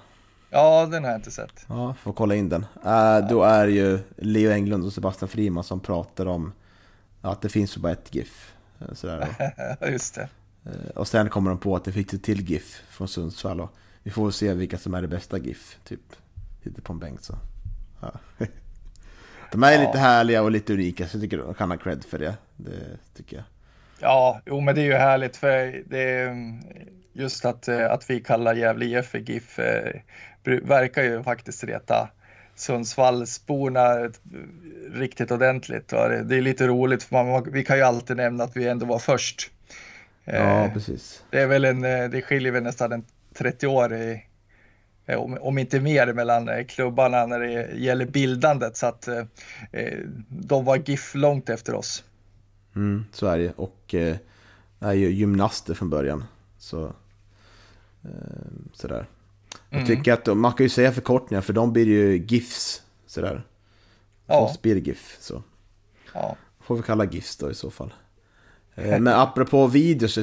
Ja, 0.50 0.86
den 0.86 1.04
har 1.04 1.10
jag 1.10 1.18
inte 1.18 1.30
sett. 1.30 1.66
Ja, 1.68 1.94
får 2.02 2.12
kolla 2.12 2.34
in 2.34 2.48
den. 2.48 2.66
Äh, 2.84 3.28
då 3.28 3.42
är 3.42 3.66
ju 3.66 3.98
Leo 4.16 4.50
Englund 4.50 4.84
och 4.84 4.92
Sebastian 4.92 5.28
Friman 5.28 5.64
som 5.64 5.80
pratar 5.80 6.26
om 6.26 6.52
att 7.20 7.42
det 7.42 7.48
finns 7.48 7.76
bara 7.76 7.92
ett 7.92 8.14
GIF. 8.14 8.54
Eh, 8.80 8.94
sådär. 8.94 9.28
Just 9.90 10.14
det. 10.14 10.28
Eh, 10.64 10.90
och 10.94 11.08
sen 11.08 11.28
kommer 11.28 11.50
de 11.50 11.58
på 11.58 11.76
att 11.76 11.84
det 11.84 11.92
fick 11.92 12.12
ett 12.12 12.22
till 12.22 12.50
GIF 12.50 12.82
från 12.90 13.08
Sundsvall. 13.08 13.60
Och 13.60 13.74
vi 14.02 14.10
får 14.10 14.30
se 14.30 14.54
vilka 14.54 14.78
som 14.78 14.94
är 14.94 15.02
det 15.02 15.08
bästa 15.08 15.38
GIF, 15.38 15.78
typ. 15.84 16.00
Sitter 16.64 16.82
på 16.82 16.92
en 16.92 16.98
bänk 16.98 17.20
så. 17.20 17.38
Ja. 18.00 18.12
De 19.52 19.62
är 19.62 19.72
ja. 19.72 19.86
lite 19.86 19.98
härliga 19.98 20.42
och 20.42 20.50
lite 20.50 20.72
unika, 20.72 21.08
så 21.08 21.16
jag 21.16 21.22
tycker 21.22 21.38
de 21.38 21.54
kan 21.54 21.70
ha 21.70 21.78
cred 21.78 22.04
för 22.04 22.18
det. 22.18 22.34
Det 22.56 22.98
tycker 23.16 23.36
jag. 23.36 23.44
Ja, 24.00 24.40
jo 24.46 24.60
men 24.60 24.74
det 24.74 24.80
är 24.80 24.84
ju 24.84 24.94
härligt 24.94 25.36
för 25.36 25.82
det 25.86 25.98
är 25.98 26.58
just 27.12 27.44
att, 27.44 27.68
att 27.68 28.10
vi 28.10 28.20
kallar 28.20 28.54
Gävle 28.54 28.84
IF 28.84 29.06
för 29.06 29.18
GIF 29.18 29.58
eh, 29.58 30.00
verkar 30.44 31.02
ju 31.02 31.22
faktiskt 31.22 31.64
reta, 31.64 32.08
Sundsvallsborna 32.54 34.10
riktigt 34.92 35.30
ordentligt. 35.30 35.88
Det, 35.88 36.36
är 36.36 36.42
lite 36.42 36.66
roligt 36.66 37.02
för 37.02 37.24
man, 37.24 37.52
vi 37.52 37.64
kan 37.64 37.76
ju 37.76 37.82
alltid 37.82 38.16
nämna 38.16 38.44
att 38.44 38.56
vi 38.56 38.68
ändå 38.68 38.86
var 38.86 38.98
först. 38.98 39.50
Ja, 40.24 40.64
eh, 40.64 40.72
precis. 40.72 41.24
Det, 41.30 41.40
är 41.40 41.46
väl 41.46 41.64
en, 41.64 41.84
eh, 41.84 42.08
det 42.08 42.22
skiljer 42.22 42.52
väl 42.52 42.62
nästan 42.62 42.92
en 42.92 43.04
30 43.34 43.66
år 43.66 43.94
i, 43.94 44.24
eh, 45.06 45.18
om, 45.18 45.58
inte 45.58 45.80
mer 45.80 46.12
mellan 46.12 46.64
klubbarna 46.64 47.26
när 47.26 47.40
det 47.40 47.72
gäller 47.76 48.06
bildandet 48.06 48.76
så 48.76 48.86
att 48.86 49.08
eh, 49.08 49.24
de 50.28 50.64
var 50.64 50.76
GIF 50.76 51.14
långt 51.14 51.48
efter 51.48 51.74
oss. 51.74 52.04
Mm, 52.76 53.04
så 53.12 53.26
är 53.26 53.38
det 53.38 53.52
och 53.56 53.94
eh, 53.94 54.16
är 54.80 54.92
ju 54.92 55.10
gymnaster 55.10 55.74
från 55.74 55.90
början. 55.90 56.24
Så, 56.58 56.84
eh, 58.04 58.10
sådär. 58.72 59.06
Jag 59.70 59.80
mm. 59.80 59.86
tycker 59.86 60.12
att 60.12 60.36
man 60.36 60.52
kan 60.52 60.64
ju 60.64 60.70
säga 60.70 60.92
förkortningar 60.92 61.42
för 61.42 61.52
de 61.52 61.72
blir 61.72 61.86
ju 61.86 62.16
GIFs. 62.16 62.82
Sådär. 63.06 63.46
Ja. 64.26 64.54
Blir 64.62 64.74
det 64.74 64.80
GIF. 64.80 65.16
Så. 65.20 65.42
Ja. 66.14 66.36
Får 66.60 66.76
vi 66.76 66.82
kalla 66.82 67.04
GIFs 67.04 67.36
då 67.36 67.50
i 67.50 67.54
så 67.54 67.70
fall. 67.70 67.94
Eh, 68.74 69.00
men 69.00 69.08
apropå 69.08 69.66
videos, 69.66 70.18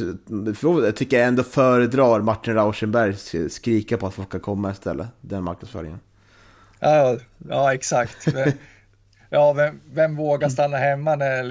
jag 0.64 0.96
tycker 0.96 1.20
jag 1.20 1.28
ändå 1.28 1.44
föredrar 1.44 2.22
Martin 2.22 2.54
Rauschenberg 2.54 3.16
skrika 3.50 3.98
på 3.98 4.08
att 4.08 4.14
folk 4.14 4.28
ska 4.28 4.40
komma 4.40 4.72
istället. 4.72 5.08
Den 5.22 5.44
marknadsföringen. 5.44 6.00
Ja, 6.80 7.18
ja 7.50 7.74
exakt. 7.74 8.28
Ja, 9.32 9.54
vem, 9.54 9.82
vem 9.94 10.16
vågar 10.16 10.50
stanna 10.50 10.78
hemma 10.78 11.16
när, 11.16 11.44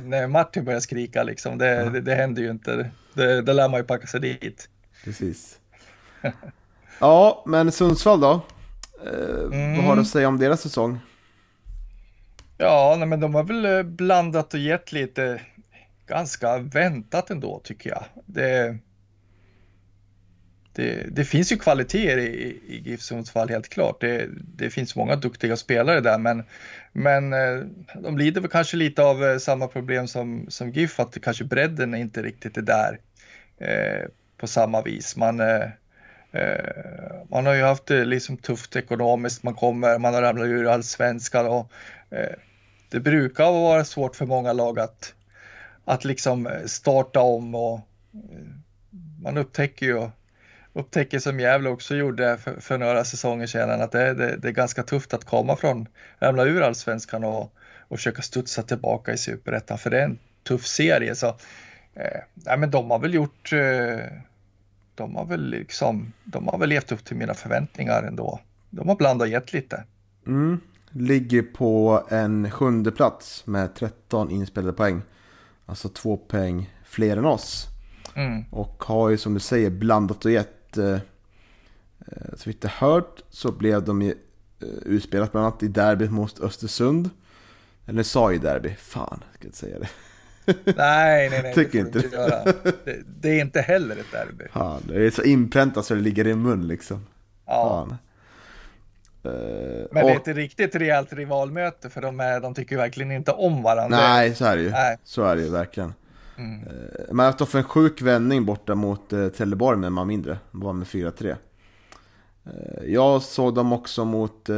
när 0.00 0.26
Martin 0.26 0.64
börjar 0.64 0.80
skrika 0.80 1.22
liksom? 1.22 1.58
Det, 1.58 1.66
ja. 1.66 1.84
det, 1.84 2.00
det 2.00 2.14
händer 2.14 2.42
ju 2.42 2.50
inte. 2.50 2.90
Det, 3.14 3.42
det 3.42 3.52
lär 3.52 3.68
man 3.68 3.80
ju 3.80 3.84
packa 3.84 4.06
sig 4.06 4.20
dit. 4.20 4.68
Precis. 5.04 5.58
Ja, 6.98 7.42
men 7.46 7.72
Sundsvall 7.72 8.20
då? 8.20 8.40
Eh, 9.06 9.44
mm. 9.44 9.76
Vad 9.76 9.84
har 9.84 9.96
du 9.96 10.02
att 10.02 10.08
säga 10.08 10.28
om 10.28 10.38
deras 10.38 10.60
säsong? 10.60 10.98
Ja, 12.58 12.94
nej, 12.98 13.08
men 13.08 13.20
de 13.20 13.34
har 13.34 13.44
väl 13.44 13.64
eh, 13.64 13.82
blandat 13.82 14.54
och 14.54 14.60
gett 14.60 14.92
lite 14.92 15.40
ganska 16.06 16.58
väntat 16.58 17.30
ändå 17.30 17.60
tycker 17.64 17.90
jag. 17.90 18.04
Det, 18.26 18.78
det, 20.72 21.06
det 21.10 21.24
finns 21.24 21.52
ju 21.52 21.56
kvaliteter 21.56 22.18
i, 22.18 22.60
i 22.66 22.82
GIF 22.84 23.00
Sundsvall 23.00 23.48
helt 23.48 23.68
klart. 23.68 24.00
Det, 24.00 24.28
det, 24.56 24.70
finns 24.70 24.96
många 24.96 25.16
duktiga 25.16 25.56
spelare 25.56 26.00
där 26.00 26.18
men, 26.18 26.44
men 26.92 27.32
eh, 27.32 27.60
de 27.94 28.18
lider 28.18 28.40
väl 28.40 28.50
kanske 28.50 28.76
lite 28.76 29.02
av 29.02 29.24
eh, 29.24 29.38
samma 29.38 29.68
problem 29.68 30.08
som, 30.08 30.46
som 30.48 30.70
GIF 30.70 31.00
att 31.00 31.12
det 31.12 31.20
kanske 31.20 31.44
bredden 31.44 31.94
inte 31.94 32.22
riktigt 32.22 32.56
är 32.56 32.62
där 32.62 32.98
eh, 33.58 34.08
på 34.36 34.46
samma 34.46 34.82
vis. 34.82 35.16
Man, 35.16 35.40
eh, 35.40 35.68
eh, 36.32 37.24
man 37.30 37.46
har 37.46 37.54
ju 37.54 37.62
haft 37.62 37.86
det 37.86 38.04
liksom 38.04 38.36
tufft 38.36 38.76
ekonomiskt, 38.76 39.42
man 39.42 39.54
kommer, 39.54 39.98
man 39.98 40.14
har 40.14 40.22
ramlat 40.22 40.46
ur 40.46 40.66
allsvenskan 40.66 41.46
och 41.46 41.72
eh, 42.10 42.36
det 42.90 43.00
brukar 43.00 43.44
vara 43.44 43.84
svårt 43.84 44.16
för 44.16 44.26
många 44.26 44.52
lag 44.52 44.78
att 44.78 45.14
att 45.86 46.04
liksom 46.04 46.46
eh, 46.46 46.64
starta 46.64 47.20
om 47.20 47.54
och 47.54 47.74
eh, 48.14 48.46
man 49.22 49.36
upptäcker 49.36 49.86
ju 49.86 50.08
upptäcker 50.72 51.18
som 51.18 51.40
Gävle 51.40 51.68
också 51.68 51.96
gjorde 51.96 52.38
för, 52.38 52.60
för 52.60 52.78
några 52.78 53.04
säsonger 53.04 53.46
sedan 53.46 53.82
att 53.82 53.92
det, 53.92 54.14
det, 54.14 54.36
det, 54.36 54.48
är 54.48 54.52
ganska 54.52 54.82
tufft 54.82 55.14
att 55.14 55.24
komma 55.24 55.56
från, 55.56 55.88
ramla 56.18 56.44
ur 56.44 56.62
allsvenskan 56.62 57.24
och, 57.24 57.52
och 57.88 57.96
försöka 57.96 58.22
studsa 58.22 58.62
tillbaka 58.62 59.12
i 59.12 59.18
superettan 59.18 59.78
för 59.78 59.90
det 59.90 60.00
är 60.00 60.04
en 60.04 60.18
tuff 60.42 60.66
serie. 60.66 61.14
Så, 61.14 61.26
eh, 61.94 62.20
nej, 62.34 62.58
men 62.58 62.70
de 62.70 62.90
har 62.90 62.98
väl 62.98 63.14
gjort, 63.14 63.52
eh, 63.52 64.06
de 64.94 65.16
har 65.16 65.24
väl 65.24 65.50
liksom, 65.50 66.12
de 66.24 66.48
har 66.48 66.58
väl 66.58 66.68
levt 66.68 66.92
upp 66.92 67.04
till 67.04 67.16
mina 67.16 67.34
förväntningar 67.34 68.02
ändå. 68.02 68.40
De 68.70 68.88
har 68.88 68.96
blandat 68.96 69.26
och 69.26 69.32
gett 69.32 69.52
lite. 69.52 69.84
Mm. 70.26 70.60
Ligger 70.90 71.42
på 71.42 72.02
en 72.08 72.50
sjunde 72.50 72.92
plats 72.92 73.46
med 73.46 73.74
13 73.74 74.30
inspelade 74.30 74.72
poäng. 74.72 75.02
Alltså 75.66 75.88
två 75.88 76.16
poäng 76.16 76.74
fler 76.84 77.16
än 77.16 77.24
oss. 77.24 77.66
Mm. 78.14 78.44
Och 78.50 78.84
har 78.84 79.10
ju 79.10 79.18
som 79.18 79.34
du 79.34 79.40
säger 79.40 79.70
blandat 79.70 80.24
och 80.24 80.30
gett. 80.30 80.76
Eh, 80.76 80.92
eh 80.92 81.00
så 82.36 82.50
vitt 82.50 82.64
jag 82.64 82.70
hört 82.70 83.22
så 83.30 83.52
blev 83.52 83.84
de 83.84 84.02
ju 84.02 84.14
eh, 84.62 84.68
utspelat 84.68 85.32
bland 85.32 85.46
annat 85.46 85.62
i 85.62 85.68
derbyt 85.68 86.10
mot 86.10 86.40
Östersund. 86.40 87.10
Eller 87.86 88.02
sa 88.02 88.32
ju 88.32 88.38
derby, 88.38 88.74
fan 88.78 89.24
jag 89.26 89.34
ska 89.34 89.46
inte 89.46 89.58
säga 89.58 89.78
det. 89.78 89.88
Nej, 90.76 91.30
nej, 91.30 91.42
nej. 91.42 91.54
Tycker 91.54 91.78
inte 91.78 91.98
det. 91.98 92.12
Göra. 92.12 92.44
Det, 92.84 93.02
det 93.06 93.28
är 93.28 93.40
inte 93.40 93.60
heller 93.60 93.96
ett 93.96 94.12
derby. 94.12 94.44
Fan, 94.52 94.82
det 94.88 95.06
är 95.06 95.10
så 95.10 95.22
inpräntat 95.22 95.86
så 95.86 95.94
det 95.94 96.00
ligger 96.00 96.26
i 96.26 96.34
mun 96.34 96.68
liksom. 96.68 97.06
Ja. 97.46 97.86
Fan. 97.88 97.96
Eh, 99.26 99.86
Men 99.92 100.06
det 100.06 100.12
är 100.12 100.14
inte 100.14 100.32
riktigt 100.32 100.74
rejält 100.74 101.12
rivalmöte 101.12 101.90
för 101.90 102.00
de, 102.00 102.20
är, 102.20 102.40
de 102.40 102.54
tycker 102.54 102.76
verkligen 102.76 103.12
inte 103.12 103.32
om 103.32 103.62
varandra. 103.62 103.98
Nej, 103.98 104.34
så 104.34 104.44
är 104.44 104.56
det 104.56 104.62
ju. 104.62 104.70
Nej. 104.70 104.98
Så 105.04 105.22
är 105.22 105.36
det 105.36 105.42
ju 105.42 105.50
verkligen. 105.50 105.94
Mm. 106.38 106.60
Eh, 106.60 107.12
man 107.12 107.26
har 107.26 107.32
haft 107.32 107.54
en 107.54 107.64
sjuk 107.64 108.02
vändning 108.02 108.44
borta 108.44 108.74
mot 108.74 109.12
eh, 109.12 109.28
Trelleborg 109.28 109.78
med 109.78 109.92
man 109.92 110.06
mindre. 110.06 110.38
Var 110.50 110.72
med 110.72 110.86
4-3. 110.86 111.36
Jag 112.86 113.22
såg 113.22 113.54
dem 113.54 113.72
också 113.72 114.04
mot 114.04 114.48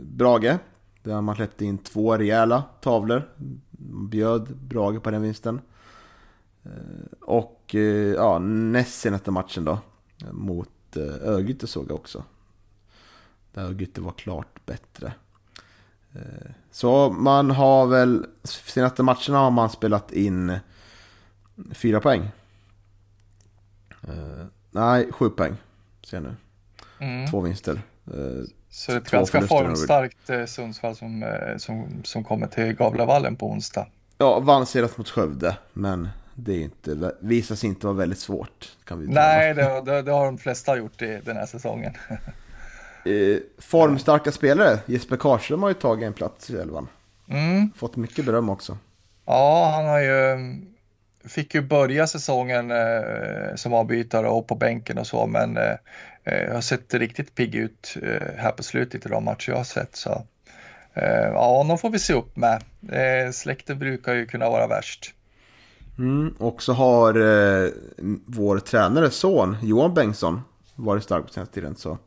Brage. 0.00 0.58
Där 1.02 1.20
man 1.20 1.36
släppte 1.36 1.64
in 1.64 1.78
två 1.78 2.16
rejäla 2.16 2.64
tavlor. 2.80 3.28
Bjöd 4.10 4.56
Brage 4.56 5.02
på 5.02 5.10
den 5.10 5.22
vinsten. 5.22 5.60
Och 7.20 7.74
ja, 8.16 8.38
näst 8.38 9.00
senaste 9.00 9.30
matchen 9.30 9.64
då. 9.64 9.78
Mot 10.32 10.96
Örgryte 11.22 11.66
såg 11.66 11.90
jag 11.90 11.94
också. 11.94 12.24
Där 13.52 13.62
Örgryte 13.62 14.00
var 14.00 14.12
klart 14.12 14.66
bättre. 14.66 15.12
Eh, 16.14 16.50
så 16.70 17.10
man 17.10 17.50
har 17.50 17.86
väl, 17.86 18.26
senaste 18.44 19.02
matcherna 19.02 19.38
har 19.38 19.50
man 19.50 19.70
spelat 19.70 20.12
in 20.12 20.58
fyra 21.70 22.00
poäng. 22.00 22.30
Eh, 24.02 24.46
nej, 24.70 25.12
sju 25.12 25.28
poäng 25.28 25.56
ser 26.04 26.16
jag 26.16 26.24
nu. 26.24 26.34
Mm. 26.98 27.30
Två 27.30 27.40
vinster. 27.40 27.82
Eh, 28.06 28.12
så 28.70 28.92
det 28.92 28.96
är 28.96 29.00
ett 29.00 29.10
ganska 29.10 29.46
formstarkt 29.46 30.50
Sundsvall 30.50 30.96
som, 30.96 31.24
som, 31.58 32.02
som 32.04 32.24
kommer 32.24 32.46
till 32.46 32.72
Gavlavallen 32.72 33.36
på 33.36 33.50
onsdag. 33.50 33.86
Ja, 34.18 34.40
vann 34.40 34.66
senast 34.66 34.98
mot 34.98 35.08
Skövde, 35.08 35.56
men 35.72 36.08
det 36.34 36.52
är 36.52 36.60
inte, 36.60 37.14
visar 37.20 37.54
sig 37.54 37.68
inte 37.68 37.86
vara 37.86 37.96
väldigt 37.96 38.18
svårt. 38.18 38.76
Kan 38.84 39.00
vi 39.00 39.06
Nej, 39.06 39.54
det, 39.54 39.82
det, 39.84 40.02
det, 40.02 40.12
har 40.12 40.24
de 40.24 40.38
flesta 40.38 40.76
gjort 40.76 41.02
i 41.02 41.20
den 41.24 41.36
här 41.36 41.46
säsongen. 41.46 41.94
Eh, 43.04 43.38
formstarka 43.58 44.32
spelare. 44.32 44.78
Jesper 44.86 45.16
Karlström 45.16 45.62
har 45.62 45.68
ju 45.70 45.74
tagit 45.74 46.06
en 46.06 46.12
plats 46.12 46.50
i 46.50 46.56
elvan. 46.56 46.88
Mm. 47.28 47.70
Fått 47.76 47.96
mycket 47.96 48.24
beröm 48.24 48.50
också. 48.50 48.78
Ja, 49.26 49.72
han 49.74 49.86
har 49.86 50.00
ju 50.00 50.38
fick 51.24 51.54
ju 51.54 51.60
börja 51.60 52.06
säsongen 52.06 52.70
eh, 52.70 53.54
som 53.56 53.72
avbytare 53.72 54.28
och 54.28 54.46
på 54.46 54.54
bänken 54.54 54.98
och 54.98 55.06
så, 55.06 55.26
men 55.26 55.56
eh, 55.56 55.76
eh 56.24 56.54
har 56.54 56.60
sett 56.60 56.94
riktigt 56.94 57.34
pigg 57.34 57.54
ut 57.54 57.96
eh, 58.02 58.34
här 58.36 58.52
på 58.52 58.62
slutet 58.62 59.06
i 59.06 59.08
de 59.08 59.24
matcher 59.24 59.50
jag 59.50 59.56
har 59.56 59.64
sett. 59.64 59.96
Så, 59.96 60.26
eh, 60.94 61.28
ja, 61.32 61.56
honom 61.56 61.78
får 61.78 61.90
vi 61.90 61.98
se 61.98 62.12
upp 62.12 62.36
med. 62.36 62.62
Eh, 62.88 63.32
släkten 63.32 63.78
brukar 63.78 64.14
ju 64.14 64.26
kunna 64.26 64.50
vara 64.50 64.66
värst. 64.66 65.14
Mm, 65.98 66.34
och 66.38 66.62
så 66.62 66.72
har 66.72 67.14
eh, 67.14 67.70
vår 68.26 68.58
tränare 68.58 69.10
son 69.10 69.56
Johan 69.62 69.94
Bengtsson 69.94 70.42
varit 70.74 71.02
stark 71.02 71.26
på 71.26 71.32
senaste 71.32 71.54
tiden. 71.54 71.76
Så 71.76 71.98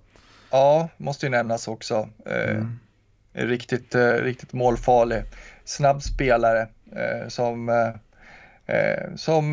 Ja, 0.56 0.90
måste 0.98 1.26
ju 1.26 1.30
nämnas 1.30 1.68
också. 1.68 2.10
Eh, 2.26 2.50
mm. 2.50 2.80
Riktigt, 3.34 3.96
eh, 3.96 4.12
riktigt 4.12 4.54
målfarlig. 4.54 5.24
Snabb 5.66 6.04
spelare 6.04 6.68
eh, 6.92 7.28
som, 7.28 7.92
som 9.16 9.50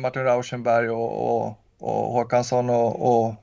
Martin 0.00 0.24
Rauschenberg 0.24 0.90
och, 0.90 1.36
och, 1.36 1.58
och 1.78 2.12
Håkansson 2.12 2.70
och, 2.70 3.26
och 3.26 3.34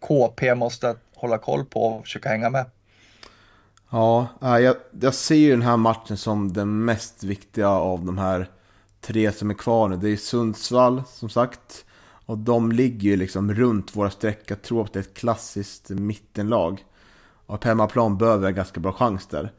KP 0.00 0.54
måste 0.54 0.96
hålla 1.14 1.38
koll 1.38 1.64
på 1.64 1.82
och 1.82 2.04
försöka 2.04 2.28
hänga 2.28 2.50
med. 2.50 2.64
Ja, 3.90 4.28
jag, 4.40 4.76
jag 5.00 5.14
ser 5.14 5.34
ju 5.34 5.50
den 5.50 5.62
här 5.62 5.76
matchen 5.76 6.16
som 6.16 6.52
den 6.52 6.84
mest 6.84 7.24
viktiga 7.24 7.68
av 7.68 8.04
de 8.04 8.18
här 8.18 8.50
tre 9.00 9.32
som 9.32 9.50
är 9.50 9.54
kvar 9.54 9.88
nu. 9.88 9.96
Det 9.96 10.08
är 10.08 10.16
Sundsvall 10.16 11.02
som 11.06 11.28
sagt. 11.28 11.84
Och 12.26 12.38
de 12.38 12.72
ligger 12.72 13.10
ju 13.10 13.16
liksom 13.16 13.54
runt 13.54 13.96
våra 13.96 14.10
streck. 14.10 14.50
Jag 14.50 14.62
tror 14.62 14.84
att 14.84 14.92
det 14.92 14.98
är 14.98 15.02
ett 15.02 15.14
klassiskt 15.14 15.90
mittenlag. 15.90 16.84
Och 17.46 17.60
på 17.60 17.68
hemmaplan 17.68 18.18
behöver 18.18 18.44
jag 18.44 18.54
ganska 18.54 18.80
bra 18.80 18.92
chans 18.92 19.26
där. 19.26 19.52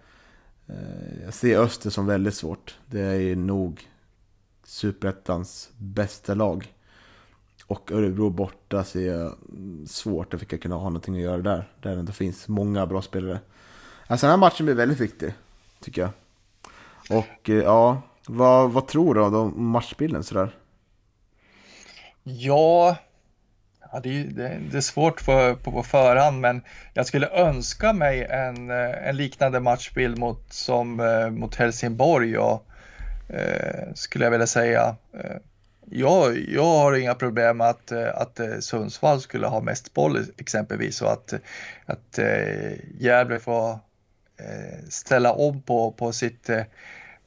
Eh, 0.67 1.23
jag 1.23 1.33
ser 1.33 1.59
Öster 1.59 1.89
som 1.89 2.05
väldigt 2.05 2.35
svårt. 2.35 2.77
Det 2.85 3.01
är 3.01 3.35
nog 3.35 3.89
Superettans 4.63 5.69
bästa 5.77 6.33
lag. 6.33 6.73
Och 7.67 7.91
Örebro 7.91 8.29
borta 8.29 8.83
ser 8.83 9.13
jag 9.13 9.33
svårt 9.87 10.33
att 10.33 10.51
jag 10.51 10.61
kunna 10.61 10.75
ha 10.75 10.83
någonting 10.83 11.15
att 11.15 11.21
göra 11.21 11.41
där. 11.41 11.71
Där 11.81 11.93
det 11.93 11.99
ändå 11.99 12.11
finns 12.11 12.47
många 12.47 12.85
bra 12.85 13.01
spelare. 13.01 13.39
Alltså 14.07 14.25
den 14.25 14.31
här 14.31 14.37
matchen 14.37 14.65
blir 14.65 14.75
väldigt 14.75 14.99
viktig, 14.99 15.33
tycker 15.79 16.01
jag. 16.01 16.11
Och 17.19 17.49
eh, 17.49 17.55
ja, 17.55 18.01
vad, 18.27 18.71
vad 18.71 18.87
tror 18.87 19.15
du 19.15 19.21
om 19.21 19.65
matchbilden 19.65 20.23
sådär? 20.23 20.55
Ja, 22.27 22.97
Ja, 23.91 23.99
det, 23.99 24.23
det, 24.23 24.57
det 24.71 24.77
är 24.77 24.81
svårt 24.81 25.25
på, 25.25 25.55
på, 25.63 25.71
på 25.71 25.83
förhand, 25.83 26.41
men 26.41 26.61
jag 26.93 27.07
skulle 27.07 27.29
önska 27.29 27.93
mig 27.93 28.25
en, 28.29 28.69
eh, 28.69 29.07
en 29.07 29.17
liknande 29.17 29.59
matchbild 29.59 30.17
mot, 30.17 30.53
som 30.53 30.99
eh, 30.99 31.29
mot 31.29 31.55
Helsingborg 31.55 32.37
och 32.37 32.65
eh, 33.29 33.93
skulle 33.93 34.25
jag 34.25 34.31
vilja 34.31 34.47
säga. 34.47 34.95
Eh, 35.13 35.37
jag, 35.89 36.37
jag 36.49 36.63
har 36.63 36.95
inga 36.95 37.15
problem 37.15 37.57
med 37.57 37.69
att, 37.69 37.91
eh, 37.91 38.15
att 38.15 38.39
Sundsvall 38.59 39.21
skulle 39.21 39.47
ha 39.47 39.61
mest 39.61 39.93
boll 39.93 40.25
exempelvis 40.37 41.01
och 41.01 41.11
att, 41.11 41.33
att 41.85 42.17
eh, 42.17 42.71
Gävle 42.99 43.39
får 43.39 43.69
eh, 44.37 44.85
ställa 44.89 45.33
om 45.33 45.61
på, 45.61 45.91
på 45.91 46.11
sitt, 46.11 46.49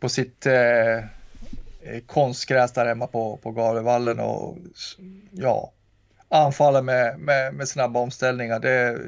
på 0.00 0.08
sitt 0.08 0.46
eh, 0.46 1.04
konstgräs 2.06 2.72
där 2.72 2.86
hemma 2.86 3.06
på, 3.06 3.36
på 3.36 3.50
Galevallen 3.50 4.20
och 4.20 4.58
ja, 5.32 5.72
anfalla 6.28 6.82
med, 6.82 7.18
med, 7.20 7.54
med 7.54 7.68
snabba 7.68 8.00
omställningar. 8.00 8.60
Det, 8.60 8.98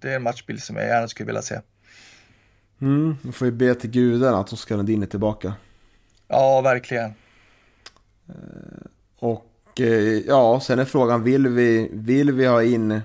det 0.00 0.10
är 0.10 0.16
en 0.16 0.22
matchbild 0.22 0.62
som 0.62 0.76
jag 0.76 0.86
gärna 0.86 1.08
skulle 1.08 1.26
vilja 1.26 1.42
se. 1.42 1.60
Mm, 2.80 3.16
vi 3.22 3.32
får 3.32 3.46
ju 3.46 3.52
be 3.52 3.74
till 3.74 3.90
gudarna 3.90 4.38
att 4.38 4.52
Oskar 4.52 4.76
Lundin 4.76 5.02
är 5.02 5.06
tillbaka. 5.06 5.54
Ja, 6.28 6.60
verkligen. 6.60 7.14
Eh, 8.28 8.34
och 9.18 9.80
eh, 9.80 10.18
ja, 10.26 10.60
sen 10.60 10.78
är 10.78 10.84
frågan, 10.84 11.22
vill 11.22 11.48
vi, 11.48 11.88
vill 11.92 12.32
vi 12.32 12.46
ha 12.46 12.62
in 12.62 13.00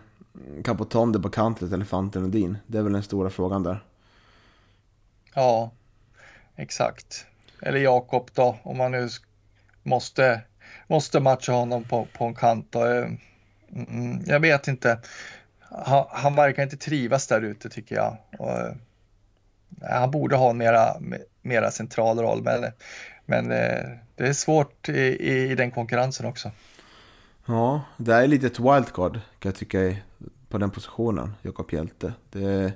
Capotonde 0.64 1.20
på 1.20 1.30
kanten 1.30 1.74
eller 1.74 1.86
Fanten 1.86 2.22
Lundin? 2.22 2.58
Det 2.68 2.78
är 2.78 2.82
väl 2.82 2.94
den 2.94 3.04
stora 3.04 3.30
frågan 3.30 3.64
där. 3.64 3.84
Ja, 5.34 5.72
exakt. 6.56 7.26
Eller 7.62 7.80
Jakob 7.80 8.30
då, 8.34 8.58
om 8.64 8.78
man 8.78 8.92
nu 8.92 9.10
måste, 9.84 10.42
måste 10.88 11.20
matcha 11.20 11.52
honom 11.52 11.84
på, 11.84 12.08
på 12.14 12.26
en 12.26 12.36
kant. 12.36 12.68
Då. 12.70 12.86
Eh, 12.86 13.08
mm, 13.76 14.24
jag 14.26 14.40
vet 14.40 14.68
inte. 14.68 15.00
Han, 15.60 16.06
han 16.10 16.36
verkar 16.36 16.64
inte 16.64 16.78
trivas 16.78 17.28
där 17.28 17.42
ute 17.42 17.70
tycker 17.70 17.96
jag. 17.96 18.18
Och, 18.40 18.60
eh, 18.60 18.74
han 19.82 20.12
borde 20.12 20.36
ha 20.36 20.50
en 20.50 20.58
mera, 20.58 20.96
mera 21.42 21.72
central 21.72 22.20
roll, 22.20 22.44
men, 22.44 22.72
men 23.26 23.52
eh, 23.52 23.90
det 24.16 24.28
är 24.28 24.34
svårt 24.34 24.90
i, 24.90 25.32
i, 25.32 25.56
den 25.56 25.72
konkurrensen 25.72 26.26
också. 26.26 26.52
Ja, 27.46 27.82
det 27.98 28.14
är 28.14 28.28
lite 28.28 28.48
ett 28.48 28.60
wildcard 28.60 29.14
kan 29.14 29.50
jag 29.50 29.56
tycka 29.56 29.96
på 30.50 30.58
den 30.58 30.72
positionen, 30.72 31.34
Jakob 31.42 31.74
Hjälte. 31.74 32.14
Det, 32.30 32.74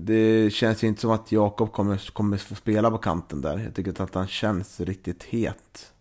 det 0.00 0.50
känns 0.50 0.84
inte 0.84 1.00
som 1.00 1.10
att 1.10 1.32
Jakob 1.32 1.72
kommer, 1.72 2.12
kommer 2.12 2.36
få 2.36 2.54
spela 2.54 2.90
på 2.90 2.98
kanten 2.98 3.40
där. 3.40 3.58
Jag 3.58 3.74
tycker 3.74 4.02
att 4.02 4.14
han 4.14 4.28
känns 4.28 4.80
riktigt 4.80 5.22
het 5.22 5.92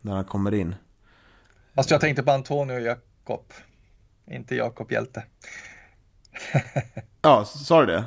när 0.00 0.14
han 0.14 0.24
kommer 0.24 0.54
in. 0.54 0.74
Fast 1.74 1.90
jag 1.90 2.00
tänkte 2.00 2.22
på 2.22 2.30
Antonio 2.30 2.78
Jakob, 2.78 3.52
inte 4.26 4.54
Jakob 4.54 4.92
Hjälte. 4.92 5.24
ja, 7.22 7.44
sa 7.44 7.80
du 7.80 7.86
det? 7.86 8.04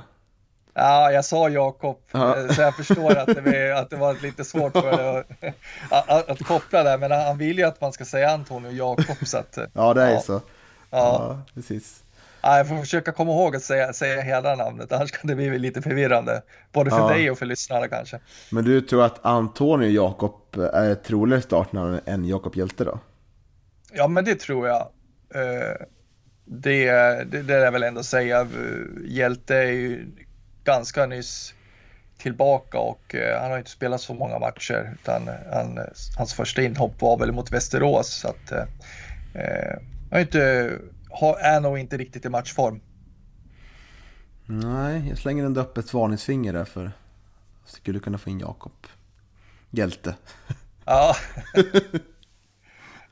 Ja, 0.74 1.12
jag 1.12 1.26
sa 1.26 1.50
Jakob, 1.50 1.98
ja. 2.12 2.48
så 2.54 2.62
jag 2.62 2.76
förstår 2.76 3.18
att 3.18 3.28
det, 3.28 3.80
att 3.80 3.90
det 3.90 3.96
var 3.96 4.14
lite 4.22 4.46
svårt 4.46 4.72
för 4.72 5.20
att, 5.90 6.10
att, 6.10 6.30
att, 6.30 6.46
koppla 6.46 6.84
där, 6.84 6.98
men 6.98 7.12
han 7.12 7.38
vill 7.38 7.58
ju 7.58 7.64
att 7.64 7.82
man 7.82 7.94
ska 7.94 8.06
säga 8.06 8.32
Antonio 8.32 8.72
Jakob. 8.72 9.28
Så 9.28 9.38
att, 9.38 9.58
ja, 9.74 9.94
det 9.94 10.04
är 10.04 10.12
ja. 10.12 10.22
så. 10.22 10.34
Ja. 10.34 10.42
ja, 10.90 11.42
precis. 11.54 12.04
Ja, 12.42 12.58
jag 12.58 12.68
får 12.68 12.78
försöka 12.78 13.12
komma 13.12 13.32
ihåg 13.32 13.56
att 13.56 13.64
säga, 13.64 13.94
säga 13.94 14.22
hela 14.22 14.56
namnet, 14.56 14.92
annars 14.92 15.12
kan 15.12 15.28
det 15.28 15.36
bli 15.36 15.60
lite 15.60 15.82
förvirrande. 15.82 16.42
Både 16.72 16.90
för 16.90 17.00
ja. 17.00 17.08
dig 17.08 17.32
och 17.32 17.38
för 17.38 17.46
lyssnarna 17.46 17.88
kanske. 17.88 18.20
Men 18.52 18.64
du 18.64 18.82
tror 18.82 19.06
att 19.06 19.26
Antonio 19.26 19.90
Jakob 19.90 20.56
är 20.74 20.90
ett 20.90 21.04
troligare 21.04 21.42
startnamn 21.42 22.00
än 22.06 22.26
Jakob 22.26 22.56
Hjälte 22.56 22.84
då? 22.84 23.00
Ja, 23.94 24.08
men 24.08 24.26
det 24.26 24.40
tror 24.40 24.68
jag. 24.68 24.82
Eh, 25.36 25.86
det, 26.46 26.92
det, 27.24 27.42
det 27.42 27.56
är 27.56 27.72
väl 27.72 27.84
ändå 27.84 28.04
säga. 28.04 28.48
Hjälte 29.06 29.56
är 29.56 29.72
ju 29.72 30.08
ganska 30.64 31.06
nyss 31.06 31.54
tillbaka 32.18 32.78
och 32.78 33.16
eh, 33.16 33.42
han 33.42 33.52
har 33.52 33.58
inte 33.58 33.70
spelat 33.70 34.02
så 34.02 34.14
många 34.14 34.40
matcher 34.40 34.98
utan 35.02 35.30
han, 35.52 35.80
hans 36.18 36.34
första 36.34 36.62
inhopp 36.62 37.02
var 37.02 37.18
väl 37.18 37.32
mot 37.32 37.52
Västerås 37.52 38.08
så 38.08 38.28
att 38.28 38.52
eh, 38.52 39.78
han 40.12 40.22
inte, 40.22 40.72
är 41.40 41.60
nog 41.62 41.80
inte 41.80 41.98
riktigt 41.98 42.26
i 42.26 42.30
matchform. 42.30 42.82
Nej, 44.46 45.10
jag 45.10 45.18
slänger 45.18 45.46
ändå 45.46 45.62
upp 45.62 45.78
ett 45.78 45.94
varningsfinger 45.94 46.54
där 46.54 46.66
för 46.66 46.92
skulle 47.66 48.00
kunna 48.00 48.18
få 48.18 48.30
in 48.30 48.40
Jakob. 48.40 48.88
Hjälte. 49.72 50.16
Ja. 50.86 51.16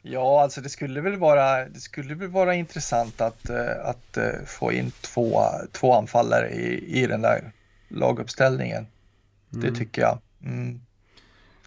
Ja, 0.09 0.43
alltså 0.43 0.61
det 0.61 0.69
skulle 0.69 1.01
väl 1.01 1.17
vara, 1.17 1.69
det 1.69 1.79
skulle 1.79 2.15
väl 2.15 2.27
vara 2.27 2.55
intressant 2.55 3.21
att, 3.21 3.49
eh, 3.49 3.85
att 3.85 4.17
eh, 4.17 4.31
få 4.45 4.71
in 4.71 4.91
två, 5.01 5.41
två 5.71 5.93
anfallare 5.93 6.49
i, 6.49 7.01
i 7.01 7.07
den 7.07 7.21
där 7.21 7.51
laguppställningen. 7.87 8.87
Mm. 9.53 9.65
Det 9.65 9.79
tycker 9.79 10.01
jag. 10.01 10.19
Mm. 10.43 10.81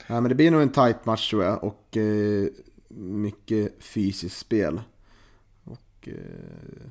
Ja, 0.06 0.20
men 0.20 0.28
det 0.28 0.34
blir 0.34 0.50
nog 0.50 0.62
en 0.62 0.72
tight 0.72 1.04
match 1.04 1.30
tror 1.30 1.44
jag 1.44 1.64
och 1.64 1.96
eh, 1.96 2.46
mycket 2.98 3.72
fysiskt 3.80 4.38
spel. 4.38 4.80
Och, 6.00 6.08
eh, 6.08 6.86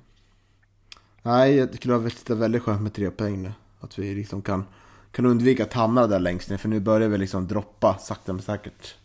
nej, 1.21 1.55
det 1.55 1.75
skulle 1.75 1.93
vara 1.93 2.09
väldigt 2.27 2.63
skönt 2.63 2.81
med 2.81 2.93
tre 2.93 3.11
poäng 3.11 3.41
nu. 3.43 3.51
Att 3.79 3.99
vi 3.99 4.15
liksom 4.15 4.41
kan, 4.41 4.65
kan 5.11 5.25
undvika 5.25 5.63
att 5.63 5.73
hamna 5.73 6.07
där 6.07 6.19
längst 6.19 6.49
ner 6.49 6.57
för 6.57 6.69
nu 6.69 6.79
börjar 6.79 7.09
vi 7.09 7.17
liksom 7.17 7.47
droppa 7.47 7.97
sakta 7.97 8.33
men 8.33 8.41
säkert. 8.41 8.95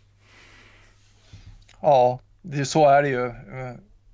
Ja, 1.81 2.21
det, 2.43 2.65
så 2.65 2.89
är 2.89 3.03
det 3.03 3.09
ju. 3.09 3.33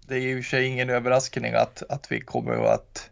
Det 0.07 0.15
är 0.15 0.19
ju 0.19 0.39
i 0.39 0.41
och 0.41 0.45
för 0.45 0.51
sig 0.51 0.67
ingen 0.67 0.91
överraskning 0.91 1.55
att, 1.55 1.83
att 1.89 2.13
vi 2.13 2.21
kommer 2.21 2.53
att, 2.53 3.11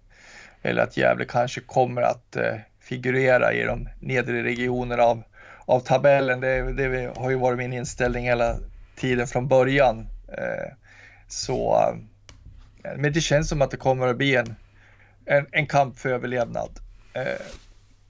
eller 0.63 0.83
att 0.83 0.97
Gävle 0.97 1.25
kanske 1.25 1.61
kommer 1.61 2.03
att 2.03 2.37
eh, 2.37 2.55
figurera 2.81 3.53
i 3.53 3.63
de 3.63 3.89
nedre 4.01 4.43
regionerna 4.43 5.03
av, 5.03 5.23
av 5.67 5.81
tabellen. 5.81 6.41
Det, 6.41 6.73
det 6.73 7.13
har 7.17 7.31
ju 7.31 7.37
varit 7.37 7.59
min 7.59 7.73
inställning 7.73 8.25
hela 8.25 8.57
tiden 8.97 9.27
från 9.27 9.49
början. 9.49 10.07
Eh, 10.29 10.73
så, 11.29 11.75
eh, 11.75 11.97
men 12.97 13.13
det 13.13 13.21
känns 13.21 13.49
som 13.49 13.63
att 13.63 13.71
det 13.71 13.77
kommer 13.77 14.07
att 14.09 14.17
bli 14.17 14.37
en, 14.37 14.55
en, 15.27 15.47
en 15.53 15.67
kamp 15.67 15.99
för 15.99 16.09
överlevnad. 16.09 16.71
Eh, 17.13 17.47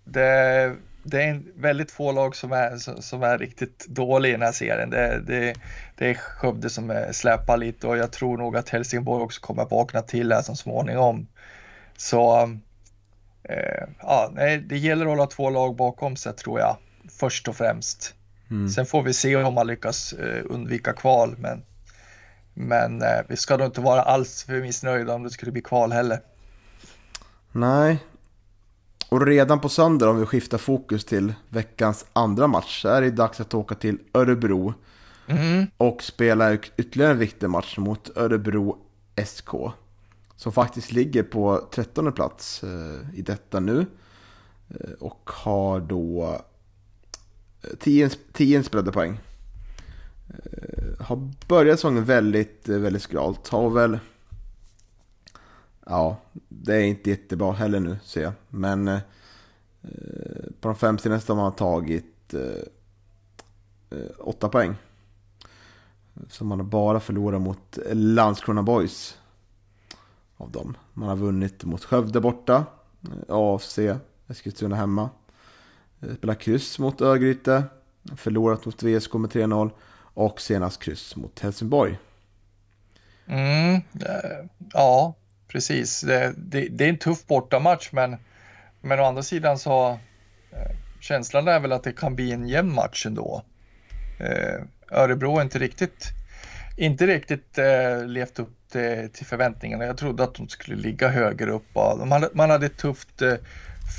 det, 0.04 0.74
det 1.02 1.22
är 1.22 1.42
väldigt 1.56 1.90
få 1.90 2.12
lag 2.12 2.36
som 2.36 2.52
är, 2.52 3.00
som 3.00 3.22
är 3.22 3.38
riktigt 3.38 3.86
dåliga 3.88 4.30
i 4.30 4.32
den 4.32 4.42
här 4.42 4.52
serien. 4.52 4.90
Det, 4.90 5.22
det, 5.26 5.54
det 5.96 6.10
är 6.10 6.14
Skövde 6.14 6.70
som 6.70 7.04
släpar 7.12 7.56
lite 7.56 7.86
och 7.86 7.98
jag 7.98 8.12
tror 8.12 8.38
nog 8.38 8.56
att 8.56 8.68
Helsingborg 8.68 9.22
också 9.22 9.40
kommer 9.40 9.62
att 9.62 9.70
vakna 9.70 10.02
till 10.02 10.32
här 10.32 10.42
så 10.42 10.54
småningom. 10.54 11.26
Så 11.96 12.42
eh, 13.42 13.84
ja, 14.00 14.32
det 14.66 14.78
gäller 14.78 15.04
att 15.04 15.10
hålla 15.10 15.26
två 15.26 15.50
lag 15.50 15.76
bakom 15.76 16.16
sig 16.16 16.32
tror 16.32 16.60
jag, 16.60 16.76
först 17.18 17.48
och 17.48 17.56
främst. 17.56 18.14
Mm. 18.50 18.68
Sen 18.68 18.86
får 18.86 19.02
vi 19.02 19.14
se 19.14 19.36
om 19.36 19.54
man 19.54 19.66
lyckas 19.66 20.12
eh, 20.12 20.42
undvika 20.44 20.92
kval, 20.92 21.34
men, 21.38 21.62
men 22.58 23.02
eh, 23.02 23.20
vi 23.28 23.36
ska 23.36 23.56
nog 23.56 23.66
inte 23.66 23.80
vara 23.80 24.02
alls 24.02 24.44
för 24.44 24.60
missnöjda 24.60 25.14
om 25.14 25.22
det 25.22 25.30
skulle 25.30 25.52
bli 25.52 25.62
kval 25.62 25.92
heller. 25.92 26.20
Nej, 27.52 28.04
och 29.08 29.26
redan 29.26 29.60
på 29.60 29.68
söndag 29.68 30.10
om 30.10 30.18
vi 30.18 30.26
skiftar 30.26 30.58
fokus 30.58 31.04
till 31.04 31.34
veckans 31.48 32.06
andra 32.12 32.46
match 32.46 32.82
så 32.82 32.88
är 32.88 33.00
det 33.00 33.10
dags 33.10 33.40
att 33.40 33.54
åka 33.54 33.74
till 33.74 33.98
Örebro. 34.14 34.74
Mm. 35.26 35.66
Och 35.76 36.02
spela 36.02 36.54
ytterligare 36.54 37.12
en 37.12 37.18
viktig 37.18 37.50
match 37.50 37.78
mot 37.78 38.16
Örebro 38.16 38.78
SK. 39.26 39.48
Som 40.36 40.52
faktiskt 40.52 40.92
ligger 40.92 41.22
på 41.22 41.68
13 41.70 42.12
plats 42.12 42.64
eh, 42.64 43.18
i 43.18 43.22
detta 43.22 43.60
nu. 43.60 43.86
Eh, 44.68 44.90
och 45.00 45.30
har 45.30 45.80
då 45.80 46.38
10 47.78 48.10
eh, 48.38 48.52
inspelade 48.52 48.92
poäng. 48.92 49.20
Har 51.00 51.30
börjat 51.48 51.78
säsongen 51.78 52.04
väldigt, 52.04 52.68
eh, 52.68 52.78
väldigt 52.78 53.02
skralt. 53.02 53.48
Har 53.48 53.70
väl 53.70 53.98
Ja, 55.90 56.16
det 56.48 56.74
är 56.74 56.80
inte 56.80 57.10
jättebra 57.10 57.52
heller 57.52 57.80
nu 57.80 57.98
ser 58.04 58.22
jag. 58.22 58.32
Men 58.48 58.88
eh, 58.88 58.98
eh 59.82 60.50
på 60.60 60.68
de 60.68 60.76
fem 60.76 60.98
senaste 60.98 61.32
har 61.32 61.36
man 61.36 61.52
tagit 61.52 62.34
eh, 62.34 62.40
eh, 63.98 64.06
åtta 64.18 64.48
poäng. 64.48 64.74
Så 66.28 66.44
man 66.44 66.60
har 66.60 66.66
bara 66.66 67.00
förlorat 67.00 67.40
mot 67.40 67.78
Landskrona 67.92 68.62
Boys. 68.62 69.18
Av 70.36 70.50
dem. 70.50 70.76
Man 70.94 71.08
har 71.08 71.16
vunnit 71.16 71.64
mot 71.64 71.84
Skövde 71.84 72.20
borta. 72.20 72.64
AFC, 73.28 73.78
Eskilstuna 74.26 74.76
hemma. 74.76 75.10
Spelat 76.16 76.38
kryss 76.38 76.78
mot 76.78 77.00
Örgryte. 77.00 77.64
Förlorat 78.16 78.66
mot 78.66 78.82
VSK 78.82 79.14
med 79.14 79.30
3-0. 79.30 79.70
Och 80.18 80.40
senast 80.40 80.82
kryss 80.82 81.16
mot 81.16 81.40
Helsingborg. 81.40 81.98
Mm, 83.26 83.74
eh, 83.74 84.46
ja, 84.72 85.14
precis. 85.48 86.00
Det, 86.00 86.34
det, 86.36 86.68
det, 86.68 86.84
är 86.84 86.88
en 86.88 86.98
tuff 86.98 87.26
bortamatch 87.26 87.92
men, 87.92 88.16
men 88.80 89.00
å 89.00 89.04
andra 89.04 89.22
sidan 89.22 89.58
så 89.58 89.90
eh, 90.52 90.76
känslan 91.00 91.48
är 91.48 91.60
väl 91.60 91.72
att 91.72 91.82
det 91.82 91.92
kan 91.92 92.14
bli 92.14 92.32
en 92.32 92.48
jämn 92.48 92.74
match 92.74 93.06
ändå. 93.06 93.42
Eh, 94.20 94.62
Örebro 94.90 95.34
har 95.34 95.42
inte 95.42 95.58
riktigt 95.58 96.06
inte 96.76 97.06
riktigt 97.06 97.58
levt 98.06 98.38
upp 98.38 98.70
till, 98.72 99.10
till 99.12 99.26
förväntningarna. 99.26 99.84
Jag 99.84 99.96
trodde 99.96 100.24
att 100.24 100.34
de 100.34 100.48
skulle 100.48 100.76
ligga 100.76 101.08
högre 101.08 101.50
upp. 101.50 101.74
Man, 101.74 102.12
hade, 102.12 102.30
man 102.32 102.50
hade 102.50 102.66
ett 102.66 102.76
tufft 102.76 103.22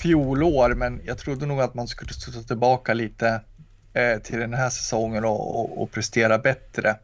fjolår, 0.02 0.74
men 0.76 1.02
jag 1.06 1.18
trodde 1.18 1.46
nog 1.46 1.62
att 1.62 1.74
man 1.74 1.88
skulle 1.88 2.14
studsa 2.14 2.44
tillbaka 2.44 2.94
lite 2.94 3.42
Eh, 3.94 4.20
till 4.20 4.40
den 4.40 4.54
här 4.54 4.70
säsongen 4.70 5.26
och, 5.26 5.60
och, 5.60 5.82
och 5.82 5.92
prestera 5.92 6.38
bättre. 6.38 6.96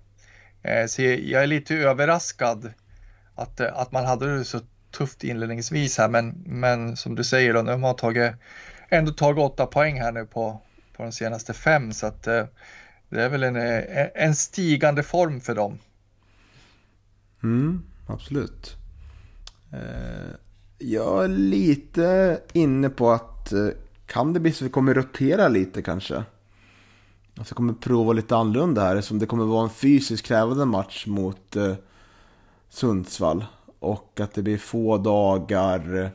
Eh, 0.62 0.86
så 0.86 1.02
jag 1.02 1.44
är 1.44 1.48
lite 1.48 1.76
överraskad 1.76 2.74
att, 3.36 3.60
eh, 3.60 3.78
att 3.80 3.92
man 3.92 4.06
hade 4.06 4.38
det 4.38 4.46
så 4.46 4.60
tufft 4.92 5.24
inledningsvis 5.24 5.98
här, 5.98 6.10
men, 6.10 6.44
men 6.46 6.98
som 6.98 7.16
du 7.16 7.24
säger, 7.24 7.54
då, 7.54 7.62
de 7.62 7.84
har 7.84 7.94
tagit, 7.94 8.34
ändå 8.90 9.12
tagit 9.12 9.44
åtta 9.44 9.66
poäng 9.66 10.02
här 10.02 10.12
nu 10.12 10.26
på, 10.26 10.62
på 10.94 11.04
de 11.04 11.12
senaste 11.12 11.54
fem, 11.54 11.94
så 11.94 12.08
att 12.08 12.24
det 12.24 13.22
är 13.22 13.30
väl 13.30 13.44
en, 13.44 13.56
en 14.16 14.36
stigande 14.36 15.04
form 15.04 15.42
för 15.42 15.56
dem. 15.56 15.80
Mm, 17.44 17.84
absolut. 18.08 18.76
Jag 20.78 21.24
är 21.24 21.28
lite 21.28 22.40
inne 22.54 22.90
på 22.90 23.12
att 23.12 23.54
kan 24.06 24.34
det 24.34 24.40
bli 24.40 24.52
så 24.52 24.64
att 24.64 24.68
vi 24.68 24.72
kommer 24.72 24.94
rotera 24.94 25.48
lite 25.48 25.82
kanske? 25.82 26.24
Alltså, 27.38 27.52
jag 27.52 27.58
kommer 27.58 27.74
prova 27.74 28.14
lite 28.14 28.36
annorlunda 28.36 28.82
här 28.82 28.96
eftersom 28.96 29.20
det 29.20 29.26
kommer 29.26 29.46
vara 29.46 29.64
en 29.64 29.70
fysiskt 29.70 30.26
krävande 30.26 30.66
match 30.66 31.06
mot 31.08 31.56
eh, 31.56 31.74
Sundsvall. 32.70 33.46
Och 33.80 34.20
att 34.20 34.34
det 34.34 34.42
blir 34.42 34.58
få 34.58 34.98
dagar 34.98 36.04
eh, 36.04 36.10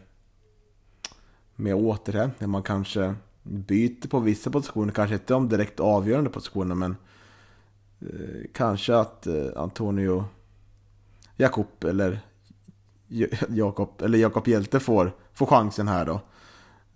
med 1.56 1.74
återhämtning. 1.74 2.50
Man 2.50 2.62
kanske 2.62 3.14
byter 3.42 4.08
på 4.08 4.20
vissa 4.20 4.50
positioner, 4.50 4.92
kanske 4.92 5.14
inte 5.14 5.32
de 5.32 5.48
direkt 5.48 5.80
avgörande 5.80 6.30
positionerna 6.30 6.74
men 6.74 6.96
eh, 8.00 8.50
kanske 8.54 8.96
att 8.96 9.26
eh, 9.26 9.46
Antonio 9.56 10.24
Jakob 11.36 11.84
eller 11.84 12.20
Jakob 13.48 14.02
eller 14.02 14.18
Jakob 14.18 14.48
Hjälte 14.48 14.80
får, 14.80 15.12
får 15.32 15.46
chansen 15.46 15.88
här 15.88 16.06
då. 16.06 16.20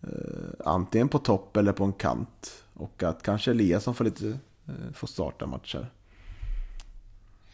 Eh, 0.06 0.66
antingen 0.66 1.08
på 1.08 1.18
topp 1.18 1.56
eller 1.56 1.72
på 1.72 1.84
en 1.84 1.92
kant. 1.92 2.64
Och 2.74 3.02
att 3.02 3.22
kanske 3.22 3.50
Eliasson 3.50 3.94
får, 3.94 4.04
lite, 4.04 4.26
eh, 4.68 4.92
får 4.94 5.06
starta 5.06 5.46
matcher. 5.46 5.90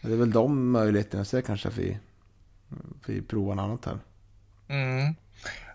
Det 0.01 0.12
är 0.12 0.16
väl 0.16 0.30
de 0.30 0.70
möjligheterna 0.70 1.20
jag 1.20 1.26
ser 1.26 1.40
kanske 1.40 1.70
för 1.70 1.82
vi, 1.82 1.90
eh, 1.90 2.76
vi 3.07 3.22
provar 3.22 3.55
något 3.55 3.62
annat 3.62 3.84
här. 3.84 3.98
Mm. 4.68 5.14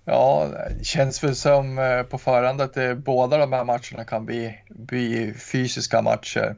Ja, 0.06 0.50
det 0.78 0.86
känns 0.86 1.24
väl 1.24 1.36
som 1.36 1.78
på 2.10 2.18
förhand 2.18 2.62
att 2.62 2.74
det, 2.74 2.96
båda 2.96 3.38
de 3.38 3.54
här 3.54 3.64
matcherna 3.64 4.06
kan 4.08 4.26
bli, 4.26 4.60
bli 4.70 5.34
fysiska 5.34 6.02
matcher. 6.02 6.56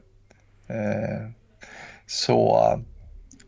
Eh, 0.66 1.30
så 2.06 2.60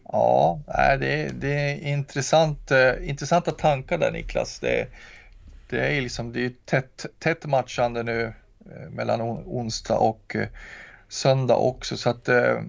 ja, 0.04 0.60
det, 1.00 1.30
det 1.40 1.52
är 1.52 1.76
intressant, 1.76 2.70
intressanta 3.02 3.50
tankar 3.50 3.98
där 3.98 4.12
Niklas. 4.12 4.58
Det, 4.60 4.88
det 5.70 5.86
är 5.86 6.00
liksom, 6.00 6.32
det 6.32 6.44
är 6.44 6.52
tätt, 6.64 7.06
tätt 7.18 7.46
matchande 7.46 8.02
nu 8.02 8.32
Eh, 8.66 8.90
mellan 8.90 9.20
onsdag 9.20 9.96
och 9.96 10.36
eh, 10.36 10.48
söndag 11.08 11.56
också. 11.56 11.96
Så 11.96 12.10
att 12.10 12.28
eh, 12.28 12.62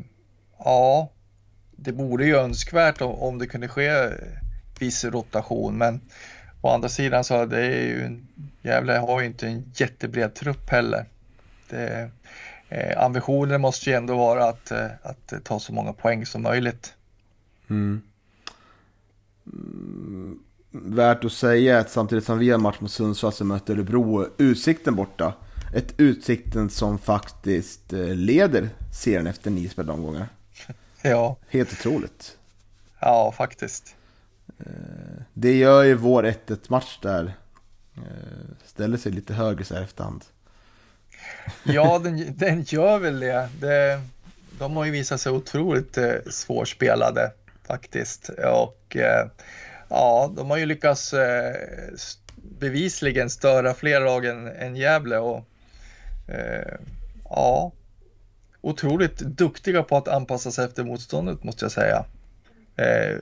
ja, 0.58 1.12
det 1.72 1.92
vore 1.92 2.26
ju 2.26 2.36
önskvärt 2.36 3.02
om, 3.02 3.38
det 3.38 3.48
kunde 3.48 3.68
ske 3.68 3.88
eh, 3.88 4.12
viss 4.80 5.06
rotation. 5.06 5.78
Men 5.78 6.02
å 6.62 6.70
andra 6.70 6.90
sidan 6.90 7.24
så 7.24 7.46
det 7.46 7.66
är 7.66 7.82
ju 7.82 8.24
Gävle 8.62 8.94
har 8.94 9.22
ju 9.22 9.28
inte 9.28 9.48
en 9.48 9.72
jättebred 9.76 10.36
trupp 10.36 10.70
heller. 10.70 11.06
Det, 11.70 12.12
eh, 12.70 13.04
ambitionen 13.04 13.62
måste 13.62 13.90
ju 13.90 13.96
ändå 13.96 14.18
vara 14.18 14.46
att, 14.46 14.72
eh, 14.72 14.90
att 15.02 15.34
ta 15.44 15.60
så 15.60 15.74
många 15.74 15.94
poäng 15.94 16.26
som 16.26 16.42
möjligt. 16.42 16.94
Mm. 17.70 18.02
Värt 20.72 21.26
att 21.26 21.32
säga 21.32 21.80
att 21.80 21.90
samtidigt 21.90 22.26
som 22.26 22.40
vi 22.40 22.50
har 22.50 22.58
match 22.58 22.80
mot 22.80 22.92
Sundsvall 22.92 23.34
så 23.34 23.46
möter 23.46 23.74
Örebro 23.74 24.28
Utsikten 24.38 24.96
borta 24.96 25.34
ett 25.74 25.94
Utsikten 25.98 26.70
som 26.70 27.00
faktiskt 27.00 27.94
eh, 27.94 28.16
leder 28.16 28.70
serien 28.94 29.28
efter 29.28 29.52
nio 29.52 29.70
spelade 29.70 29.94
omgångar. 29.94 30.28
Ja. 31.04 31.38
Helt 31.50 31.72
otroligt. 31.72 32.38
Ja, 33.00 33.34
faktiskt. 33.38 33.96
Eh, 34.60 35.24
det 35.34 35.58
gör 35.58 35.84
ju 35.84 35.96
vår 35.96 36.24
1-1 36.24 36.60
match 36.68 37.00
där. 37.02 37.34
Eh, 37.96 38.02
ställer 38.66 38.98
sig 38.98 39.12
lite 39.12 39.34
högre 39.34 39.64
så 39.64 39.76
här 39.76 39.82
efterhand. 39.82 40.24
Ja, 41.64 42.00
den, 42.04 42.38
den 42.38 42.62
gör 42.62 43.00
väl 43.00 43.20
det. 43.20 43.50
det. 43.60 44.02
De 44.60 44.76
har 44.76 44.86
ju 44.86 44.92
visat 44.92 45.22
sig 45.22 45.32
otroligt 45.32 45.98
svårspelade 46.30 47.32
faktiskt. 47.64 48.30
Och 48.30 48.98
ja, 49.92 50.34
de 50.36 50.50
har 50.50 50.58
ju 50.58 50.66
lyckats 50.66 51.14
eh, 51.14 51.56
bevisligen 52.36 53.30
störa 53.30 53.74
fler 53.74 54.02
lag 54.02 54.26
än, 54.26 54.48
än 54.48 54.76
Gävle. 54.76 55.18
Och 55.18 55.46
eh, 56.28 56.74
ja, 57.30 57.72
otroligt 58.62 59.18
duktiga 59.18 59.84
på 59.84 59.98
att 59.98 60.08
anpassa 60.08 60.52
sig 60.52 60.66
efter 60.66 60.84
motståndet 60.84 61.44
måste 61.44 61.66
jag 61.66 61.72
säga. 61.72 62.06
Eh, 62.76 63.18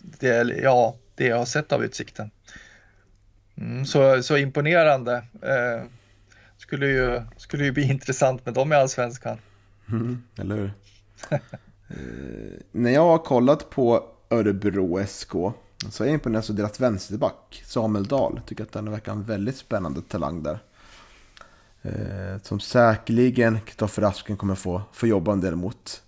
det, 0.00 0.60
ja, 0.62 0.96
det 1.14 1.26
jag 1.26 1.38
har 1.38 1.44
sett 1.44 1.72
av 1.72 1.84
Utsikten. 1.84 2.30
Mm, 3.56 3.86
så, 3.86 4.22
så 4.22 4.36
imponerande. 4.36 5.24
Eh, 5.42 5.82
skulle, 6.56 6.86
ju, 6.86 7.22
skulle 7.36 7.64
ju 7.64 7.72
bli 7.72 7.82
intressant 7.90 8.46
med 8.46 8.54
dem 8.54 8.72
i 8.72 8.76
Allsvenskan. 8.76 9.38
Mm, 9.88 10.22
eller 10.38 10.56
hur? 10.56 10.70
eh, 11.88 12.60
när 12.72 12.90
jag 12.90 13.04
har 13.04 13.18
kollat 13.18 13.70
på 13.70 14.06
Örebro 14.30 15.06
SK 15.06 15.34
så 15.90 16.02
är 16.04 16.08
jag 16.08 16.14
imponerad 16.14 16.44
av 16.50 16.56
deras 16.56 16.80
vänsterback 16.80 17.62
Samuel 17.66 18.04
Dahl. 18.04 18.40
Tycker 18.46 18.64
att 18.64 18.74
han 18.74 18.90
verkar 18.90 19.12
en 19.12 19.22
väldigt 19.22 19.56
spännande 19.56 20.02
talang 20.02 20.42
där. 20.42 20.58
Eh, 21.82 22.38
som 22.42 22.60
säkerligen 22.60 23.60
Kristoffer 23.60 24.02
Asken 24.02 24.36
kommer 24.36 24.54
få, 24.54 24.82
få 24.92 25.06
jobba 25.06 25.32
en 25.32 25.40
del 25.40 25.56
mot. 25.56 26.02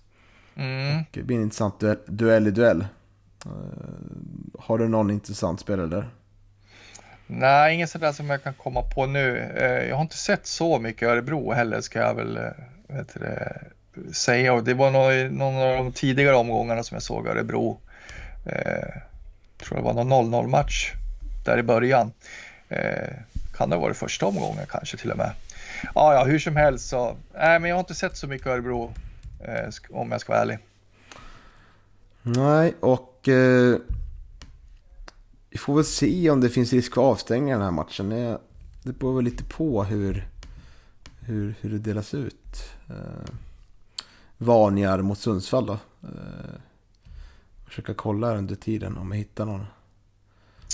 Mm. 0.54 1.04
Det 1.10 1.22
blir 1.22 1.36
en 1.36 1.42
intressant 1.42 1.80
duell, 1.80 1.98
duell 2.06 2.46
i 2.46 2.50
duell. 2.50 2.86
Eh, 3.44 3.50
har 4.58 4.78
du 4.78 4.88
någon 4.88 5.10
intressant 5.10 5.60
spelare 5.60 5.86
där? 5.86 6.08
Nej, 7.26 7.74
ingen 7.74 7.88
sådär 7.88 8.12
som 8.12 8.30
jag 8.30 8.42
kan 8.42 8.54
komma 8.54 8.82
på 8.82 9.06
nu. 9.06 9.38
Eh, 9.38 9.88
jag 9.88 9.96
har 9.96 10.02
inte 10.02 10.16
sett 10.16 10.46
så 10.46 10.78
mycket 10.78 11.08
Örebro 11.08 11.52
heller 11.52 11.80
ska 11.80 11.98
jag 11.98 12.14
väl 12.14 12.36
eh, 12.36 12.42
vet 12.88 13.14
det, 13.14 13.62
säga. 14.12 14.60
det 14.60 14.74
var 14.74 14.90
någon, 14.90 15.38
någon 15.38 15.62
av 15.62 15.76
de 15.76 15.92
tidigare 15.92 16.36
omgångarna 16.36 16.82
som 16.82 16.94
jag 16.94 17.02
såg 17.02 17.26
Örebro. 17.26 17.80
Tror 19.56 19.78
det 19.78 19.84
var 19.84 20.04
någon 20.04 20.32
0-0 20.34 20.46
match 20.46 20.92
där 21.44 21.58
i 21.58 21.62
början. 21.62 22.12
Eh, 22.68 23.08
kan 23.56 23.70
det 23.70 23.76
ha 23.76 23.82
varit 23.82 23.96
första 23.96 24.26
omgången 24.26 24.66
kanske 24.68 24.96
till 24.96 25.10
och 25.10 25.18
med. 25.18 25.32
Ja, 25.94 26.14
ja, 26.14 26.24
hur 26.24 26.38
som 26.38 26.56
helst 26.56 26.88
så. 26.88 27.16
Nej, 27.34 27.60
men 27.60 27.68
jag 27.68 27.76
har 27.76 27.80
inte 27.80 27.94
sett 27.94 28.16
så 28.16 28.26
mycket 28.26 28.46
Örebro 28.46 28.92
eh, 29.40 29.68
om 29.90 30.10
jag 30.10 30.20
ska 30.20 30.32
vara 30.32 30.42
ärlig. 30.42 30.58
Nej, 32.22 32.74
och 32.80 33.28
eh, 33.28 33.76
vi 35.50 35.58
får 35.58 35.74
väl 35.74 35.84
se 35.84 36.30
om 36.30 36.40
det 36.40 36.48
finns 36.48 36.72
risk 36.72 36.94
för 36.94 37.02
avstängning 37.02 37.50
i 37.50 37.52
den 37.52 37.62
här 37.62 37.70
matchen. 37.70 38.10
Det, 38.10 38.38
det 38.82 38.92
beror 38.92 39.16
väl 39.16 39.24
lite 39.24 39.44
på 39.44 39.84
hur, 39.84 40.28
hur, 41.20 41.54
hur 41.60 41.70
det 41.70 41.78
delas 41.78 42.14
ut. 42.14 42.64
Eh, 42.88 43.32
Vanjar 44.38 45.02
mot 45.02 45.18
Sundsvall 45.18 45.66
då. 45.66 45.78
Eh, 46.02 46.60
försöka 47.68 47.94
kolla 47.94 48.34
under 48.36 48.54
tiden 48.54 48.98
om 48.98 49.10
jag 49.10 49.18
hittar 49.18 49.44
någon. 49.44 49.66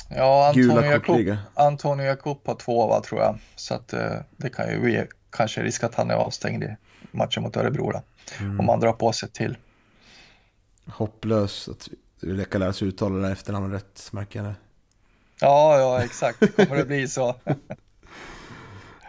Ja, 0.08 0.48
Antonio 0.48 0.84
Jakob, 0.84 1.36
Antonio 1.54 2.06
Jakob 2.06 2.40
har 2.44 2.54
två 2.54 2.86
va, 2.86 3.00
tror 3.00 3.20
jag. 3.20 3.38
Så 3.56 3.74
att, 3.74 3.92
eh, 3.92 4.16
det 4.36 4.50
kan 4.50 4.70
ju 4.70 4.80
bli 4.80 5.06
kanske 5.30 5.62
risk 5.62 5.84
att 5.84 5.94
han 5.94 6.10
är 6.10 6.14
avstängd 6.14 6.64
i 6.64 6.76
matchen 7.10 7.42
mot 7.42 7.56
Örebro 7.56 7.90
då. 7.90 8.02
Mm. 8.40 8.60
Om 8.60 8.68
han 8.68 8.80
drar 8.80 8.92
på 8.92 9.12
sig 9.12 9.28
till. 9.28 9.56
Hopplös 10.86 11.68
att 11.68 11.88
vi 12.20 12.32
leka 12.32 12.58
lära 12.58 12.72
sig 12.72 12.88
uttala 12.88 13.18
det 13.18 13.32
efternamnet 13.32 13.82
rätt, 13.82 14.08
märker 14.12 14.42
jag 14.42 14.54
Ja, 15.40 15.78
ja 15.78 16.04
exakt. 16.04 16.56
Kommer 16.56 16.76
det 16.76 16.84
bli 16.84 17.08
så. 17.08 17.34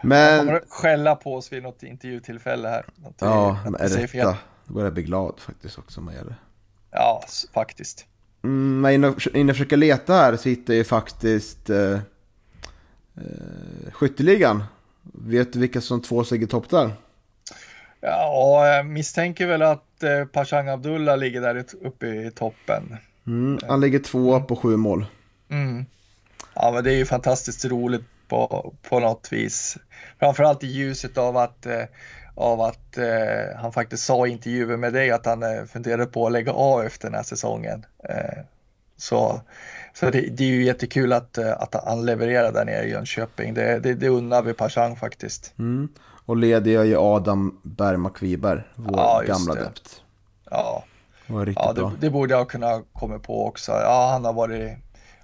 Men... 0.02 0.36
Han 0.36 0.46
kommer 0.46 0.62
skälla 0.68 1.16
på 1.16 1.34
oss 1.34 1.52
vid 1.52 1.62
något 1.62 1.82
intervjutillfälle 1.82 2.68
här. 2.68 2.86
Ja, 3.18 3.58
med 3.70 3.80
rätta. 3.80 4.38
Då 4.64 4.74
börjar 4.74 4.86
jag 4.86 4.94
bli 4.94 5.02
glad 5.02 5.40
faktiskt 5.40 5.78
också 5.78 6.00
om 6.00 6.04
man 6.04 6.14
gör 6.14 6.24
det. 6.24 6.34
Ja, 6.94 7.24
faktiskt. 7.54 8.06
Mm, 8.44 8.80
men 8.80 8.92
innan 8.94 9.14
jag 9.48 9.56
försöker 9.56 9.76
leta 9.76 10.12
här 10.12 10.36
så 10.36 10.48
hittar 10.48 10.74
jag 10.74 10.86
faktiskt 10.86 11.70
eh, 11.70 11.92
eh, 13.16 13.92
skytteligan. 13.92 14.64
Vet 15.02 15.52
du 15.52 15.58
vilka 15.58 15.80
som 15.80 16.02
två 16.02 16.24
ligger 16.30 16.46
topp 16.46 16.70
där? 16.70 16.92
Ja, 18.00 18.66
jag 18.66 18.86
misstänker 18.86 19.46
väl 19.46 19.62
att 19.62 20.02
eh, 20.02 20.24
Pashang 20.24 20.68
Abdullah 20.68 21.18
ligger 21.18 21.40
där 21.40 21.64
uppe 21.82 22.06
i 22.06 22.30
toppen. 22.30 22.96
Mm, 23.26 23.58
han 23.68 23.80
ligger 23.80 23.98
två 23.98 24.40
på 24.40 24.56
sju 24.56 24.76
mål. 24.76 25.06
Mm. 25.50 25.84
Ja, 26.54 26.70
men 26.74 26.84
det 26.84 26.92
är 26.92 26.96
ju 26.96 27.06
fantastiskt 27.06 27.64
roligt 27.64 28.04
på, 28.28 28.74
på 28.88 29.00
något 29.00 29.32
vis. 29.32 29.76
Framförallt 30.18 30.64
i 30.64 30.66
ljuset 30.66 31.18
av 31.18 31.36
att, 31.36 31.66
eh, 31.66 31.84
av 32.34 32.60
att 32.60 32.98
eh, 32.98 33.56
han 33.56 33.72
faktiskt 33.72 34.04
sa 34.04 34.26
i 34.26 34.30
intervjuer 34.30 34.76
med 34.76 34.92
dig 34.92 35.10
att 35.10 35.26
han 35.26 35.42
eh, 35.42 35.64
funderade 35.64 36.06
på 36.06 36.26
att 36.26 36.32
lägga 36.32 36.52
av 36.52 36.82
efter 36.82 37.08
den 37.08 37.14
här 37.14 37.22
säsongen. 37.22 37.86
Eh, 38.08 38.42
så 38.96 39.40
så 39.94 40.10
det, 40.10 40.20
det, 40.20 40.44
är 40.44 40.48
ju 40.48 40.64
jättekul 40.64 41.12
att, 41.12 41.38
eh, 41.38 41.52
att 41.52 41.74
han 41.84 42.06
levererar 42.06 42.52
där 42.52 42.64
nere 42.64 42.84
i 42.84 42.90
Jönköping. 42.90 43.54
Det, 43.54 43.78
det, 43.78 43.94
det 43.94 44.08
unnar 44.08 44.42
vi 44.42 44.52
Pashang 44.52 44.96
faktiskt. 44.96 45.54
Mm. 45.58 45.88
Och 46.26 46.36
leder 46.36 46.84
ju 46.84 46.96
Adam 46.98 47.60
Bergmark 47.62 48.22
Wiberg, 48.22 48.62
vår 48.74 48.96
ja, 48.96 49.22
gamla 49.26 49.54
dept. 49.54 50.02
Ja, 50.50 50.84
ja 51.26 51.72
det, 51.72 51.90
det, 52.00 52.10
borde 52.10 52.34
jag 52.34 52.48
kunna 52.48 52.82
komma 52.92 53.18
på 53.18 53.46
också. 53.46 53.72
Ja, 53.72 54.10
han 54.12 54.24
har 54.24 54.32
varit, 54.32 54.72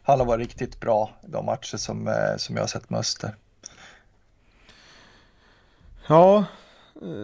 han 0.02 0.18
har 0.18 0.26
varit 0.26 0.48
riktigt 0.48 0.80
bra 0.80 1.11
de 1.22 1.46
matcher 1.46 1.76
som, 1.76 2.08
eh, 2.08 2.36
som 2.36 2.56
jag 2.56 2.62
har 2.62 2.68
sett 2.68 2.90
med 2.90 3.00
Öster. 3.00 3.34
Ja, 6.06 6.44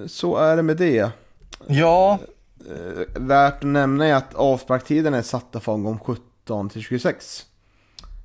så 0.06 0.36
är 0.36 0.56
det 0.56 0.62
med 0.62 0.76
det. 0.76 1.10
Ja. 1.66 2.18
Värt 3.14 3.54
att 3.54 3.62
nämna 3.62 4.06
är 4.06 4.14
att 4.14 4.34
avsparktiden 4.34 5.14
är 5.14 5.22
satta 5.22 5.60
för 5.60 5.72
omgång 5.72 5.98
17 5.98 6.68
till 6.68 6.82
26. 6.82 7.46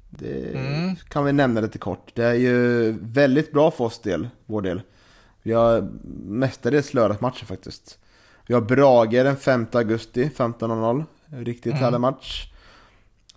Det 0.10 0.58
mm. 0.58 0.96
kan 0.96 1.26
vi 1.26 1.34
nämna 1.34 1.62
lite 1.62 1.78
kort. 1.78 2.12
Det 2.16 2.26
är 2.26 2.34
ju 2.34 2.92
väldigt 3.02 3.52
bra 3.52 3.72
för 3.72 3.84
oss 3.84 4.00
del, 4.00 4.30
vår 4.46 4.62
del. 4.62 4.82
Vi 5.44 5.54
har 5.54 5.90
mestadels 6.26 6.94
lördagsmatcher 6.94 7.46
faktiskt. 7.46 7.98
Vi 8.48 8.54
har 8.54 8.62
Brage 8.62 9.24
den 9.24 9.38
5 9.38 9.68
augusti 9.72 10.30
15.00. 10.36 11.06
Riktigt 11.26 11.72
mm. 11.72 11.84
härlig 11.84 12.00
match. 12.00 12.52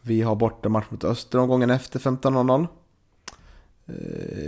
Vi 0.03 0.23
har 0.23 0.35
borta 0.35 0.69
match 0.69 0.87
mot 0.89 1.05
Öster 1.05 1.39
omgången 1.39 1.71
efter 1.71 1.99
15.00. 1.99 2.67
Eh, 3.87 3.95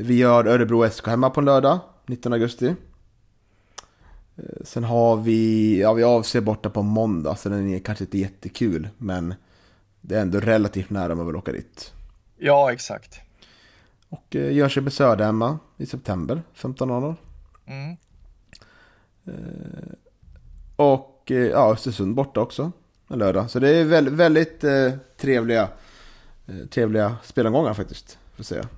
vi 0.03 0.23
har 0.23 0.45
Örebro 0.45 0.91
SK 0.91 1.07
hemma 1.07 1.31
på 1.31 1.41
en 1.41 1.47
lördag 1.47 1.79
19 2.07 2.33
augusti. 2.33 2.75
Eh, 4.37 4.65
sen 4.65 4.85
har 4.85 5.17
vi, 5.17 5.81
ja 5.81 5.93
vi 5.93 6.05
avser 6.05 6.41
borta 6.41 6.71
på 6.71 6.83
måndag 6.83 7.37
så 7.37 7.49
den 7.49 7.69
är 7.69 7.79
kanske 7.79 8.05
inte 8.05 8.19
jättekul 8.19 8.89
men 8.99 9.35
det 10.01 10.17
är 10.17 10.23
ändå 10.23 10.41
relativt 10.41 10.91
nära 10.91 11.13
om 11.13 11.19
man 11.19 11.27
vill 11.27 11.37
åka 11.37 11.53
dit. 11.53 11.93
Ja, 12.37 12.73
exakt. 12.73 13.21
Och 14.09 14.37
eh, 14.37 14.53
Jönköping 14.53 14.91
Söder 14.91 15.25
hemma 15.25 15.59
i 15.77 15.87
september 15.87 16.43
15.00. 16.55 17.15
Mm. 17.67 17.97
Eh, 19.25 19.93
och 20.77 21.31
eh, 21.31 21.37
ja, 21.37 21.73
Östersund 21.73 22.15
borta 22.15 22.41
också 22.41 22.73
en 23.09 23.19
lördag. 23.19 23.51
Så 23.51 23.59
det 23.59 23.69
är 23.69 23.85
väldigt, 23.85 24.15
väldigt 24.15 24.65
eh, 24.65 24.93
trevliga, 25.17 25.69
eh, 26.47 26.67
trevliga 26.71 27.17
spelomgångar 27.25 27.75
faktiskt. 27.75 28.19
Får 28.37 28.45
säga. 28.45 28.69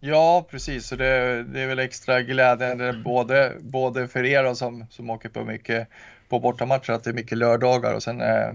Ja, 0.00 0.46
precis. 0.50 0.86
Så 0.86 0.96
det, 0.96 1.42
det, 1.42 1.60
är 1.60 1.66
väl 1.66 1.78
extra 1.78 2.22
glädjande 2.22 3.02
både, 3.04 3.52
både 3.60 4.08
för 4.08 4.24
er 4.24 4.54
som, 4.54 4.86
som 4.90 5.10
åker 5.10 5.28
på 5.28 5.44
mycket 5.44 5.88
på 6.28 6.40
bortamatcher 6.40 6.92
att 6.92 7.04
det 7.04 7.10
är 7.10 7.14
mycket 7.14 7.38
lördagar 7.38 7.94
och 7.94 8.02
sen, 8.02 8.20
eh, 8.20 8.48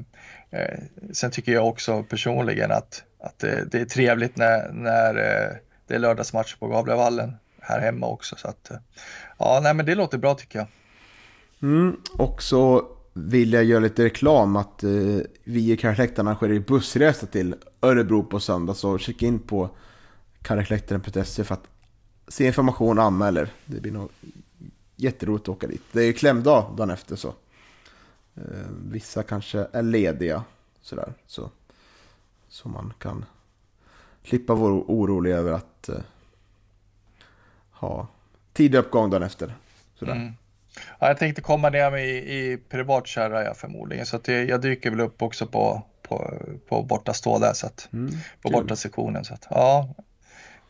eh, 0.51 0.79
sen 1.11 1.31
tycker 1.31 1.51
jag 1.51 1.67
också 1.67 2.03
personligen 2.03 2.71
att, 2.71 3.03
att 3.19 3.39
det, 3.39 3.71
det 3.71 3.81
är 3.81 3.85
trevligt 3.85 4.37
när, 4.37 4.71
när 4.71 5.15
eh, 5.15 5.55
det 5.87 5.95
är 5.95 5.99
lördagsmatch 5.99 6.55
på 6.55 6.67
Gavlevallen 6.67 7.33
här 7.59 7.81
hemma 7.81 8.07
också. 8.07 8.35
Så 8.35 8.47
att, 8.47 8.71
ja, 9.39 9.59
nej, 9.63 9.73
men 9.73 9.85
det 9.85 9.95
låter 9.95 10.17
bra 10.17 10.35
tycker 10.35 10.59
jag. 10.59 10.67
Mm, 11.61 11.97
och 12.17 12.43
så 12.43 12.87
vill 13.13 13.53
jag 13.53 13.63
göra 13.63 13.79
lite 13.79 14.03
reklam 14.03 14.55
att 14.55 14.83
eh, 14.83 14.89
vi 15.43 15.71
i 15.71 15.77
Karakläktarna 15.77 16.31
arrangerar 16.31 16.59
bussresa 16.59 17.25
till 17.25 17.55
Örebro 17.81 18.23
på 18.23 18.39
söndag. 18.39 18.73
Så 18.73 18.97
checka 18.97 19.25
in 19.25 19.39
på 19.39 19.69
karakläktaren.se 20.43 21.43
för 21.43 21.53
att 21.53 21.67
se 22.27 22.45
information 22.45 22.99
och 22.99 23.03
anmäler. 23.03 23.49
Det 23.65 23.81
blir 23.81 23.91
nog 23.91 24.09
jätteroligt 24.95 25.43
att 25.43 25.49
åka 25.49 25.67
dit. 25.67 25.81
Det 25.91 26.01
är 26.01 26.05
ju 26.05 26.13
klämdag 26.13 26.73
dagen 26.77 26.89
efter 26.89 27.15
så. 27.15 27.33
Eh, 28.35 28.67
vissa 28.91 29.23
kanske 29.23 29.67
är 29.71 29.81
lediga 29.81 30.43
sådär. 30.81 31.13
Så, 31.27 31.49
så 32.47 32.69
man 32.69 32.93
kan 32.99 33.25
slippa 34.23 34.53
vara 34.53 34.73
orolig 34.73 35.31
över 35.31 35.51
att 35.51 35.89
eh, 35.89 35.95
ha 37.71 38.07
tidig 38.53 38.77
uppgång 38.77 39.09
dagen 39.09 39.23
efter. 39.23 39.55
Sådär. 39.95 40.15
Mm. 40.15 40.33
Ja, 40.99 41.07
jag 41.07 41.17
tänkte 41.17 41.41
komma 41.41 41.69
ner 41.69 41.91
med 41.91 42.07
i, 42.07 42.17
i 42.17 42.57
privat 42.69 43.07
kärra 43.07 43.43
jag 43.43 43.57
förmodligen. 43.57 44.05
Så 44.05 44.15
att 44.15 44.27
jag, 44.27 44.61
dyker 44.61 44.89
väl 44.89 44.99
upp 44.99 45.21
också 45.21 45.47
på, 45.47 45.81
på, 46.01 46.33
på 46.67 46.83
borta 46.83 47.13
stå 47.13 47.39
där. 47.39 47.53
Så 47.53 47.67
att, 47.67 47.89
mm, 47.93 48.11
på 48.41 48.49
borta 48.49 48.75
sektionen. 48.75 49.25
Så 49.25 49.33
att, 49.33 49.47
ja, 49.49 49.95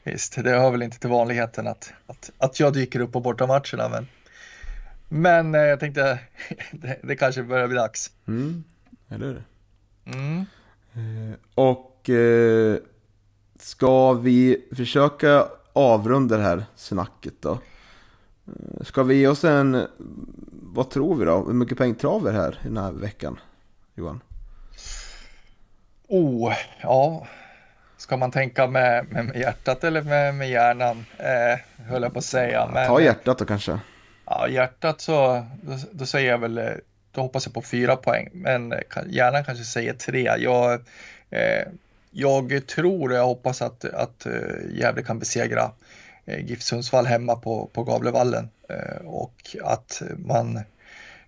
visst, 0.03 0.43
det 0.43 0.49
hör 0.49 0.71
väl 0.71 0.81
inte 0.81 0.99
till 0.99 1.09
vanligheten 1.09 1.67
att, 1.67 1.93
att, 2.07 2.31
att 2.37 2.59
jag 2.59 2.73
dyker 2.73 2.99
upp 2.99 3.11
på 3.11 3.19
borta 3.19 3.47
matcherna. 3.47 3.89
Men, 3.89 4.07
men 5.09 5.55
eh, 5.55 5.61
jag 5.61 5.79
tänkte 5.79 6.19
det, 6.71 6.99
det 7.03 7.15
kanske 7.15 7.43
börjar 7.43 7.67
bli 7.67 7.77
dags. 7.77 8.11
Mm, 8.27 8.63
eller 9.09 9.25
hur? 9.25 9.43
Mm. 10.05 10.45
Eh, 10.93 11.37
och 11.55 12.09
eh, 12.09 12.77
ska 13.59 14.13
vi 14.13 14.65
försöka 14.75 15.47
avrunda 15.73 16.37
det 16.37 16.43
här 16.43 16.65
snacket 16.75 17.33
då? 17.39 17.51
Eh, 18.47 18.83
ska 18.85 19.03
vi 19.03 19.15
ge 19.15 19.27
oss 19.27 19.43
en, 19.43 19.87
vad 20.51 20.89
tror 20.89 21.15
vi 21.15 21.25
då? 21.25 21.45
Hur 21.45 21.53
mycket 21.53 21.77
poäng 21.77 21.95
traver 21.95 22.31
här 22.31 22.59
i 22.63 22.67
den 22.67 22.77
här 22.77 22.91
veckan, 22.91 23.39
Johan? 23.95 24.21
Oh, 26.07 26.53
ja. 26.81 27.27
Ska 28.03 28.17
man 28.17 28.31
tänka 28.31 28.67
med, 28.67 29.05
med 29.11 29.35
hjärtat 29.35 29.83
eller 29.83 30.01
med, 30.01 30.35
med 30.35 30.49
hjärnan? 30.49 31.05
Eh, 31.17 31.85
höll 31.85 32.03
jag 32.03 32.13
på 32.13 32.19
att 32.19 32.25
säga. 32.25 32.69
Men, 32.73 32.87
Ta 32.87 33.01
hjärtat 33.01 33.37
då 33.37 33.45
kanske. 33.45 33.79
Ja, 34.25 34.47
hjärtat 34.47 35.01
så, 35.01 35.45
då, 35.61 35.77
då, 35.91 36.05
säger 36.05 36.31
jag 36.31 36.37
väl, 36.37 36.61
då 37.11 37.21
hoppas 37.21 37.45
jag 37.45 37.53
på 37.53 37.61
fyra 37.61 37.95
poäng. 37.95 38.29
Men 38.33 38.73
hjärnan 39.07 39.43
kanske 39.43 39.63
säger 39.63 39.93
tre. 39.93 40.35
Jag, 40.37 40.73
eh, 41.29 41.67
jag 42.11 42.67
tror 42.67 43.11
och 43.11 43.17
jag 43.17 43.25
hoppas 43.25 43.61
att, 43.61 43.85
att 43.85 44.25
eh, 44.25 44.31
Gävle 44.79 45.03
kan 45.03 45.19
besegra 45.19 45.71
eh, 46.25 46.45
GIF 46.45 46.61
Sundsvall 46.61 47.05
hemma 47.05 47.35
på, 47.35 47.69
på 47.73 47.83
Gavlevallen 47.83 48.49
eh, 48.69 49.05
och 49.05 49.55
att 49.63 50.01
man 50.17 50.61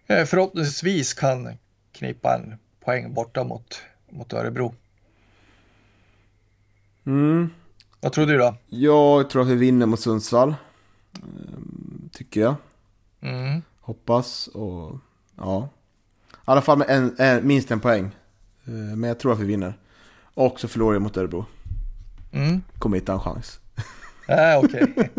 förhoppningsvis 0.07 1.13
kan 1.13 1.57
knipa 1.91 2.35
en 2.35 2.55
poäng 2.79 3.13
borta 3.13 3.43
mot, 3.43 3.81
mot 4.09 4.33
Örebro. 4.33 4.73
Mm. 7.05 7.49
Vad 7.99 8.13
tror 8.13 8.25
du 8.25 8.37
då? 8.37 8.55
Jag 8.67 9.29
tror 9.29 9.41
att 9.41 9.47
vi 9.47 9.55
vinner 9.55 9.85
mot 9.85 9.99
Sundsvall. 9.99 10.55
Tycker 12.11 12.41
jag. 12.41 12.55
Mm. 13.21 13.61
Hoppas 13.81 14.47
och 14.47 14.97
ja. 15.37 15.69
I 16.31 16.37
alla 16.45 16.61
fall 16.61 16.77
med 16.77 16.89
en, 16.89 17.15
en, 17.17 17.47
minst 17.47 17.71
en 17.71 17.79
poäng. 17.79 18.11
Men 18.63 19.03
jag 19.03 19.19
tror 19.19 19.33
att 19.33 19.39
vi 19.39 19.45
vinner. 19.45 19.73
Och 20.33 20.59
så 20.59 20.67
förlorar 20.67 20.93
jag 20.93 21.01
mot 21.01 21.17
Örebro. 21.17 21.45
Mm. 22.31 22.61
Kommer 22.79 22.97
inte 22.97 23.11
ha 23.11 23.19
en 23.19 23.33
chans. 23.33 23.59
Nej, 24.27 24.57
okej. 24.63 24.93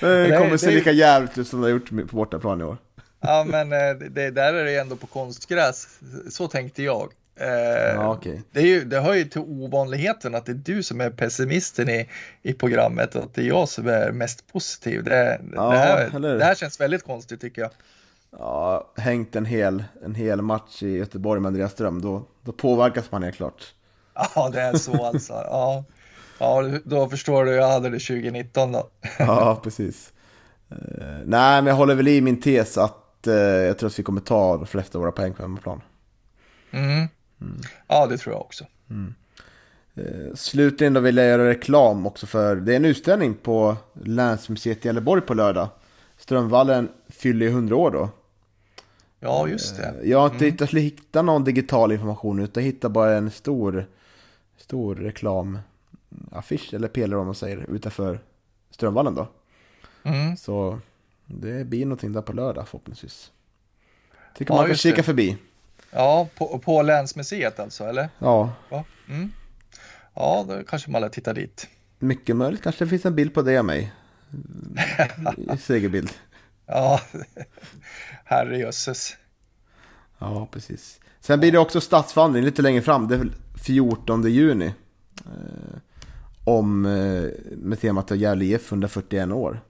det 0.00 0.38
kommer 0.38 0.56
se 0.56 0.70
lika 0.70 0.92
jävligt 0.92 1.38
ut 1.38 1.48
som 1.48 1.60
det 1.60 1.66
har 1.66 1.70
gjort 1.72 1.88
på 2.10 2.16
bortaplan 2.16 2.60
i 2.60 2.64
år. 2.64 2.76
ja, 3.20 3.44
men 3.48 3.72
eh, 3.72 4.10
det, 4.10 4.30
där 4.30 4.54
är 4.54 4.64
det 4.64 4.76
ändå 4.76 4.96
på 4.96 5.06
konstgräs. 5.06 6.00
Så 6.30 6.48
tänkte 6.48 6.82
jag. 6.82 7.12
Eh, 7.40 7.94
ja, 7.94 8.16
okay. 8.16 8.40
det, 8.52 8.60
är 8.60 8.66
ju, 8.66 8.84
det 8.84 9.00
hör 9.00 9.14
ju 9.14 9.24
till 9.24 9.40
ovanligheten 9.40 10.34
att 10.34 10.46
det 10.46 10.52
är 10.52 10.54
du 10.54 10.82
som 10.82 11.00
är 11.00 11.10
pessimisten 11.10 11.88
i, 11.88 12.08
i 12.42 12.52
programmet 12.52 13.14
och 13.14 13.22
att 13.22 13.34
det 13.34 13.42
är 13.42 13.46
jag 13.46 13.68
som 13.68 13.88
är 13.88 14.12
mest 14.12 14.52
positiv. 14.52 15.04
Det, 15.04 15.40
ja, 15.54 15.70
det, 15.70 15.78
här, 15.78 16.20
det 16.38 16.44
här 16.44 16.54
känns 16.54 16.80
väldigt 16.80 17.04
konstigt 17.04 17.40
tycker 17.40 17.62
jag. 17.62 17.70
Ja, 18.38 18.92
hängt 18.96 19.36
en 19.36 19.44
hel, 19.44 19.84
en 20.04 20.14
hel 20.14 20.42
match 20.42 20.82
i 20.82 20.96
Göteborg 20.96 21.40
med 21.40 21.48
Andreas 21.48 21.72
Ström, 21.72 22.02
då, 22.02 22.26
då 22.42 22.52
påverkas 22.52 23.10
man 23.10 23.22
helt 23.22 23.36
klart. 23.36 23.74
Ja, 24.14 24.50
det 24.52 24.60
är 24.60 24.76
så 24.76 25.04
alltså. 25.04 25.32
Ja, 25.50 25.84
ja 26.38 26.64
då 26.84 27.08
förstår 27.08 27.44
du, 27.44 27.52
jag 27.52 27.68
hade 27.68 27.90
det 27.90 27.98
2019 27.98 28.72
då. 28.72 28.90
ja, 29.18 29.60
precis. 29.62 30.12
Uh, 30.72 30.76
nej, 31.24 31.62
men 31.62 31.66
jag 31.66 31.74
håller 31.74 31.94
väl 31.94 32.08
i 32.08 32.20
min 32.20 32.40
tes 32.40 32.78
att 32.78 33.24
uh, 33.26 33.34
jag 33.34 33.78
tror 33.78 33.88
att 33.88 33.98
vi 33.98 34.02
kommer 34.02 34.20
ta 34.20 34.56
de 34.56 34.66
flesta 34.66 34.98
av 34.98 35.02
våra 35.02 35.12
poäng 35.12 35.34
på 35.34 35.42
hemmaplan. 35.42 35.80
Mm. 36.70 37.08
Mm. 37.40 37.60
Ja, 37.86 38.06
det 38.06 38.18
tror 38.18 38.34
jag 38.34 38.40
också. 38.40 38.64
Mm. 38.90 39.14
Uh, 39.98 40.34
slutligen 40.34 40.92
då 40.92 41.00
vill 41.00 41.16
jag 41.16 41.26
göra 41.26 41.48
reklam 41.48 42.06
också 42.06 42.26
för, 42.26 42.56
det 42.56 42.72
är 42.72 42.76
en 42.76 42.84
utställning 42.84 43.34
på 43.34 43.76
Länsmuseet 44.02 44.84
i 44.84 44.88
Gävleborg 44.88 45.20
på 45.22 45.34
lördag. 45.34 45.68
Strömvallen 46.16 46.88
fyller 47.08 47.46
100 47.46 47.76
år 47.76 47.90
då. 47.90 48.08
Ja, 49.20 49.48
just 49.48 49.76
det. 49.76 49.94
Jag 50.04 50.18
har 50.18 50.44
inte 50.44 50.64
mm. 50.64 50.82
hitta 50.82 51.22
någon 51.22 51.44
digital 51.44 51.92
information 51.92 52.38
utan 52.38 52.62
hittar 52.62 52.88
bara 52.88 53.16
en 53.16 53.30
stor, 53.30 53.86
stor 54.56 54.94
reklamaffisch 54.94 56.74
eller 56.74 56.88
pelare 56.88 57.20
om 57.20 57.26
man 57.26 57.34
säger 57.34 57.66
utanför 57.70 58.20
Strömvallen 58.70 59.14
då. 59.14 59.28
Mm. 60.02 60.36
Så 60.36 60.78
det 61.26 61.66
blir 61.66 61.84
någonting 61.84 62.12
där 62.12 62.22
på 62.22 62.32
lördag 62.32 62.68
förhoppningsvis. 62.68 63.32
Tycker 64.34 64.54
ja, 64.54 64.58
man 64.58 64.66
kan 64.66 64.76
kika 64.76 64.96
det. 64.96 65.02
förbi. 65.02 65.36
Ja, 65.90 66.28
på, 66.34 66.58
på 66.58 66.82
länsmuseet 66.82 67.60
alltså, 67.60 67.84
eller? 67.84 68.08
Ja. 68.18 68.52
Ja, 68.70 68.84
mm. 69.08 69.32
ja 70.14 70.44
då 70.48 70.62
kanske 70.64 70.90
man 70.90 71.00
lär 71.00 71.08
titta 71.08 71.32
dit. 71.32 71.68
Mycket 71.98 72.36
möjligt, 72.36 72.62
kanske 72.62 72.84
det 72.84 72.88
finns 72.88 73.06
en 73.06 73.14
bild 73.14 73.34
på 73.34 73.42
det 73.42 73.58
av 73.58 73.64
mig. 73.64 73.92
Segerbild. 75.60 76.10
Ja, 76.66 77.00
herrejösses. 78.24 79.16
Ja, 80.18 80.48
precis. 80.50 81.00
Sen 81.20 81.40
blir 81.40 81.52
det 81.52 81.58
också 81.58 81.80
stadsvandring 81.80 82.44
lite 82.44 82.62
längre 82.62 82.82
fram. 82.82 83.08
Det 83.08 83.14
är 83.14 83.18
väl 83.18 83.32
14 83.64 84.30
juni. 84.30 84.74
Eh, 85.24 85.78
om, 86.44 86.86
eh, 86.86 87.30
med 87.56 87.80
temat 87.80 88.10
Gävle 88.10 88.44
IF 88.44 88.72
141 88.72 89.32
år. 89.32 89.60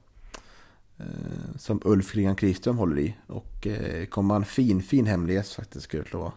Eh, 1.00 1.58
som 1.58 1.80
Ulf 1.84 2.10
Klingan 2.10 2.36
Kriström 2.36 2.78
håller 2.78 2.98
i. 2.98 3.16
Och 3.26 3.66
eh, 3.66 4.06
kommer 4.06 4.36
en 4.36 4.44
fin, 4.44 4.82
fin 4.82 5.06
hemresa 5.06 5.62
faktiskt, 5.62 5.84
skulle 5.84 6.02
jag 6.02 6.14
lova. 6.14 6.32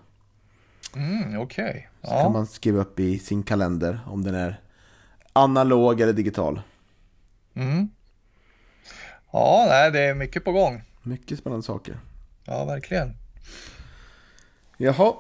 Mm, 0.96 1.40
Okej. 1.40 1.70
Okay. 1.70 1.82
Så 2.02 2.16
ja. 2.16 2.22
kan 2.22 2.32
man 2.32 2.48
skriva 2.48 2.82
upp 2.82 3.00
i 3.00 3.20
sin 3.20 3.44
kalender 3.44 4.00
om 4.08 4.24
den 4.24 4.36
är 4.36 4.62
analog 5.34 6.02
eller 6.02 6.14
digital. 6.14 6.62
Mm. 7.54 7.90
Ja, 9.32 9.66
nej, 9.70 9.92
det 9.92 10.00
är 10.00 10.14
mycket 10.14 10.44
på 10.44 10.52
gång. 10.52 10.82
Mycket 11.04 11.40
spännande 11.40 11.66
saker. 11.66 12.00
Ja, 12.46 12.66
verkligen. 12.66 13.18
Jaha. 14.78 15.14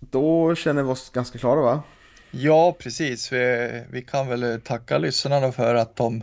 Då 0.00 0.54
känner 0.54 0.82
vi 0.82 0.88
oss 0.88 1.10
ganska 1.10 1.38
klara 1.38 1.60
va? 1.60 1.82
Ja, 2.30 2.76
precis. 2.78 3.32
Vi, 3.32 3.84
vi 3.90 4.02
kan 4.02 4.28
väl 4.28 4.60
tacka 4.60 4.98
lyssnarna 4.98 5.52
för 5.52 5.74
att 5.74 5.96
de, 5.96 6.22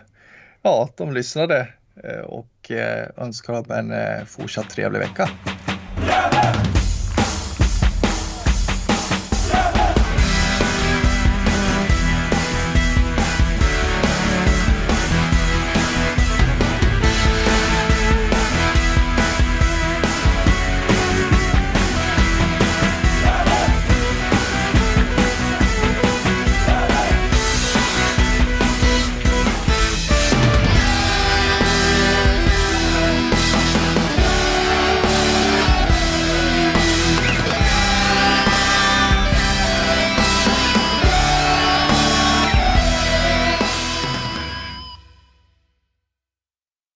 ja, 0.66 0.90
de 0.96 1.14
lyssnade 1.14 1.68
eh, 2.04 2.20
och 2.20 2.72
eh, 2.72 3.08
önskar 3.18 3.54
dem 3.54 3.72
en 3.72 3.92
eh, 3.92 4.26
fortsatt 4.26 4.70
trevlig 4.70 5.00
vecka. 5.00 5.30